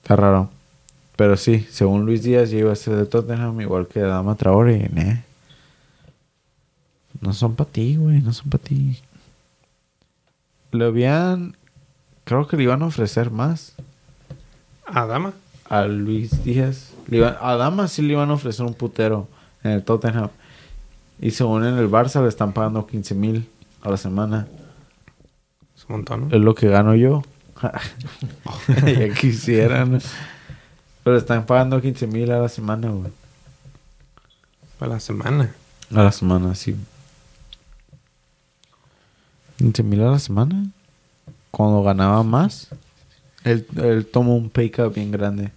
[0.00, 0.50] está raro.
[1.16, 4.90] Pero sí, según Luis Díaz, ya iba a ser de Tottenham, igual que Dama Traore.
[4.92, 5.16] nah.
[7.20, 8.98] No son para ti, güey, no son para ti.
[10.74, 11.56] Le habían.
[12.24, 13.74] Creo que le iban a ofrecer más
[14.86, 15.32] Adama.
[15.68, 16.92] a Luis Díaz.
[17.06, 19.28] Le a Dama sí le iban a ofrecer un putero
[19.62, 20.30] en el Tottenham.
[21.20, 23.48] Y según en el Barça le están pagando 15 mil
[23.82, 24.48] a la semana.
[25.76, 26.36] Es un montón, ¿no?
[26.36, 27.22] Es lo que gano yo.
[28.84, 30.00] ya quisieran.
[31.04, 33.12] Pero están pagando 15 mil a la semana, güey.
[34.78, 35.54] Para la semana.
[35.94, 36.74] A la semana, sí.
[39.58, 40.66] 15 mil a la semana.
[41.50, 42.68] Cuando ganaba más,
[43.44, 45.50] él, él tomó un pay cut bien grande.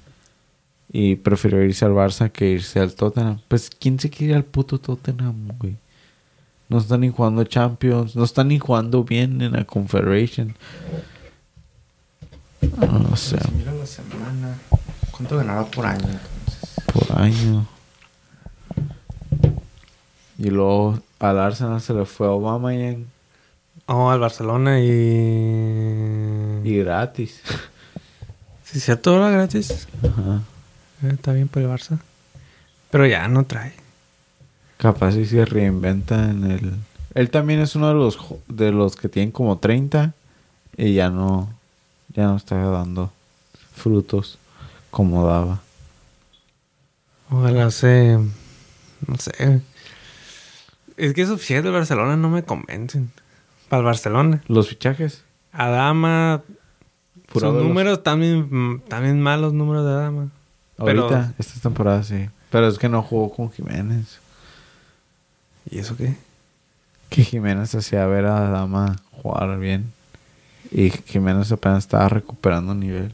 [0.92, 3.40] Y prefirió irse al Barça que irse al Tottenham.
[3.48, 5.76] Pues, ¿quién se quiere ir al puto Tottenham, güey?
[6.70, 8.16] No están ni jugando Champions.
[8.16, 10.56] No están ni jugando bien en la Confederation.
[12.62, 14.58] No sé, Mira la semana.
[15.12, 16.76] ¿Cuánto ganará por año entonces?
[16.94, 17.66] por año.
[20.38, 23.06] Y luego al Arsenal se le fue a Obama y,
[23.88, 26.62] Oh, al Barcelona y...
[26.64, 27.42] y gratis.
[28.64, 29.88] Sí, cierto, era gratis.
[30.04, 30.42] Ajá.
[31.04, 32.00] Eh, está bien por el Barça.
[32.92, 33.74] Pero ya no trae.
[34.78, 36.74] Capaz si se reinventa en el...
[37.14, 40.14] Él también es uno de los jo- de los que tienen como 30
[40.76, 41.50] y ya no
[42.14, 43.12] ya no está dando
[43.74, 44.38] frutos
[44.92, 45.62] como daba.
[47.30, 48.18] Ojalá se...
[49.08, 49.62] No sé.
[50.98, 53.12] Es que esos fiches del Barcelona no me convencen.
[53.70, 54.42] Para el Barcelona.
[54.48, 55.24] Los fichajes.
[55.52, 56.42] Adama...
[57.32, 60.30] Sus números también, también malos números de Adama.
[60.84, 62.30] Pero- Ahorita, esta temporada sí.
[62.50, 64.20] Pero es que no jugó con Jiménez.
[65.70, 66.16] ¿Y eso qué?
[67.10, 69.92] Que Jiménez hacía ver a Dama jugar bien.
[70.72, 73.14] Y Jiménez apenas estaba recuperando nivel.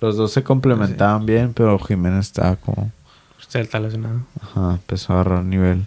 [0.00, 2.92] Los dos se complementaban bien, pero Jiménez estaba como...
[3.40, 4.20] Usted está lesionado.
[4.40, 5.86] Ajá, empezó a agarrar nivel.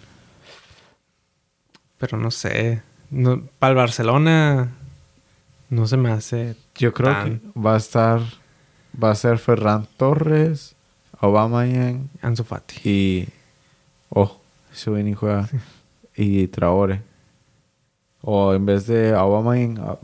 [1.98, 2.82] Pero no sé.
[3.10, 4.72] No, para el Barcelona
[5.70, 6.56] no se me hace...
[6.74, 8.20] Yo creo Tan- que va a estar...
[9.02, 10.74] Va a ser Ferran Torres,
[11.20, 11.64] Obama
[12.22, 12.80] Ansu Fati.
[12.84, 13.28] y...
[14.08, 14.38] Oh,
[14.86, 15.48] güey ni juega.
[16.16, 17.02] Y Traore.
[18.22, 19.54] O en vez de Obama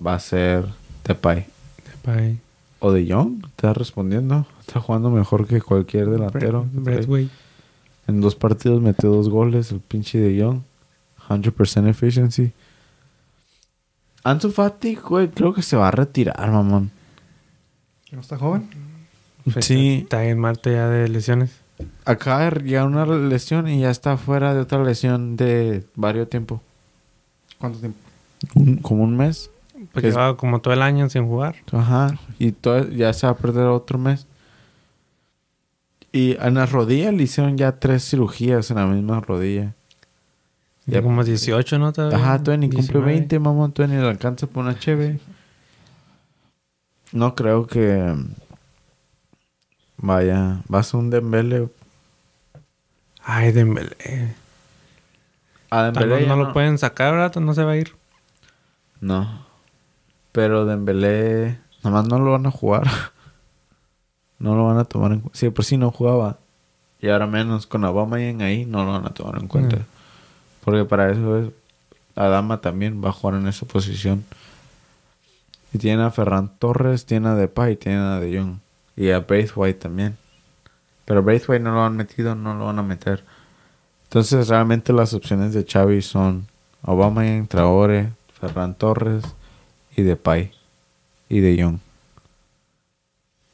[0.05, 0.67] va a ser
[1.05, 1.47] Depay.
[1.91, 2.39] Depay.
[2.79, 4.47] O de Young, está respondiendo.
[4.61, 6.67] Está jugando mejor que cualquier delantero.
[8.07, 10.61] En dos partidos metió dos goles el pinche de Young.
[11.29, 12.53] 100% efficiency.
[14.25, 16.91] Ansu Fati, güey, creo que se va a retirar, mamón.
[18.07, 18.69] ¿Que no está joven?
[19.61, 20.01] Sí.
[20.03, 21.61] Está en Marte ya de lesiones.
[22.07, 26.63] Acaba de llegar una lesión y ya está fuera de otra lesión de varios tiempo.
[27.59, 27.99] ¿Cuánto tiempo?
[28.55, 29.51] Un- como un mes.
[29.93, 31.57] Pues Que es- llevaba como todo el año sin jugar.
[31.73, 32.19] Ajá.
[32.39, 34.27] Y todo, ya se va a perder otro mes.
[36.13, 39.75] Y en la rodilla le hicieron ya tres cirugías en la misma rodilla.
[40.87, 41.93] Ya como 18, ¿no?
[41.93, 42.19] Todavía?
[42.19, 43.07] Ajá, Tony cumple 19.
[43.07, 43.73] 20, mamón.
[43.73, 45.19] Tony le alcanza por una cheve.
[47.13, 48.15] No creo que
[49.97, 50.63] vaya.
[50.73, 51.69] Va a un Dembele.
[53.23, 54.35] Ay, Dembélé.
[55.71, 57.41] A Dembele no lo pueden sacar, ¿verdad?
[57.41, 57.93] No se va a ir.
[59.01, 59.47] No.
[60.33, 61.59] Pero Dembélé...
[61.83, 62.87] Nomás no lo van a jugar.
[64.39, 65.39] no lo van a tomar en cuenta.
[65.39, 66.39] Sí, por si no jugaba.
[67.01, 67.67] Y ahora menos.
[67.67, 69.77] Con Obama y en ahí no lo van a tomar en cuenta.
[69.77, 69.94] Mm.
[70.65, 71.51] Porque para eso es...
[72.17, 74.25] Adama también va a jugar en esa posición.
[75.73, 78.59] Y tiene a Ferran Torres, tiene a Depay, tiene a De Jong.
[78.97, 80.17] Y a Braithwaite también.
[81.05, 83.25] Pero Braithwaite no lo han metido, no lo van a meter.
[84.05, 86.47] Entonces realmente las opciones de Xavi son
[86.83, 89.25] Obama Traore, Ferran Torres
[89.97, 90.53] y Depay.
[91.29, 91.79] Y De Jong.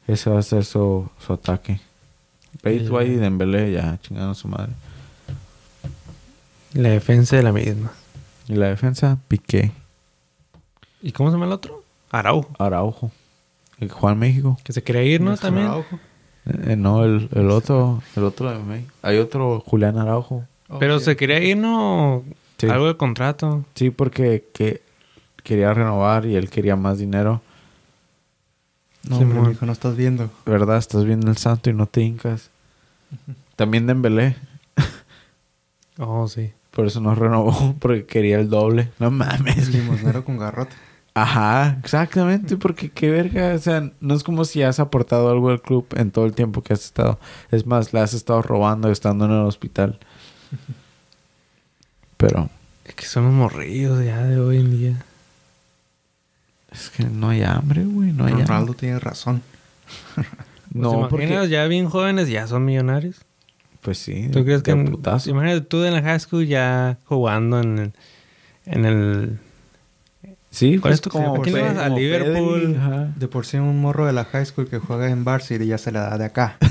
[0.05, 1.81] Ese va a ser su, su ataque.
[2.61, 4.73] Braithwaite y Dembélé ya chingaron a su madre.
[6.73, 7.91] La defensa de la misma.
[8.47, 9.71] Y la defensa, Piqué,
[11.01, 11.83] ¿Y cómo se llama el otro?
[12.11, 12.49] Araujo.
[12.59, 13.11] Araujo.
[13.79, 14.59] El en México.
[14.63, 15.35] Que se quería ir, ¿no?
[15.37, 15.67] También.
[15.67, 15.99] Araujo.
[16.45, 18.93] Eh, no, el, el otro, el otro de México.
[19.01, 20.45] Hay otro Julián Araujo.
[20.79, 22.23] Pero Oh, se quería ir, ¿no?
[22.57, 22.67] Sí.
[22.67, 23.65] Algo de contrato.
[23.75, 24.81] Sí, porque que
[25.43, 27.41] quería renovar y él quería más dinero.
[29.09, 30.29] No, Sí, hombre, mijo, no estás viendo.
[30.45, 30.77] ¿Verdad?
[30.77, 32.51] Estás viendo el santo y no te hincas.
[33.55, 34.35] También Dembélé.
[35.97, 36.53] Oh, sí.
[36.71, 38.89] Por eso no renovó, porque quería el doble.
[38.99, 39.69] No mames.
[39.69, 40.75] Limosnero con garrote.
[41.13, 43.53] Ajá, exactamente, porque qué verga.
[43.53, 46.61] O sea, no es como si has aportado algo al club en todo el tiempo
[46.63, 47.19] que has estado.
[47.51, 49.99] Es más, le has estado robando estando en el hospital.
[52.17, 52.49] Pero
[52.85, 55.03] Es que son los morrillos ya de hoy en día.
[56.71, 58.13] es que no hay hambre, güey.
[58.13, 58.47] No hay hambre.
[58.47, 59.41] Ronaldo tiene razón.
[60.73, 61.49] No, ¿Te porque...
[61.49, 63.25] Ya bien jóvenes, ya son millonarios.
[63.81, 64.29] Pues sí.
[64.31, 64.71] ¿Tú crees que...
[64.71, 65.29] en- putazo.
[65.29, 67.93] Imagínate tú en la high school ya jugando en el...
[68.65, 69.39] En el
[70.51, 71.77] Sí, ¿Cuál pues es tu- como a quién le vas?
[71.77, 72.73] ¿A Liverpool?
[72.73, 73.13] Pedri.
[73.15, 75.91] De por sí un morro de la high school que juega en Varsity ya se
[75.93, 76.57] la da de acá.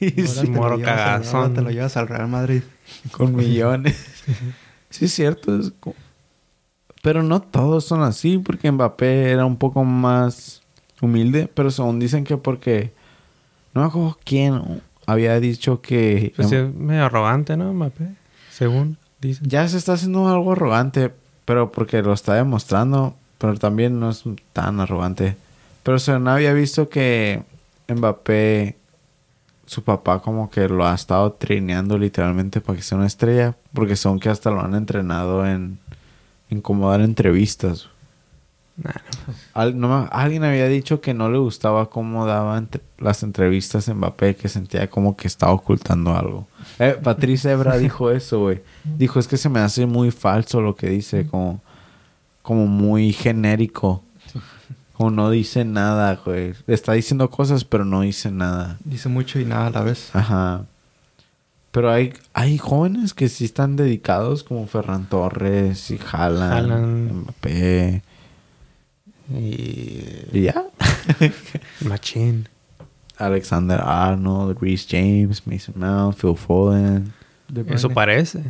[0.00, 1.52] Y sí, morro cagazón.
[1.54, 2.62] te lo llevas al Real Madrid.
[3.10, 4.22] con millones.
[4.90, 5.58] sí, es cierto.
[5.58, 5.94] es co-
[7.02, 10.62] Pero no todos son así, porque Mbappé era un poco más
[11.02, 12.92] humilde, pero según dicen que porque...
[13.74, 14.80] No me acuerdo quién
[15.10, 16.32] había dicho que...
[16.36, 18.14] Pues sí, es medio arrogante, ¿no, Mbappé?
[18.50, 19.48] Según dicen.
[19.48, 21.12] Ya se está haciendo algo arrogante,
[21.44, 25.36] pero porque lo está demostrando, pero también no es tan arrogante.
[25.82, 27.42] Pero se no había visto que
[27.88, 28.76] Mbappé,
[29.66, 33.96] su papá como que lo ha estado trineando literalmente para que sea una estrella, porque
[33.96, 35.78] son que hasta lo han entrenado en,
[36.48, 37.88] en cómo dar entrevistas.
[38.82, 38.92] Nah,
[39.54, 43.88] Al- no me- alguien había dicho que no le gustaba cómo daba entre- las entrevistas
[43.88, 46.46] a Mbappé, que sentía como que estaba ocultando algo.
[46.78, 48.62] Eh, Patricia Ebra dijo eso, güey.
[48.84, 51.60] Dijo, es que se me hace muy falso lo que dice, como,
[52.42, 54.02] como muy genérico.
[54.92, 56.52] Como no dice nada, güey.
[56.66, 58.78] Está diciendo cosas, pero no dice nada.
[58.84, 60.10] Dice mucho y nada a la vez.
[60.14, 60.64] Ajá.
[61.72, 67.12] Pero hay, hay jóvenes que sí están dedicados, como Ferran Torres y Haaland.
[67.12, 68.02] Mbappé.
[69.30, 70.04] Y...
[70.32, 70.64] Y ya.
[71.80, 72.48] Machín.
[73.16, 77.12] Alexander Arnold, Reese James, Mason Mount, Phil Foden.
[77.48, 78.44] De Eso parece.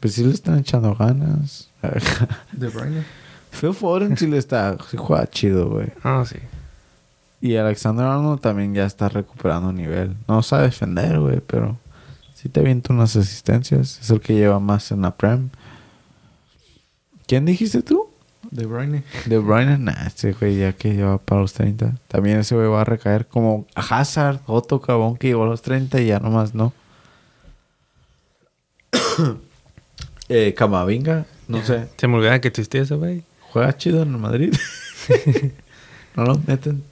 [0.00, 1.70] Pues sí le están echando ganas.
[2.52, 3.04] De Bruyne.
[3.50, 4.76] Phil Foden sí le está...
[4.90, 5.92] Sí juega chido, güey.
[6.02, 6.36] Ah, sí.
[7.40, 10.16] Y Alexander Arnold también ya está recuperando nivel.
[10.28, 11.78] No sabe defender, güey, pero...
[12.34, 13.98] Sí te avienta unas asistencias.
[14.02, 15.48] Es el que lleva más en la Prem.
[17.26, 18.08] ¿Quién dijiste tú?
[18.50, 19.02] De Bruyne.
[19.26, 21.94] De Bruyne, nah, ese güey ya que lleva para los 30.
[22.08, 26.00] También ese güey va a recaer como Hazard, otro cabrón que llegó a los 30
[26.00, 26.72] y ya nomás no.
[30.28, 33.22] eh, Camavinga, no sé, Se me olvidaba que existía ese güey.
[33.52, 34.54] juega chido en el Madrid.
[36.16, 36.82] no lo meten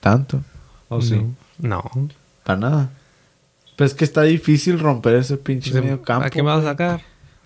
[0.00, 0.42] tanto.
[0.88, 1.16] ¿O sí?
[1.58, 1.82] No.
[1.94, 2.08] No.
[2.44, 2.90] Para nada.
[3.76, 6.26] Pues es que está difícil romper ese pinche medio campo.
[6.26, 6.72] ¿A quién vas a güey.
[6.72, 7.00] sacar?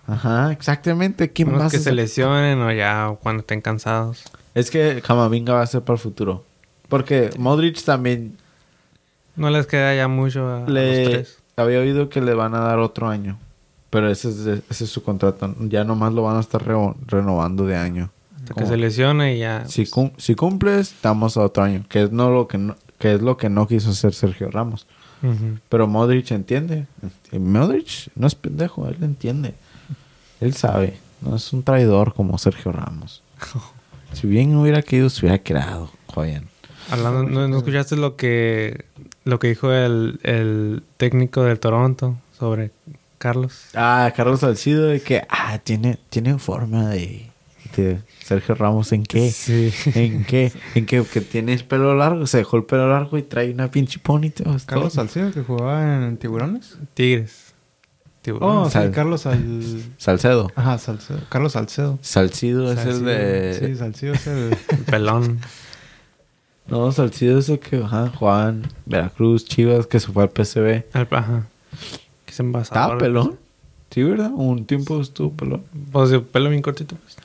[0.07, 1.31] Ajá, exactamente.
[1.31, 1.95] ¿Quién Unos vas que a se sacar?
[1.95, 4.23] lesionen o ya cuando estén cansados.
[4.53, 6.43] Es que Camavinga va a ser para el futuro.
[6.89, 8.37] Porque Modric también
[9.35, 11.37] No les queda ya mucho a, a los le tres.
[11.55, 13.37] había oído que le van a dar otro año.
[13.89, 14.37] Pero ese es,
[14.69, 15.55] ese es su contrato.
[15.61, 18.09] Ya nomás lo van a estar re- renovando de año.
[18.37, 19.65] Hasta que se lesione y ya.
[19.67, 21.85] Si, cum- si cumples, estamos a otro año.
[21.89, 24.85] Que es, no lo que no, que es lo que no quiso hacer Sergio Ramos.
[25.69, 26.85] Pero Modric entiende.
[27.31, 29.53] Y Modric no es pendejo, él entiende.
[30.43, 30.97] Él sabe.
[31.21, 33.21] No es un traidor como Sergio Ramos.
[34.13, 35.89] Si bien hubiera querido, se hubiera quedado.
[36.13, 36.47] Joyan.
[36.91, 38.85] Hablando, ¿no, no escuchaste lo que
[39.23, 42.71] lo que dijo el, el técnico del Toronto sobre
[43.17, 43.69] Carlos?
[43.73, 47.31] Ah, Carlos Salcido, de que, ah, tiene, tiene forma de,
[47.75, 48.91] de Sergio Ramos.
[48.91, 49.31] ¿En qué?
[49.31, 49.73] Sí.
[49.95, 50.51] ¿En qué?
[50.75, 51.03] ¿En qué?
[51.03, 54.61] Que tiene el pelo largo, se dejó el pelo largo y trae una pinche ponytail.
[54.65, 54.93] Carlos.
[54.93, 56.77] Salcido que jugaba en Tiburones.
[56.93, 57.52] Tigres.
[58.23, 58.57] Tiburón.
[58.57, 59.61] Oh, sí, Sal- Carlos Al...
[59.97, 60.51] Salcedo.
[60.55, 61.19] Ajá, Salcedo.
[61.29, 61.99] Carlos Salcedo.
[62.01, 63.53] Salcido es el de...
[63.59, 64.57] Sí, Salcido es el...
[64.69, 65.39] El pelón.
[66.67, 70.85] No, Salcido es el que ajá, jugaba en Veracruz, Chivas, que se fue al PCB.
[70.93, 71.45] Ajá.
[72.25, 72.81] Que es envasador.
[72.93, 73.37] ¿Estaba pelón?
[73.91, 74.31] Sí, ¿verdad?
[74.33, 75.63] Un tiempo estuvo pelón.
[75.91, 76.95] Pues el pelo bien cortito.
[76.95, 77.17] Pues.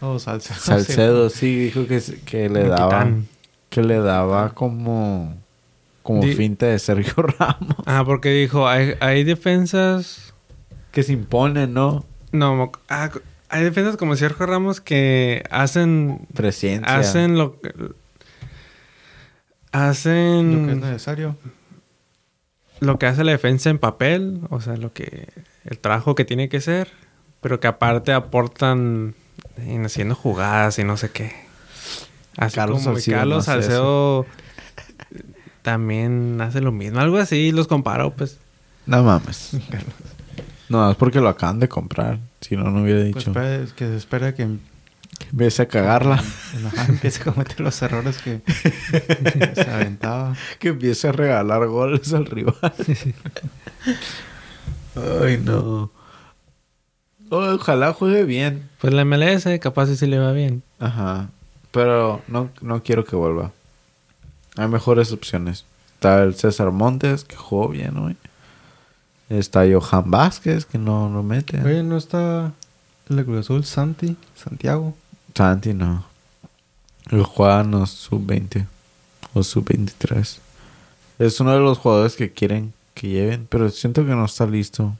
[0.00, 0.58] Oh, Salcedo.
[0.60, 3.08] Salcedo, sí, dijo que, se- que le daba...
[3.68, 5.36] Que le daba como...
[6.10, 7.76] Como Di- finta de Sergio Ramos.
[7.86, 10.34] Ah, porque dijo, hay, hay defensas...
[10.92, 12.04] Que se impone, ¿no?
[12.32, 13.10] No, ah,
[13.48, 16.26] hay defensas como Sergio Ramos que hacen...
[16.34, 16.96] Presencia.
[16.96, 17.72] Hacen lo que...
[19.72, 20.62] Hacen...
[20.62, 21.36] Lo que es necesario.
[22.80, 25.28] lo que hace la defensa en papel, o sea, lo que
[25.64, 26.88] el trabajo que tiene que ser,
[27.40, 29.14] pero que aparte aportan
[29.58, 31.32] en haciendo jugadas y no sé qué.
[32.36, 34.26] Así Carlos como Salcido Carlos no Salcedo
[35.62, 38.38] también hace lo mismo, algo así, los comparo, pues.
[38.86, 39.52] No mames.
[40.68, 42.18] No, es porque lo acaban de comprar.
[42.40, 43.30] Si no, no hubiera Pues dicho.
[43.30, 44.48] espera- que se espera que
[45.32, 46.14] Empiece a cagarla.
[46.14, 48.40] ajá, empiece a cometer los errores que,
[49.54, 50.34] se aventaba.
[50.58, 52.54] que empiece a regalar goles al rival.
[54.96, 55.90] Ay, no.
[57.30, 58.68] Oh, ojalá juegue bien.
[58.80, 60.62] Pues la MLS capaz sí, sí le va bien.
[60.78, 61.28] Ajá.
[61.70, 63.52] Pero no, no quiero que vuelva.
[64.60, 65.64] Hay mejores opciones.
[65.94, 68.16] Está el César Montes, que jugó bien hoy.
[69.28, 71.60] Está Johan Vázquez, que no lo mete.
[71.62, 72.52] Oye, ¿no está
[73.08, 74.94] el de Cruz Azul, Santi, Santiago?
[75.34, 76.04] Santi no.
[77.10, 78.66] El juega en los sub-20.
[79.32, 80.38] o sub-23.
[81.20, 84.96] Es uno de los jugadores que quieren que lleven, pero siento que no está listo.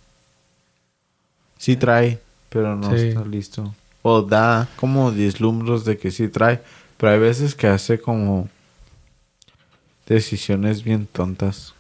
[1.59, 3.09] Sí trae, pero no Sí.
[3.09, 3.75] está listo.
[4.03, 6.63] O da como vislumbros de que sí trae,
[6.97, 8.49] pero hay veces que hace como
[10.15, 11.75] decisiones bien tontas.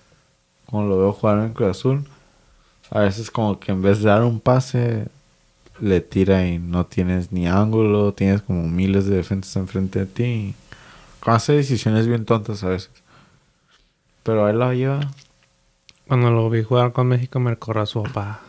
[0.66, 2.08] Como lo veo jugar en Cruz Azul,
[2.90, 5.08] a veces como que en vez de dar un pase,
[5.80, 10.54] le tira y no tienes ni ángulo, tienes como miles de defensas enfrente de ti.
[11.22, 12.90] Hace decisiones bien tontas a veces.
[14.22, 15.00] Pero él la lleva.
[16.06, 18.40] Cuando lo vi jugar con México me recordó a su papá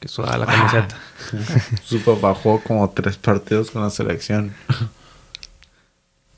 [0.00, 0.96] que sudaba la camiseta.
[1.84, 4.54] Su papá jugó como tres partidos con la selección.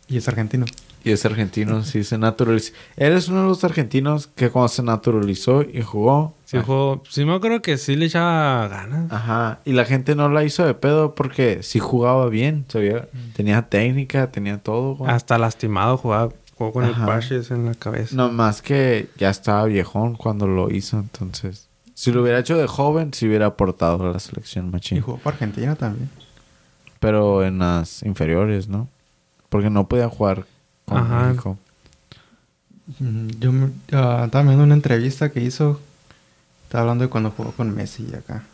[0.09, 0.67] Y es argentino.
[1.03, 2.73] Y es argentino, sí, se naturalizó.
[2.97, 6.35] Él es uno de los argentinos que cuando se naturalizó y jugó.
[6.45, 9.11] Sí, jugó, sí me acuerdo que sí le echaba ganas.
[9.11, 9.61] Ajá.
[9.65, 12.65] Y la gente no la hizo de pedo porque sí jugaba bien.
[12.69, 14.97] sabía, Tenía técnica, tenía todo.
[14.97, 15.11] güey.
[15.11, 17.01] Hasta lastimado jugaba, jugó con Ajá.
[17.01, 18.15] el parches en la cabeza.
[18.17, 21.69] No más que ya estaba viejón cuando lo hizo, entonces.
[21.95, 25.01] Si lo hubiera hecho de joven, sí hubiera aportado a la selección Y machín.
[25.01, 26.11] jugó para Argentina también.
[26.99, 28.89] Pero en las inferiores, ¿no?
[29.49, 30.45] Porque no podía jugar
[30.91, 31.27] con Ajá.
[31.29, 31.59] México.
[32.99, 35.81] Mm, Yo me- ah, estaba viendo una entrevista que hizo.
[36.65, 38.45] Estaba hablando de cuando jugó con Messi y acá.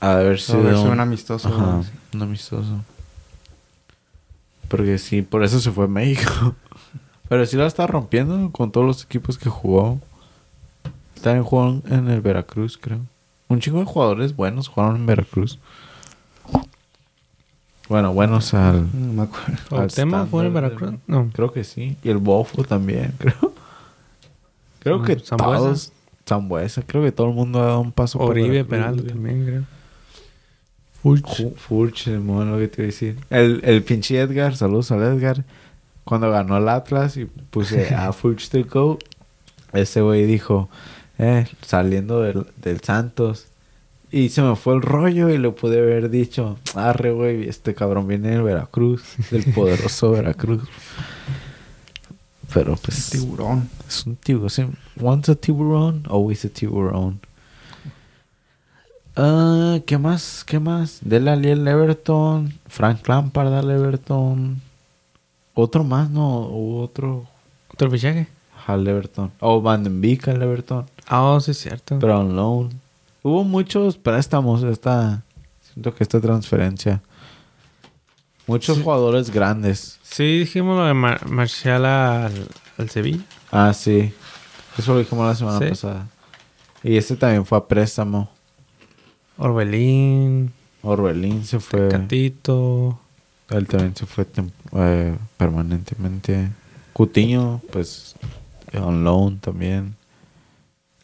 [0.00, 1.48] A ver si ser un amistoso.
[1.48, 1.82] Ajá,
[2.14, 2.84] un amistoso.
[4.68, 6.54] Porque sí, por eso se fue a México.
[7.28, 10.00] Pero sí la está rompiendo con todos los equipos que jugó.
[11.22, 13.00] También jugó en el Veracruz, creo.
[13.48, 15.58] Un chingo de jugadores buenos jugaron en Veracruz.
[17.88, 18.86] Bueno, buenos al...
[18.92, 19.76] No me acuerdo.
[19.76, 20.94] al ¿El tema fue en Veracruz?
[21.06, 21.30] No.
[21.32, 21.96] Creo que sí.
[22.02, 23.52] Y el Bofo también, creo.
[24.80, 25.58] Creo Mm, que Zambuesa.
[25.58, 25.92] todos...
[26.26, 26.82] Zambuesa.
[26.86, 28.68] Creo que todo el mundo ha dado un paso por Oribe Veracruz,
[29.02, 29.62] Peralta también, creo.
[31.02, 33.16] Fu- Furch, Simón, lo que te iba a decir.
[33.28, 35.44] El, el pinche Edgar, saludos al Edgar.
[36.04, 38.98] Cuando ganó el Atlas y puse a Furch to go,
[39.72, 40.68] ese güey dijo,
[41.18, 43.46] eh, saliendo del, del Santos.
[44.12, 48.06] Y se me fue el rollo y le pude haber dicho, arre, güey, este cabrón
[48.06, 50.62] viene del Veracruz, del poderoso Veracruz.
[52.52, 53.70] Pero pues Tiburón.
[53.88, 54.76] es un tiburón.
[55.00, 57.20] Once a tiburón, always a tiburón.
[59.16, 60.44] Ah, ¿Qué más?
[60.44, 60.98] ¿Qué más?
[61.02, 62.52] Dele Ali al Everton.
[62.68, 64.60] Frank Lampard al Everton.
[65.54, 66.40] Otro más, ¿no?
[66.48, 67.26] Hubo otro
[67.72, 68.26] ¿Otro fichaje?
[68.66, 69.30] al Everton.
[69.40, 70.84] O Van den Beek al Everton.
[71.06, 71.98] Ah, oh, sí es cierto.
[71.98, 72.70] Pero on loan.
[73.22, 75.22] Hubo muchos préstamos esta...
[75.72, 77.02] Siento que esta transferencia.
[78.46, 78.82] Muchos Sí.
[78.82, 79.98] jugadores grandes.
[80.02, 83.20] Sí, dijimos lo de Mar- Marcial al, al Sevilla.
[83.50, 84.12] Ah, sí.
[84.76, 85.66] Eso lo dijimos la semana Sí.
[85.70, 86.08] pasada.
[86.82, 88.28] Y este también fue a préstamo.
[89.38, 90.52] Orbelín,
[90.82, 91.88] Orbelín se fue.
[91.88, 92.98] Catito.
[93.48, 94.26] Él también se fue
[94.74, 96.50] eh, permanentemente.
[96.92, 98.14] Cutiño, pues,
[98.74, 99.96] on loan también.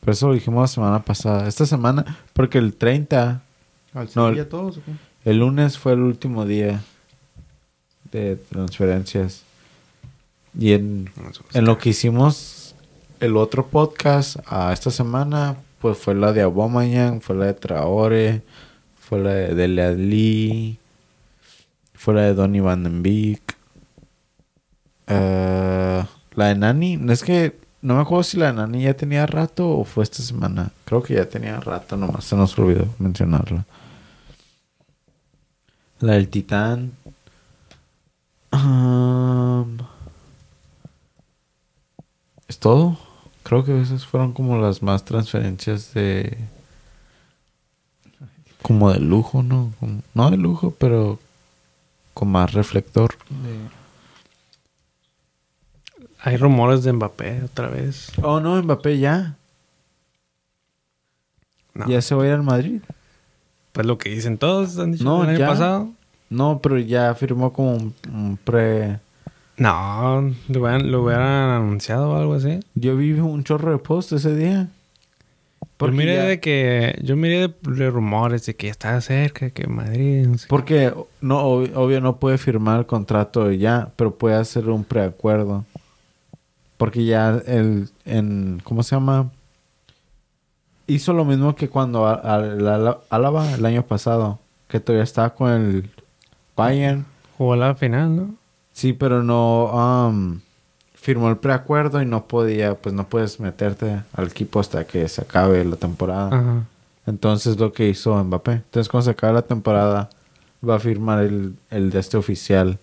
[0.00, 1.48] Pero eso lo dijimos la semana pasada.
[1.48, 3.42] Esta semana, porque el 30,
[3.94, 4.92] ¿Al No, el- todos o qué?
[5.30, 6.82] el lunes fue el último día
[8.12, 9.42] de transferencias.
[10.58, 11.10] Y en,
[11.52, 12.74] en lo que hicimos
[13.20, 18.42] el otro podcast a esta semana, pues fue la de Aubameyang, fue la de Traore,
[18.98, 20.78] fue la de Dele Alli,
[21.94, 23.56] fue la de Donny Van den Beek.
[25.06, 29.26] Eh, la de Nani, no es que no me acuerdo si la Nani ya tenía
[29.26, 30.70] rato o fue esta semana.
[30.84, 33.64] Creo que ya tenía rato, nomás se nos olvidó mencionarla.
[36.00, 36.92] La del Titán.
[42.48, 42.98] ¿Es todo?
[43.42, 46.38] Creo que esas fueron como las más transferencias de...
[48.62, 49.72] Como de lujo, ¿no?
[50.14, 51.18] No de lujo, pero
[52.14, 53.16] con más reflector.
[53.28, 53.77] De-
[56.20, 58.10] Hay rumores de Mbappé otra vez.
[58.22, 59.36] Oh, no, Mbappé ya.
[61.74, 61.86] No.
[61.88, 62.80] Ya se va a ir al Madrid.
[63.72, 65.46] Pues lo que dicen todos, han dicho No, el año ya.
[65.46, 65.88] pasado.
[66.30, 68.98] No, pero ya firmó como un, un pre...
[69.56, 72.60] No, lo hubieran, lo hubieran anunciado o algo así.
[72.74, 74.68] Yo vi un chorro de post ese día.
[75.60, 79.50] Yo Porque miré ya- de que, yo miré de, rumores de que ya estaba cerca,
[79.50, 80.48] que Madrid, no sé qué.
[80.48, 85.64] Porque, no, ob- obvio, no puede firmar el contrato ya, pero puede hacer un preacuerdo.
[86.78, 89.30] Porque ya el, en, ¿cómo se llama?
[90.86, 95.90] Hizo lo mismo que cuando Álava el año pasado, que todavía estaba con el
[96.56, 97.04] Bayern.
[97.36, 98.34] Jugó la final, ¿no?
[98.72, 99.66] Sí, pero no
[100.08, 100.40] um,
[100.94, 105.20] firmó el preacuerdo y no podía, pues no puedes meterte al equipo hasta que se
[105.20, 106.28] acabe la temporada.
[106.28, 106.64] Ajá.
[107.06, 108.52] Entonces lo que hizo Mbappé.
[108.52, 110.10] Entonces cuando se acabe la temporada
[110.66, 112.78] va a firmar el, el de este oficial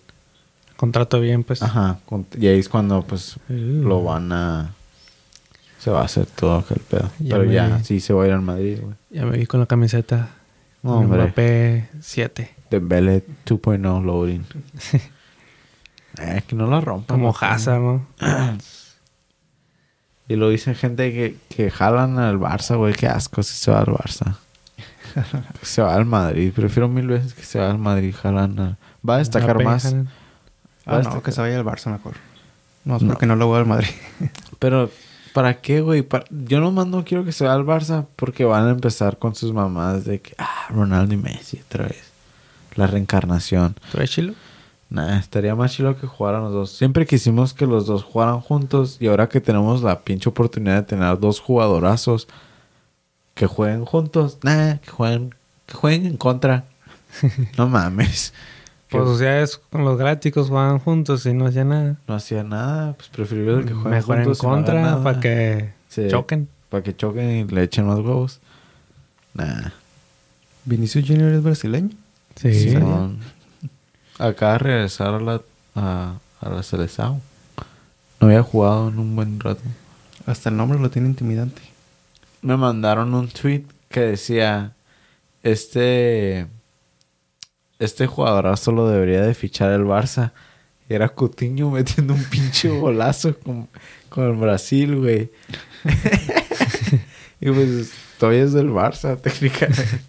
[0.76, 1.62] contrato bien, pues.
[1.62, 1.98] Ajá.
[2.38, 3.52] y ahí es cuando, pues, Uh.
[3.54, 4.72] lo van a...
[5.78, 7.10] Se va a hacer todo aquel pedo.
[7.20, 8.94] Ya Pero me- ya, sí se va a ir al Madrid, güey.
[9.10, 10.30] Ya me vi con la camiseta.
[10.82, 11.02] No.
[11.02, 12.50] Mbappé 7.
[12.70, 14.44] Dembele 2.0 loading.
[16.18, 17.16] eh, que no la rompan.
[17.18, 17.34] Como.
[17.38, 18.06] Hazard, ¿no?
[20.28, 22.94] Y lo dicen gente que, que jalan al Barça, güey.
[22.94, 24.36] Qué asco si se va al Barça.
[25.62, 26.52] Se va al Madrid.
[26.54, 28.12] Prefiero mil veces que se va al Madrid.
[28.14, 29.94] Jalan a- Va a destacar Mbappé, más.
[30.86, 32.14] Ah, no, que se vaya al Barça mejor.
[32.84, 33.08] No, No.
[33.08, 33.88] porque no lo voy al Madrid.
[34.60, 34.90] Pero,
[35.34, 36.06] ¿para qué, güey?
[36.30, 39.52] Yo nomás no quiero que se vaya al Barça porque van a empezar con sus
[39.52, 42.04] mamás de que, ah, Ronaldo y Messi otra vez.
[42.76, 43.74] La reencarnación.
[43.90, 44.34] ¿Tú eres chilo?
[44.88, 46.70] Nah, estaría más chido que jugaran los dos.
[46.70, 50.82] Siempre quisimos que los dos jugaran juntos y ahora que tenemos la pinche oportunidad de
[50.84, 52.28] tener dos jugadorazos
[53.34, 55.34] que jueguen juntos, nah, que jueguen,
[55.66, 56.64] que jueguen en contra.
[57.58, 58.32] no mames.
[58.88, 61.96] Pues o sea, es con los galácticos jugaban juntos y no hacía nada.
[62.06, 65.02] no hacía nada, pues preferible que jueguen Mejor en juntos no hagan contra nada.
[65.02, 66.06] para que Sí.
[66.08, 66.48] choquen.
[66.68, 68.40] Para que choquen y le echen más huevos.
[69.34, 69.70] Nah.
[70.64, 71.90] Vinicius Junior es brasileño.
[72.36, 72.52] Sí.
[72.54, 72.72] Sí.
[72.72, 73.18] Son-
[74.18, 75.40] Acaba de regresar a la,
[75.74, 77.20] a, a la selección.
[78.20, 79.60] No había jugado en un buen rato.
[80.26, 81.60] Hasta el nombre lo tiene intimidante.
[82.42, 84.72] me mandaron un tweet que decía
[85.42, 86.46] este
[87.78, 90.32] este jugadorazo lo debería de fichar el Barça.
[90.88, 93.68] Y era Coutinho metiendo un pinche golazo con,
[94.08, 95.30] con el Brasil güey.
[97.38, 100.00] Y pues todavía es del Barça técnicamente.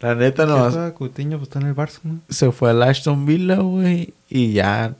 [0.00, 2.20] La neta No, no Coutinho pues, está en el Barça, ¿no?
[2.28, 4.94] se fue al Aston Villa güey y ya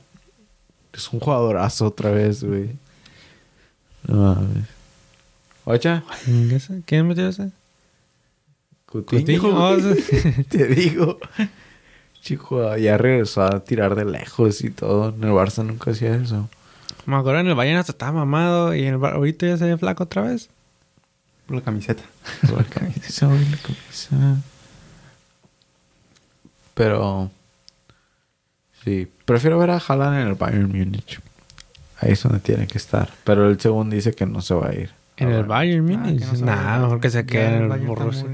[0.93, 2.75] es un jugadorazo otra vez güey.
[4.07, 4.65] No mames.
[5.65, 6.03] Ocha.
[6.85, 7.51] ¿Quién metió ese?
[8.93, 9.01] Oh,
[9.77, 10.01] güey.
[10.01, 10.43] sí.
[10.49, 11.19] te digo.
[12.21, 15.09] Chico, ya regresó a tirar de lejos y todo.
[15.09, 16.49] En el Barça nunca hacía eso.
[17.05, 19.65] Me acuerdo en el Bayern hasta estaba mamado y en el Bar- ahorita ya se
[19.65, 20.49] ve flaco otra vez.
[21.45, 22.03] Por la camiseta.
[22.55, 24.41] La camisa, güey, la camisa.
[26.73, 27.31] Pero...
[28.83, 31.19] Sí, prefiero ver a Haaland en el Bayern Múnich.
[31.99, 33.09] Ahí es donde tiene que estar.
[33.23, 34.91] Pero el segundo dice que no se va a ir.
[35.17, 36.19] En el Bayern Ah, Múnich.
[36.29, 38.25] que no nah, mejor que se quede en el Borussia.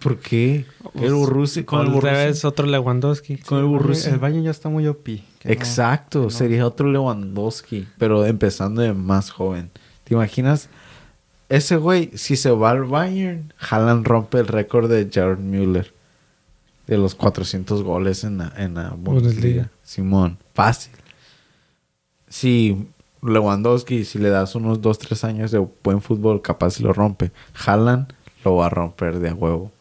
[0.00, 0.64] ¿Por qué?
[0.94, 2.12] El Borussia, con el Borussia.
[2.26, 3.38] vez otro Lewandowski.
[3.38, 4.12] Con el Borussia.
[4.12, 5.08] El Bayern ya está muy OP.
[5.44, 6.30] no- Exacto, no.
[6.30, 9.70] sería otro Lewandowski, pero empezando de más joven.
[10.04, 10.68] ¿Te imaginas?
[11.48, 15.92] Ese güey, si se va al Bayern, Haaland rompe el récord de Jared Müller
[16.86, 19.70] de los 400 goles en la, en la Bundesliga.
[19.82, 20.92] Simón, fácil.
[22.28, 22.86] Si
[23.22, 27.32] Lewandowski, si le das unos 2, 3 años de buen fútbol, capaz lo rompe.
[27.66, 28.12] Haaland
[28.44, 29.72] lo va a romper de a huevo.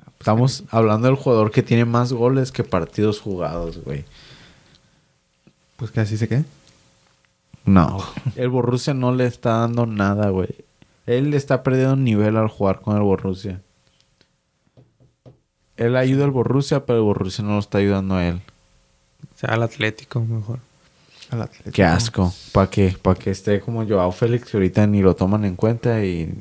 [0.00, 4.04] Pues, Estamos hablando del jugador que tiene más goles que partidos jugados, güey.
[5.76, 6.44] Pues que así se quede.
[7.64, 8.04] No.
[8.36, 10.54] El Borussia no le está dando nada, güey.
[11.06, 13.60] Él está perdiendo nivel al jugar con el Borussia.
[15.76, 18.40] Él ayuda al Borussia, pero el Borussia no lo está ayudando a él.
[19.34, 20.60] O sea, al Atlético mejor.
[21.30, 21.72] Al Atlético.
[21.72, 22.32] Qué asco.
[22.52, 22.96] ¿Para qué?
[23.02, 26.32] Para que esté como Joao Félix, que ahorita ni lo toman en cuenta y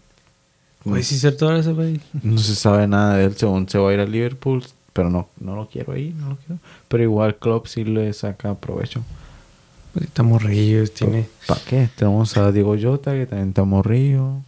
[0.86, 2.02] Güey, sí cierto ahora ese güey.
[2.22, 3.36] no se sabe nada de él.
[3.38, 6.36] Según se va a ir a Liverpool, pero no, no lo quiero ahí, no lo
[6.38, 6.60] quiero.
[6.88, 9.04] Pero igual Klopp sí le saca provecho.
[9.94, 11.30] Pues está morrillo, tiene...
[11.48, 11.90] ¿Para qué?
[11.96, 14.42] Tenemos a Diego Jota, que también está morrillo.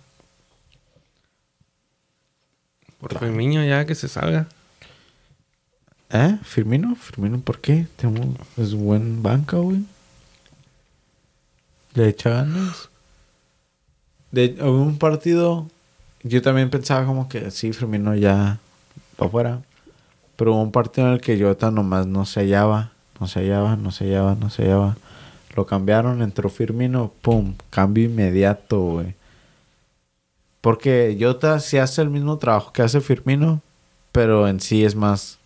[2.99, 4.47] Por Firmino ya que se salga.
[6.09, 6.37] ¿Eh?
[6.43, 6.95] ¿Firmino?
[6.95, 7.87] ¿Firmino por qué?
[7.95, 8.27] Tenemos,
[8.57, 9.83] es buen banca, güey.
[11.93, 12.89] Le echa ganas.
[14.31, 15.67] De hubo un partido,
[16.25, 18.59] yo también pensaba como que sí, Firmino ya
[19.17, 19.61] para afuera.
[20.35, 23.77] Pero hubo un partido en el que Jota nomás no se hallaba, no se hallaba,
[23.77, 24.97] no se hallaba, no se hallaba.
[25.55, 29.15] Lo cambiaron, entró Firmino, pum, cambio inmediato, güey.
[30.61, 33.61] Porque Jota sí hace el mismo trabajo que hace Firmino,
[34.11, 35.37] pero en sí es más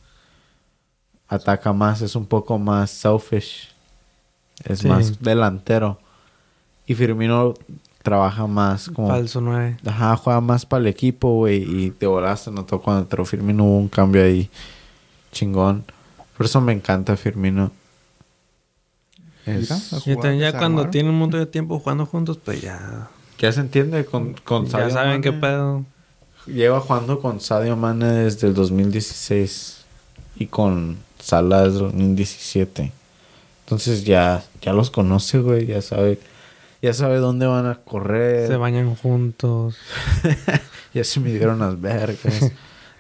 [1.28, 3.70] ataca más, es un poco más selfish.
[4.66, 4.88] Es Sí.
[4.88, 6.00] más delantero.
[6.88, 7.54] Y Firmino
[8.02, 9.08] trabaja más como...
[9.10, 9.78] Falso 9.
[9.86, 11.64] Ajá, juega más para el equipo, güey.
[11.64, 14.50] Y de volada se notó cuando entró Firmino hubo un cambio ahí
[15.32, 15.84] chingón.
[16.38, 17.72] Por eso me encanta Firmino.
[19.46, 19.70] Es-
[20.06, 20.92] Y también ya cuando armaron.
[20.92, 23.10] tienen un montón de tiempo jugando juntos, pues ya...
[23.40, 25.42] Ya se entiende con, con ya Sadio saben qué Mane.
[25.42, 25.86] pedo.
[26.46, 29.78] Lleva jugando con Sadio Mane desde el 2016
[30.36, 32.92] y con Salah desde el 2017.
[33.66, 35.68] Entonces ya, ya los conoce, güey.
[35.68, 36.20] Ya sabe,
[36.82, 38.48] ya sabe dónde van a correr.
[38.48, 39.78] Se bañan juntos.
[40.94, 42.52] ya se midieron las vergas.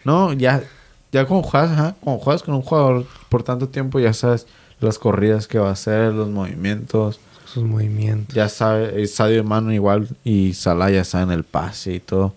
[0.03, 0.63] no, ya,
[1.11, 4.47] ya cuando juegas, ajá, cuando juegas con un jugador por tanto tiempo, ya sabes
[4.80, 7.19] las corridas que va a hacer, los movimientos.
[7.45, 8.36] Sus movimientos.
[8.36, 12.34] Ya sabe, Sadio de mano igual y Salah ya sabe en el pase y todo.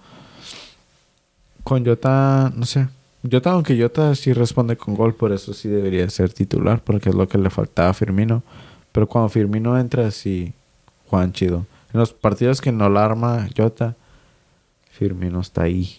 [1.64, 2.88] Con Jota, no sé.
[3.30, 7.14] Jota, aunque Jota sí responde con gol, por eso sí debería ser titular, porque es
[7.14, 8.43] lo que le faltaba a Firmino.
[8.90, 10.53] Pero cuando Firmino entra, sí,
[11.13, 11.67] Juan chido.
[11.93, 13.97] En los partidos que no la arma Jota,
[14.93, 15.99] Firmino está ahí.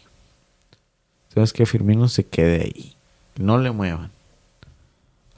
[1.30, 2.95] Entonces que Firmino se quede ahí.
[3.38, 4.09] No le muevan.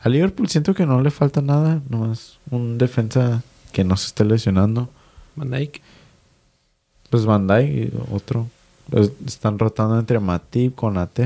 [0.02, 4.24] A Liverpool siento que no le falta nada, nomás un defensa que no se esté
[4.24, 4.90] lesionando.
[5.36, 5.82] Van Dijk.
[7.10, 8.48] Pues Van Dijk y otro.
[8.90, 11.20] Los- Están rotando entre Matip con AT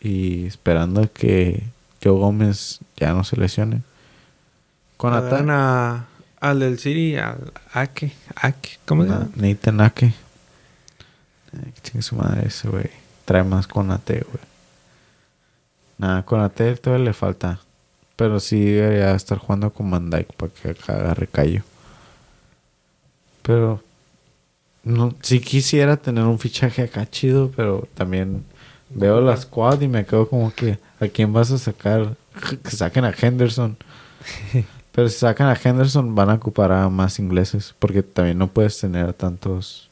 [0.00, 1.62] y esperando que
[2.02, 3.82] Joe Gómez ya no se lesione.
[4.96, 6.06] Con Agarran AT, a,
[6.50, 8.12] al del City, al Ake.
[8.36, 9.28] Ake, ¿cómo se llama?
[9.36, 10.14] Nathan Ake.
[11.50, 12.90] Que chingue su madre ese, güey.
[13.24, 14.44] Trae más con AT, güey.
[15.98, 17.60] Nada, con AT todavía le falta.
[18.16, 21.62] Pero sí debería estar jugando con Van Dijk para que agarre callo.
[23.42, 23.82] Pero
[24.84, 28.44] no, sí quisiera tener un fichaje acá chido, pero también
[28.90, 32.16] veo la squad y me quedo como que ¿a quién vas a sacar?
[32.62, 33.76] Que saquen a Henderson.
[34.96, 38.80] pero si sacan a Henderson van a ocupar a más ingleses porque también no puedes
[38.80, 39.90] tener tantos.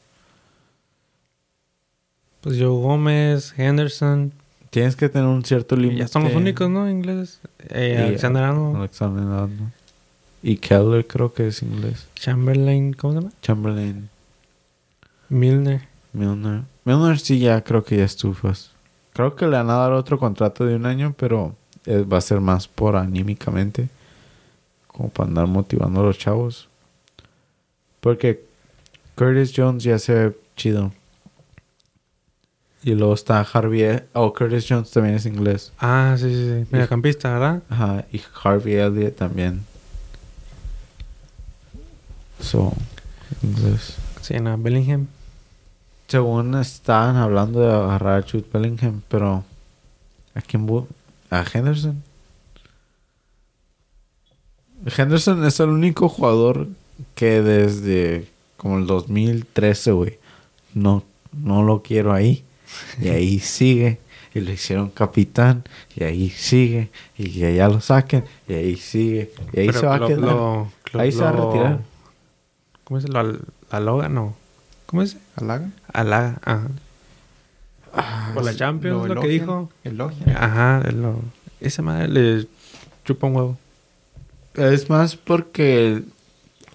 [2.41, 4.33] Pues Joe Gómez, Henderson.
[4.71, 5.99] Tienes que tener un cierto límite.
[5.99, 6.89] Ya son los únicos, ¿no?
[6.89, 7.39] Ingleses.
[7.69, 9.71] Eh, Y, Alexander Arnold, Alexander Arnold.
[10.41, 12.07] Y Keller creo que es inglés.
[12.15, 13.33] Chamberlain, ¿cómo se llama?
[13.43, 14.09] Chamberlain.
[15.29, 15.81] Milner.
[16.13, 16.63] Milner.
[16.83, 18.71] Milner sí ya creo que ya estufas.
[19.13, 22.21] Creo que le van a dar otro contrato de un año, pero eh, va a
[22.21, 23.87] ser más por anímicamente.
[24.95, 26.69] Como para andar motivando a los chavos.
[27.99, 28.45] Porque
[29.15, 30.93] Curtis Jones ya se ve chido.
[32.81, 34.03] Y luego está Harvey...
[34.13, 35.73] Oh, Curtis Jones también es inglés.
[35.79, 36.67] Ah, sí, sí, sí.
[36.71, 37.63] Mediocampista, ¿verdad?
[37.67, 39.65] Ajá, y Harvey Elliott también.
[42.39, 42.71] So,
[43.41, 43.97] inglés.
[44.21, 45.07] Sí, no, Bellingham.
[46.07, 49.43] Según estaban hablando de agarrar a Jude Bellingham, pero
[50.35, 50.65] ¿a quién
[51.31, 52.01] ¿A Henderson?
[54.85, 56.67] Henderson es el único jugador
[57.15, 58.27] que desde
[58.57, 60.19] como el 2013, güey,
[60.73, 62.43] no, no lo quiero ahí.
[63.01, 63.99] Y ahí sigue.
[64.33, 65.63] Y lo hicieron capitán.
[65.95, 66.89] Y ahí sigue.
[67.17, 68.25] Y ya, ya lo saquen.
[68.49, 69.31] Y ahí sigue.
[69.53, 70.21] Y ahí Pero se va lo- a quedar.
[70.21, 71.79] lo- lo- ahí se va a lo- retirar.
[72.83, 73.07] ¿Cómo es?
[73.09, 74.35] Lo al- Aloga, no.
[74.85, 75.17] ¿Cómo es?
[75.37, 75.69] ¿Halaga?
[75.91, 76.67] Alaga, ajá.
[78.33, 79.69] Por la Champions, lo que elogian, dijo.
[79.85, 80.29] elogian.
[80.37, 81.21] Ajá, lo,
[81.61, 82.47] esa madre le
[83.05, 83.57] chupa un huevo.
[84.57, 86.03] Es más porque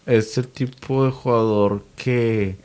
[0.07, 2.59] es el tipo de jugador que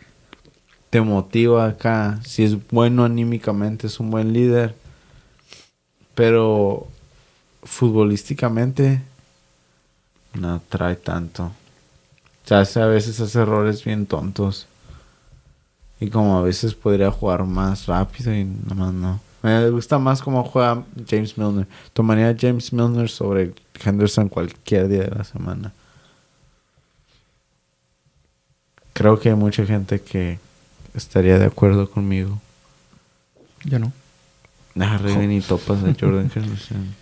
[0.89, 2.19] te motiva acá.
[2.25, 4.75] Si es bueno anímicamente, es un buen líder.
[6.15, 6.87] Pero
[7.63, 9.01] futbolísticamente
[10.33, 11.45] no trae tanto.
[11.45, 14.67] O sea, hace a veces hace errores bien tontos.
[15.99, 19.24] Y como a veces podría jugar más rápido y nada más no.
[19.45, 21.67] Me gusta más cómo juega James Milner.
[21.93, 25.71] Tomaría a James Milner sobre Henderson cualquier día de la semana.
[28.93, 30.39] Creo que hay mucha gente que
[30.95, 32.41] estaría de acuerdo conmigo.
[33.63, 33.93] Yo no.
[34.73, 36.95] Nah, Reven y topas a Jordan Henderson.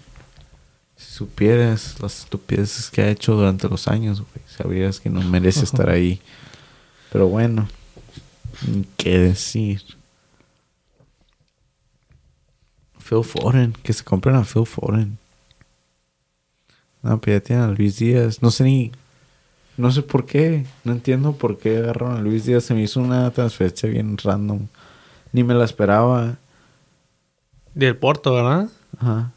[0.97, 5.63] Si supieras las estupideces que ha hecho durante los años, güey, sabrías que no merece
[5.63, 6.19] estar ahí.
[7.09, 7.69] Pero bueno,
[8.67, 9.81] ni qué decir.
[13.07, 15.17] Phil Foden, que se compren a Phil Foden.
[17.01, 18.41] No, pero ya tienen a Luis Díaz.
[18.41, 18.91] No sé ni.
[19.77, 20.65] No sé por qué.
[20.83, 22.63] No entiendo por qué agarraron a Luis Díaz.
[22.63, 24.67] Se me hizo una transferencia bien random.
[25.33, 26.37] Ni me la esperaba.
[27.73, 28.69] Del Porto, ¿verdad?
[28.99, 29.31] Ajá.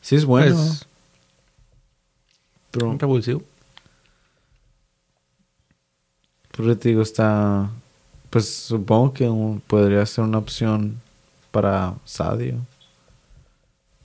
[0.00, 0.54] Sí es bueno.
[0.54, 0.86] Pues,
[2.70, 3.42] pero, revulsivo.
[6.56, 7.70] pero te digo, está...
[8.30, 11.00] Pues supongo que un- podría ser una opción
[11.58, 12.54] para Sadio.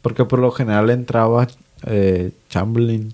[0.01, 1.47] Porque por lo general entraba
[1.85, 3.13] eh, Chamberlain.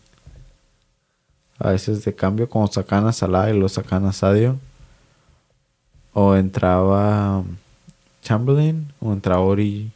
[1.58, 4.58] A veces de cambio, como sacan a Salah y lo sacan a Sadio.
[6.14, 7.44] O entraba
[8.22, 9.92] Chamberlain o entraba Ori.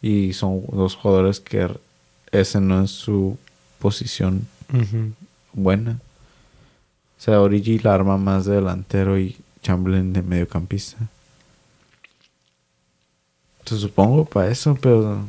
[0.00, 1.70] Y son dos jugadores que
[2.32, 3.38] ese no es su
[3.78, 4.48] posición
[5.52, 6.00] buena.
[7.16, 10.96] O sea, Origi la arma más de delantero y Chamberlain de mediocampista.
[13.62, 15.24] Entonces, supongo para eso, pero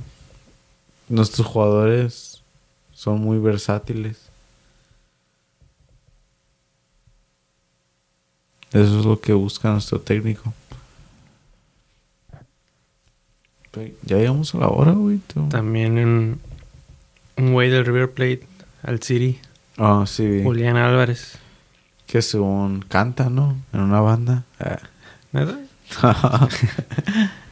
[1.08, 2.42] nuestros jugadores
[2.92, 4.18] son muy versátiles.
[8.72, 10.52] Eso es lo que busca nuestro técnico.
[14.04, 15.20] Ya llegamos a la hora, güey.
[15.50, 16.40] También un,
[17.38, 18.48] un güey del River Plate
[18.82, 19.40] al City.
[19.78, 20.42] Oh, sí.
[20.44, 21.38] Julián Álvarez.
[22.08, 23.56] Que según canta, ¿no?
[23.74, 24.44] En una banda.
[24.60, 24.80] Ah.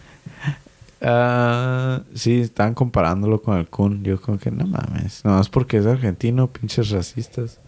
[1.02, 4.04] Ah, sí, estaban comparándolo con el Kun.
[4.04, 5.26] Yo como que no mames.
[5.26, 7.60] No, es porque es argentino, pinches racistas.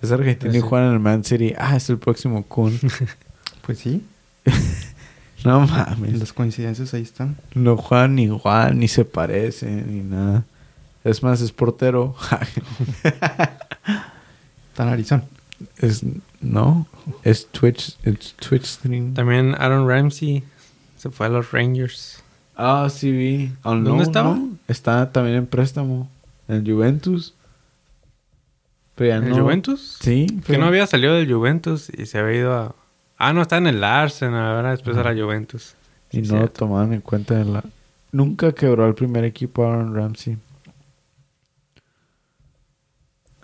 [0.00, 0.60] Es argentino y Sí.
[0.60, 1.54] juega en el Man City.
[1.58, 2.78] Ah, es el próximo Kun.
[3.66, 4.02] Pues sí,
[5.44, 6.18] no mames.
[6.18, 7.36] las coincidencias ahí están.
[7.54, 10.44] No juegan igual, ni se parecen, ni nada.
[11.04, 12.14] Es más, es portero.
[14.74, 15.24] Tan Arizona.
[15.78, 16.02] es,
[16.40, 16.86] no,
[17.24, 19.14] es Twitch, es Twitch stream.
[19.14, 20.44] También Aaron Ramsey
[20.96, 22.22] se fue a los Rangers.
[22.58, 23.52] Ah, sí vi.
[23.62, 24.34] On ¿Dónde estaba?
[24.34, 24.56] ¿no?
[24.66, 26.10] Está también en préstamo.
[26.48, 27.34] En Juventus.
[28.96, 29.42] Pero ya ¿El no.
[29.42, 29.96] Juventus?
[30.00, 30.26] Sí.
[30.44, 32.74] Que no había salido del Juventus y se había ido a...
[33.16, 35.12] Ah, no, está en el Arsenal, ahora después Ajá.
[35.12, 35.76] era Juventus.
[36.10, 37.64] Y no lo tomaban en cuenta en la...
[38.10, 40.36] Nunca quebró el primer equipo Aaron Ramsey.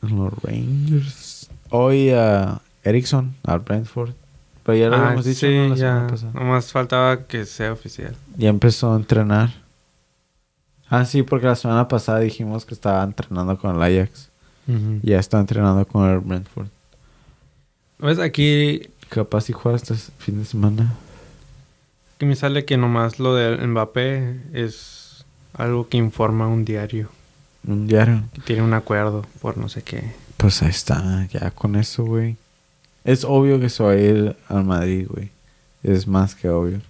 [0.03, 1.51] En los Rangers.
[1.71, 4.15] Hoy a Erickson, al Brentford.
[4.65, 5.69] Pero ya lo Ah, habíamos dicho sí, ¿no?
[5.69, 5.77] la ya.
[5.93, 6.33] semana pasada.
[6.33, 8.17] Nomás faltaba que sea oficial.
[8.37, 9.53] Ya empezó a entrenar.
[10.89, 14.31] Ah, sí, porque la semana pasada dijimos que estaba entrenando con el Ajax.
[15.03, 16.69] Ya está entrenando con el Brentford.
[17.99, 18.19] ¿Ves?
[18.19, 20.95] Aquí Capaz si juega este fin de semana.
[22.19, 27.11] que me sale que nomás lo de Mbappé es algo que informa un diario.
[27.67, 28.23] Un diario.
[28.33, 30.13] Que tiene un acuerdo por no sé qué.
[30.39, 32.37] Pues ahí está, ya con eso, güey.
[33.05, 35.31] Es obvio que se va a ir al Madrid, güey.
[35.83, 36.81] Es más que obvio.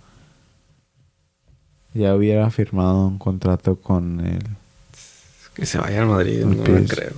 [1.92, 4.42] Ya hubiera firmado un contrato con el...
[5.54, 7.12] Que se vaya al Madrid, no lo creo.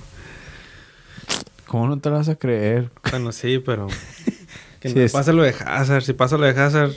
[1.67, 2.89] ¿Cómo no te lo vas a creer?
[3.09, 3.87] Bueno, sí, pero...
[4.79, 6.03] Que Sí, no pase lo de Hazard.
[6.03, 6.91] Si pasa lo de Hazard...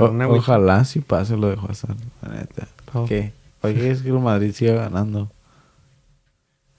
[0.00, 2.66] O- ojalá si pase lo de Hazard, la neta.
[2.92, 3.06] Oh.
[3.06, 3.32] ¿Qué?
[3.62, 5.30] Oye, es que el Madrid sigue ganando.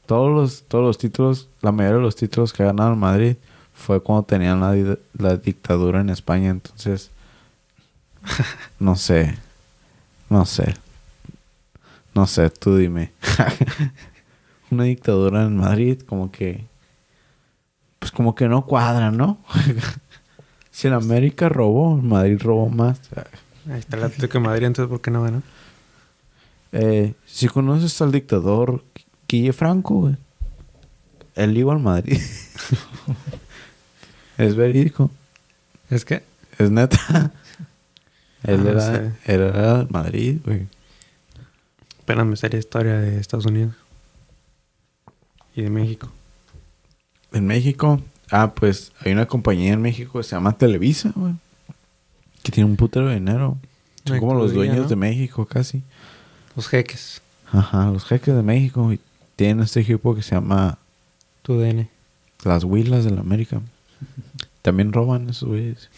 [0.05, 3.37] Todos los, todos los títulos, la mayoría de los títulos que ha ganado el Madrid
[3.81, 6.49] fue cuando tenían la, di- la dictadura en España.
[6.49, 7.11] Entonces,
[8.79, 9.37] no sé.
[10.29, 10.73] No sé.
[12.13, 13.11] No sé, tú dime.
[14.71, 16.65] Una dictadura en Madrid, como que.
[17.99, 19.37] Pues como que no cuadra, ¿no?
[20.71, 22.99] si en América robó, el Madrid robó más.
[23.69, 25.43] Ahí está el Atlético de Madrid, entonces ¿por qué no ganó?
[26.71, 28.83] Eh, si conoces al dictador
[29.27, 30.15] Guille Franco, güey.
[31.35, 32.19] Él iba al Madrid.
[34.45, 35.11] es verídico.
[35.89, 36.23] ¿Es que?
[36.57, 36.97] Es neta.
[38.43, 39.11] Él Ah, no era, sé.
[39.25, 40.65] él era Madrid, güey.
[42.01, 43.75] Apenas me sería historia de Estados Unidos.
[45.55, 46.09] Y de México.
[47.33, 48.01] En México.
[48.31, 51.33] Ah, pues hay una compañía en México que se llama Televisa, güey.
[52.41, 53.57] Que tiene un putero de dinero.
[54.05, 54.87] Son como los dueños ¿no?
[54.87, 55.83] de México, casi.
[56.55, 57.21] Los jeques.
[57.51, 58.91] Ajá, los jeques de México.
[58.91, 58.99] Y
[59.35, 60.79] tienen este equipo que se llama
[61.43, 61.87] Tu DN.
[62.43, 63.61] Las Huilas de la América.
[64.61, 65.89] También roban esos güeyes.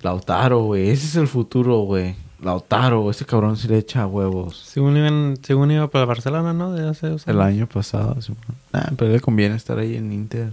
[0.00, 0.90] Lautaro, güey.
[0.90, 2.16] Ese es el futuro, güey.
[2.40, 4.58] Lautaro, ese cabrón se le echa huevos.
[4.58, 6.72] Según, iban, según iba para Barcelona, ¿no?
[6.72, 8.20] De hace dos El año pasado.
[8.20, 8.34] sí.
[8.72, 10.52] Ah, pero le conviene estar ahí en Inter.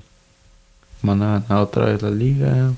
[1.02, 2.48] Van a ganar otra vez la liga.
[2.48, 2.74] La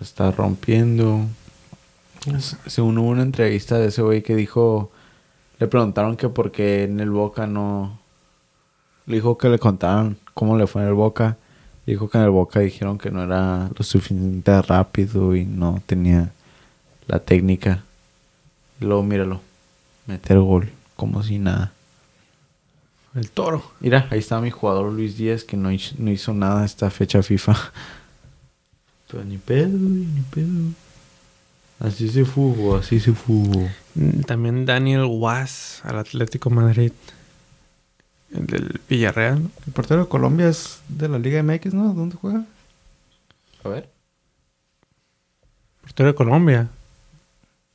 [0.00, 1.26] está rompiendo.
[2.66, 4.90] Según hubo una entrevista de ese güey que dijo...
[5.58, 7.98] Le preguntaron que por qué en el Boca no...
[9.08, 11.36] Le dijo que le contaron cómo le fue en el Boca.
[11.86, 16.30] Dijo que en el Boca dijeron que no era lo suficientemente rápido y no tenía
[17.06, 17.82] la técnica.
[18.80, 19.40] Y luego míralo.
[20.06, 20.70] Meter gol.
[20.94, 21.72] Como si nada.
[23.14, 23.62] El toro.
[23.80, 27.22] Mira, ahí está mi jugador Luis Díaz que no hizo, no hizo nada esta fecha
[27.22, 27.56] FIFA.
[29.10, 30.72] Pero ni pedo, ni pedo.
[31.80, 33.66] Así se fugó, así se fugó.
[33.94, 36.92] Mm, También Daniel Was al Atlético Madrid.
[38.32, 39.50] El del Villarreal.
[39.66, 41.94] El portero de Colombia es de la Liga MX, ¿no?
[41.94, 42.44] ¿Dónde juega?
[43.64, 43.88] A ver.
[45.82, 46.68] Portero de Colombia.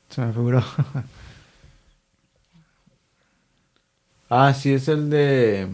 [0.10, 0.64] Se me figuró.
[4.36, 5.68] Ah, sí, es el de...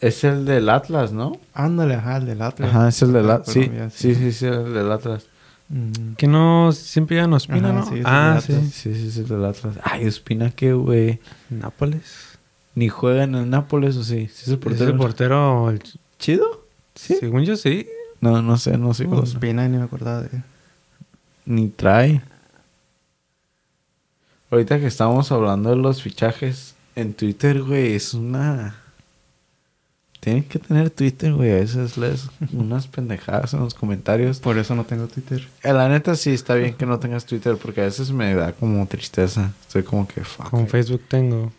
[0.00, 1.40] Es el del Atlas, ¿no?
[1.54, 2.68] Ándale, ajá, el del Atlas.
[2.68, 3.54] Ajá, es el del Atlas.
[3.54, 5.26] Sí, sí, sí, sí, el del Atlas.
[6.16, 7.86] Que no siempre ya no Ospina, Ajá, ¿no?
[7.86, 8.52] sí, es ah, sí.
[8.54, 9.76] Sí, sí, sí, es el del Atlas.
[9.82, 11.18] Ay, Ospina, ¿qué, güey?
[11.50, 12.38] Nápoles.
[12.76, 14.28] Ni juega en el Nápoles, ¿o sí?
[14.32, 14.90] ¿Sí es el ¿Es portero?
[14.90, 15.70] el portero?
[15.70, 15.82] el-
[16.18, 16.66] ¿Chido?
[16.94, 17.16] ¿Sí?
[17.18, 17.88] Según yo sí.
[18.20, 19.06] No, no sé, no sé.
[19.06, 20.30] Ospina, ni me acordaba de
[21.46, 22.22] Ni trae.
[24.50, 28.76] Ahorita que estamos hablando de los fichajes en Twitter, güey, es una...
[30.26, 31.52] tienen que tener Twitter, güey.
[31.52, 34.40] A veces lees unas pendejadas en los comentarios.
[34.40, 35.46] Por eso no tengo Twitter.
[35.62, 38.50] Eh, La neta sí está bien que no tengas Twitter porque a veces me da
[38.50, 39.52] como tristeza.
[39.60, 40.50] Estoy como que fuck.
[40.50, 40.66] Con.
[40.66, 41.52] Facebook tengo.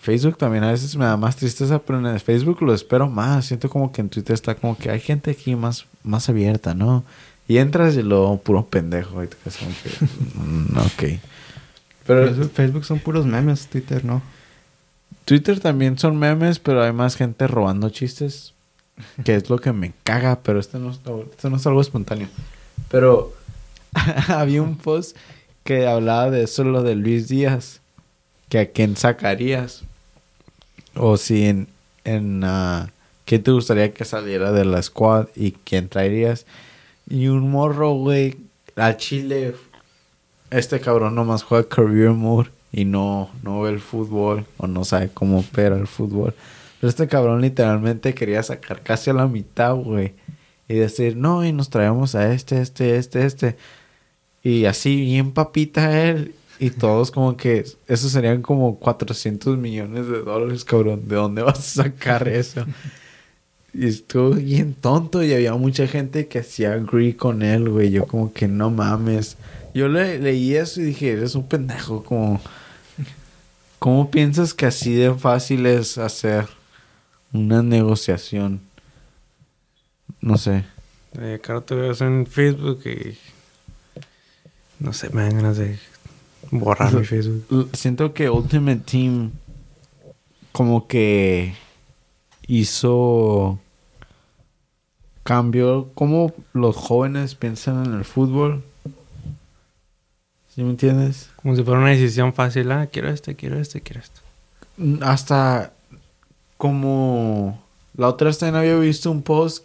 [0.00, 3.44] Facebook también a veces me da más tristeza, pero en el Facebook lo espero más.
[3.44, 7.04] Siento como que en Twitter está como que hay gente aquí más, más abierta, ¿no?
[7.46, 9.22] Y entras y lo puro pendejo.
[9.22, 9.90] Y te quedas como que.
[10.38, 11.20] mm, ok.
[12.06, 14.22] Pero Facebook son puros memes, Twitter no.
[15.24, 18.54] Twitter también son memes, pero hay más gente robando chistes.
[19.24, 21.00] Que es lo que me caga, pero esto no, es-
[21.30, 22.28] esto no es algo espontáneo.
[22.90, 23.32] Pero
[24.28, 25.16] había un post
[25.64, 27.80] que hablaba de eso, lo de Luis Díaz.
[28.48, 29.82] Que a quién sacarías.
[30.94, 31.68] O si en...
[32.04, 32.90] en ah,
[33.24, 36.44] ¿Quién te gustaría que saliera de la squad y quién traerías?
[37.08, 38.36] Y un morro, güey,
[38.76, 39.54] al Chile.
[40.50, 45.10] Este cabrón nomás juega career mode y no, no ve el fútbol o no sabe
[45.12, 46.34] cómo opera el fútbol.
[46.80, 50.14] Pero este cabrón literalmente quería sacar casi a la mitad, güey.
[50.68, 53.56] Y decir, no, y nos traemos a este, este, este, este.
[54.42, 56.34] Y así bien papita él.
[56.58, 61.06] Y todos como que, eso serían como 400 millones de dólares, cabrón.
[61.06, 62.64] ¿De dónde vas a sacar eso?
[63.74, 67.90] Y estuvo bien tonto y había mucha gente que hacía agree con él, güey.
[67.90, 69.36] Yo como que no mames.
[69.74, 72.40] Yo le, leí eso y dije, eres un pendejo, como...
[73.82, 76.46] ¿Cómo piensas que así de fácil es hacer
[77.32, 78.60] una negociación?
[80.20, 80.64] No sé.
[81.18, 83.18] Eh, claro, te veo en Facebook y.
[84.78, 85.80] No sé, me dan ganas de
[86.52, 87.70] borrar mi Facebook.
[87.72, 89.32] Siento que Ultimate Team
[90.52, 91.56] como que
[92.46, 93.58] hizo
[95.24, 98.62] cambió cómo los jóvenes piensan en el fútbol.
[100.54, 101.30] ¿Sí me entiendes?
[101.36, 102.70] Como si fuera una decisión fácil.
[102.72, 104.20] Ah, quiero este, quiero este, quiero este.
[104.76, 105.72] Mm, Hasta
[106.58, 107.62] como
[107.96, 109.64] la otra vez también había visto un post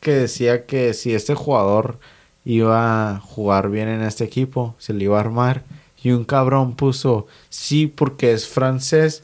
[0.00, 1.98] que decía que si este jugador
[2.44, 5.62] iba a jugar bien en este equipo, se le iba a armar.
[6.02, 9.22] Y un cabrón puso sí porque es francés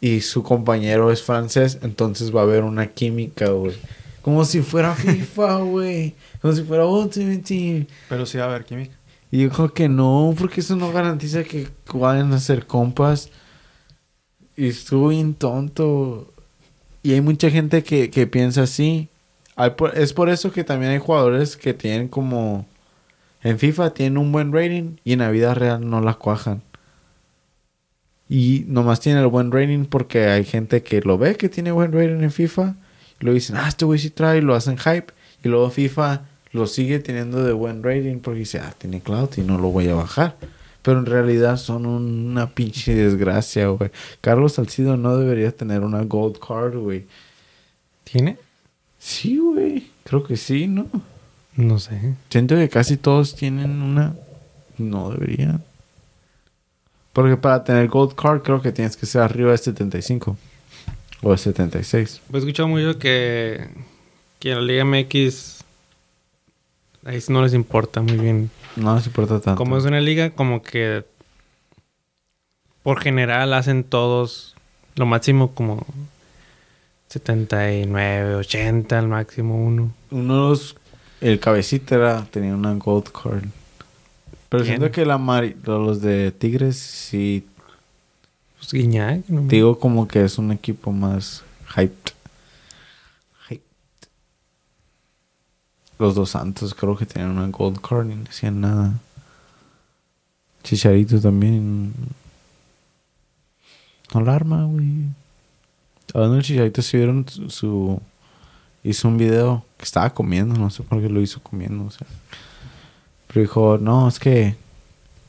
[0.00, 3.74] y su compañero es francés, entonces va a haber una química, güey.
[4.20, 6.14] Como si fuera FIFA, güey.
[6.40, 7.86] Como si fuera Ultimate Team.
[8.08, 8.94] Pero sí va a haber química.
[9.32, 13.30] Y dijo que no, porque eso no garantiza que vayan a ser compas.
[14.58, 16.30] Y estuvo bien tonto.
[17.02, 19.08] Y hay mucha gente que, que piensa así.
[19.94, 22.66] Es por eso que también hay jugadores que tienen como...
[23.42, 26.62] En FIFA tienen un buen rating y en la vida real no la cuajan.
[28.28, 31.90] Y nomás tienen el buen rating porque hay gente que lo ve que tiene buen
[31.90, 32.76] rating en FIFA.
[33.18, 35.06] Y lo dicen, ah, este güey sí trae, y lo hacen hype.
[35.42, 39.40] Y luego FIFA lo sigue teniendo de buen rating porque dice, ah, tiene cloud y
[39.42, 40.36] no lo voy a bajar.
[40.82, 43.90] Pero en realidad son una pinche desgracia, güey.
[44.20, 47.06] Carlos Salcido no debería tener una gold card, güey.
[48.04, 48.36] ¿Tiene?
[48.98, 49.90] Sí, güey.
[50.04, 50.88] Creo que sí, ¿no?
[51.56, 52.14] No sé.
[52.30, 54.14] Siento que casi todos tienen una.
[54.78, 55.62] No deberían.
[57.12, 60.36] Porque para tener Gold Card creo que tienes que ser arriba de 75.
[61.22, 62.22] O de 76.
[62.30, 63.68] Pues he escuchado mucho que,
[64.38, 65.51] que en la Liga MX
[67.04, 68.50] ahí sí no les importa muy bien.
[68.76, 69.56] No les importa tanto.
[69.58, 71.04] Como es una liga, como que
[72.82, 74.54] por general hacen todos
[74.96, 75.86] lo máximo como
[77.08, 79.92] 79, 80 al máximo uno.
[80.10, 80.76] Uno de los.
[81.20, 83.44] El cabecita era, tenía una Gold Card.
[84.48, 84.78] Pero ¿Quién?
[84.78, 87.46] siento que la mari- los de Tigres sí.
[88.58, 91.42] Pues Guiñac, no me- Digo como que es un equipo más.
[91.76, 92.12] Hyped.
[95.98, 98.94] Los dos Santos creo que tenían una Gold Card y no hacían nada.
[100.62, 101.92] Chicharito también.
[104.14, 105.04] No la arma, güey.
[106.14, 108.00] Hablando del Chicharito, si vieron su, su-
[108.84, 112.04] Hizo un video que estaba comiendo, no sé por qué lo hizo comiendo, o sea.
[113.28, 114.56] Pero dijo, no, es que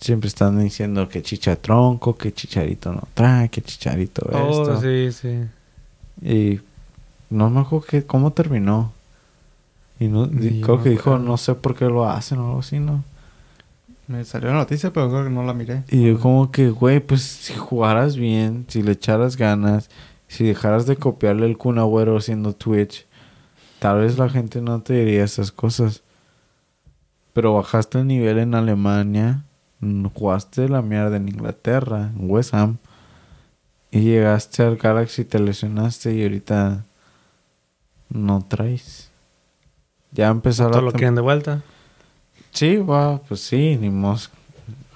[0.01, 4.81] siempre están diciendo que chicha tronco, que chicharito no trae, que chicharito Oh, esto.
[4.81, 6.27] sí, sí.
[6.27, 6.61] Y
[7.29, 8.91] no me acuerdo que, cómo terminó.
[10.03, 13.03] Y no, creo que dijo, no sé por qué lo hacen o algo así, ¿no?
[14.07, 15.83] Me salió la noticia, pero creo que no la miré.
[15.89, 19.89] Y yo como que, güey, pues si jugaras bien, si le echaras ganas,
[20.27, 23.05] si dejaras de copiarle el Kun Agüero haciendo Twitch,
[23.79, 26.03] tal vez la gente no te diría esas cosas.
[27.31, 29.45] Pero bajaste el nivel en Alemania,
[30.13, 32.77] jugaste la mierda en Inglaterra, en West Ham,
[33.89, 36.83] y llegaste al Galaxy, te lesionaste y ahorita
[38.09, 39.12] no traes.
[40.13, 41.61] Ya empezó la Todo lo quieren de vuelta.
[42.51, 44.29] Sí, va, pues sí, ni mos.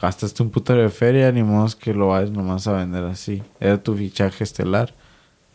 [0.02, 3.42] Gastaste un puto de feria, ni mos que lo vayas nomás a vender así.
[3.60, 4.94] Era tu fichaje estelar.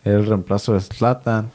[0.04, 1.52] Era el reemplazo de Slatan.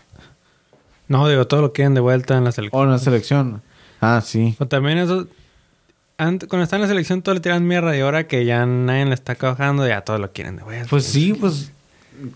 [1.09, 2.81] No, digo, todo lo quieren de vuelta en la selección.
[2.81, 3.61] O en la selección.
[3.99, 4.55] Ah, sí.
[4.59, 5.27] O también eso...
[6.17, 7.95] Antes, cuando está en la selección, todo le tiran mierda.
[7.95, 10.87] Y ahora que ya nadie le está cojando, ya todos lo quieren de vuelta.
[10.89, 11.71] Pues sí, pues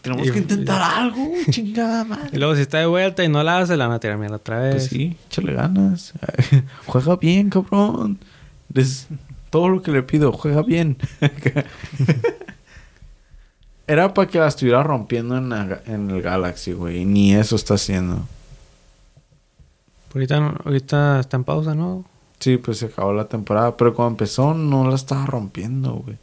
[0.02, 2.30] tenemos Y- que intentar algo, chingada madre.
[2.34, 4.36] Y luego si está de vuelta y no la hace, la van a tirar mierda
[4.38, 4.74] otra vez.
[4.76, 6.14] Pues sí, échale ganas.
[6.86, 8.20] juega bien, cabrón.
[8.74, 9.08] Es
[9.50, 10.98] todo lo que le pido, juega bien.
[13.88, 17.02] Era para que la estuviera rompiendo en, la- en el Galaxy, güey.
[17.02, 18.26] Y ni eso está haciendo.
[20.14, 22.06] Ahorita, ahorita está en pausa, ¿no?
[22.40, 23.76] Sí, pues se acabó la temporada.
[23.76, 26.18] Pero cuando empezó no la estaba rompiendo, güey.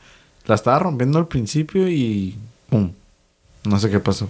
[0.46, 2.36] La estaba rompiendo al principio y...
[2.70, 2.92] ¡Pum!
[3.64, 4.28] No sé qué pasó.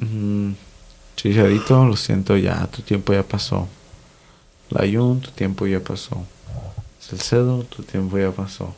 [0.00, 0.52] Mm,
[1.16, 2.66] Chicharito, lo siento ya.
[2.66, 3.68] Tu tiempo ya pasó.
[4.70, 6.24] Layun, tu tiempo ya pasó.
[7.00, 8.74] Salcedo, tu tiempo ya pasó.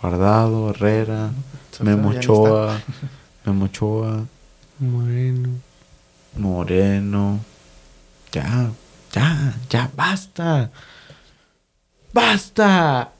[0.00, 1.32] Guardado, Herrera,
[1.72, 2.80] Salcedo Memo ya ni Ochoa,
[3.44, 4.26] Memo Ochoa,
[4.78, 5.50] Moreno.
[6.36, 7.40] Moreno.
[8.30, 8.70] Ya,
[9.12, 10.70] ya, ya, basta.
[12.12, 13.12] ¡Basta!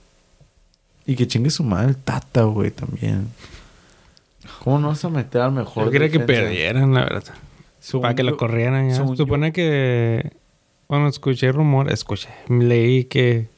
[1.09, 3.29] Y que chingue su madre el Tata, güey, también.
[4.63, 5.87] ¿Cómo no vas a meter al mejor?
[5.87, 7.35] Yo quería que perdieran, la verdad.
[7.81, 8.95] Según para que lo yo- corrieran ya.
[9.17, 10.33] Supone que...
[10.87, 12.29] Bueno, escuché rumor, escuché.
[12.49, 13.49] Leí que...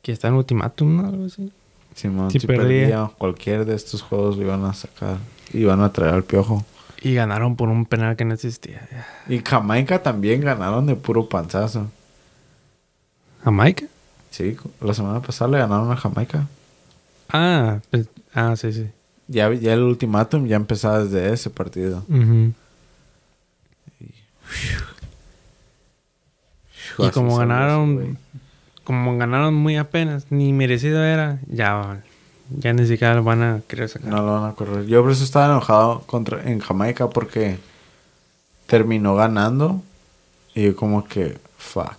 [0.00, 1.06] Que está en ultimátum, ¿no?
[1.08, 1.52] Algo así.
[1.94, 2.64] Simón, Si si perdía.
[2.88, 5.18] perdía cualquier de estos juegos lo iban a sacar.
[5.52, 6.64] Iban a traer al piojo.
[7.02, 8.88] Y ganaron por un penal que no existía.
[9.28, 11.90] Y Jamaica también ganaron de puro panzazo.
[13.44, 13.84] ¿Jamaica?
[14.30, 16.46] Sí, la semana pasada le ganaron a Jamaica.
[17.28, 18.86] Ah, pues- ah, sí, sí.
[19.28, 22.04] Ya, ya el ultimátum ya empezaba desde ese partido.
[26.98, 28.16] Y como ganaron-.
[28.84, 32.02] Como ganaron muy apenas, ni merecido era, ya,
[32.50, 34.08] ya ni siquiera lo van a querer sacar.
[34.08, 34.86] No lo van a correr.
[34.86, 37.58] Yo por eso estaba enojado contra, en Jamaica porque
[38.66, 39.82] terminó ganando
[40.54, 41.98] y yo como que, fuck,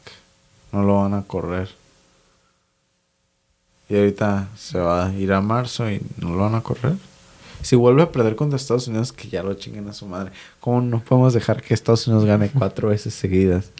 [0.73, 1.69] no lo van a correr.
[3.91, 6.93] Y ahorita se va a ir a marzo y no lo van a correr.
[7.61, 10.31] Si vuelve a perder contra Estados Unidos, que ya lo chinguen a su madre.
[10.61, 13.71] ¿Cómo no podemos dejar que Estados Unidos gane cuatro veces seguidas?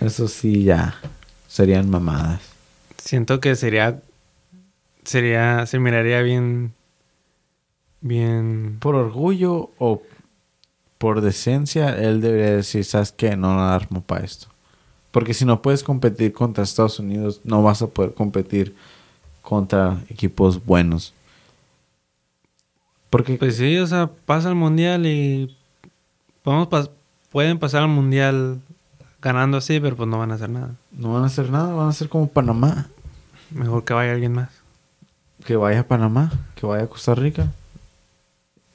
[0.00, 0.98] Eso sí, ya
[1.46, 2.40] serían mamadas.
[2.96, 4.00] Siento que sería,
[5.04, 6.72] sería, se miraría bien,
[8.00, 8.78] bien.
[8.80, 10.02] por orgullo o
[10.96, 13.36] por decencia, él debería decir, ¿sabes qué?
[13.36, 14.48] No armo para esto.
[15.10, 18.74] Porque si no puedes competir contra Estados Unidos, no vas a poder competir
[19.42, 21.14] contra equipos buenos.
[23.10, 25.56] Porque Pues sí, o sea, pasa el mundial y
[26.42, 26.90] podemos pas-
[27.32, 28.60] pueden pasar al mundial
[29.22, 30.74] ganando así, pero pues no van a hacer nada.
[30.92, 32.88] no van a hacer nada, van a ser como Panamá.
[33.50, 34.50] Mejor que vaya alguien más.
[35.44, 37.50] Que vaya a Panamá, que vaya a Costa Rica.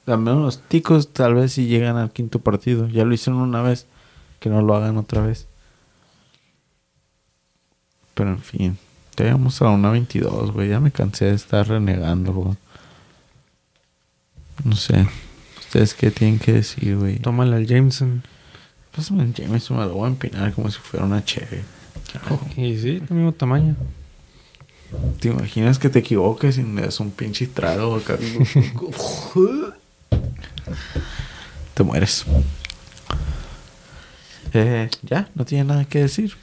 [0.06, 2.88] Al menos los ticos tal vez si llegan al quinto partido.
[2.88, 3.86] Ya lo hicieron una vez,
[4.40, 5.46] que no lo hagan otra vez.
[8.14, 8.78] Pero en fin,
[9.16, 10.68] ya llegamos a la 1.22, güey.
[10.68, 12.56] Ya me cansé de estar renegando, güey.
[14.64, 15.06] No sé.
[15.58, 17.18] ¿Ustedes qué tienen que decir, güey?
[17.18, 18.22] Tómale al Jameson.
[18.94, 21.64] Pásame el Jameson, me lo voy a empinar como si fuera una chévere.
[22.56, 23.74] Y sí, del mismo tamaño.
[25.20, 28.16] ¿Te imaginas que te equivoques y le das un pinche trago acá?
[31.74, 32.24] te mueres.
[34.52, 36.36] Eh, ya, no tiene nada que decir.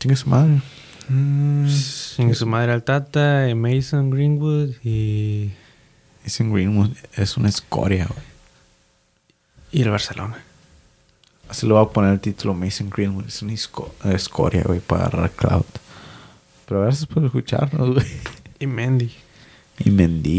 [0.00, 0.60] Chingue su madre.
[1.08, 5.50] Sin su madre al Tata, eh, Mason Greenwood y,
[6.24, 8.24] Dicen Greenwood es una escoria, güey.
[9.72, 10.38] y el Barcelona.
[11.48, 13.26] Así le voy a poner el título Mason Greenwood.
[13.26, 15.64] Es una esco- escoria, güey, para agarrar cloud.
[16.66, 18.06] Pero gracias por escucharnos, güey.
[18.60, 19.12] Y Mendy.
[19.84, 20.28] Y Mendy.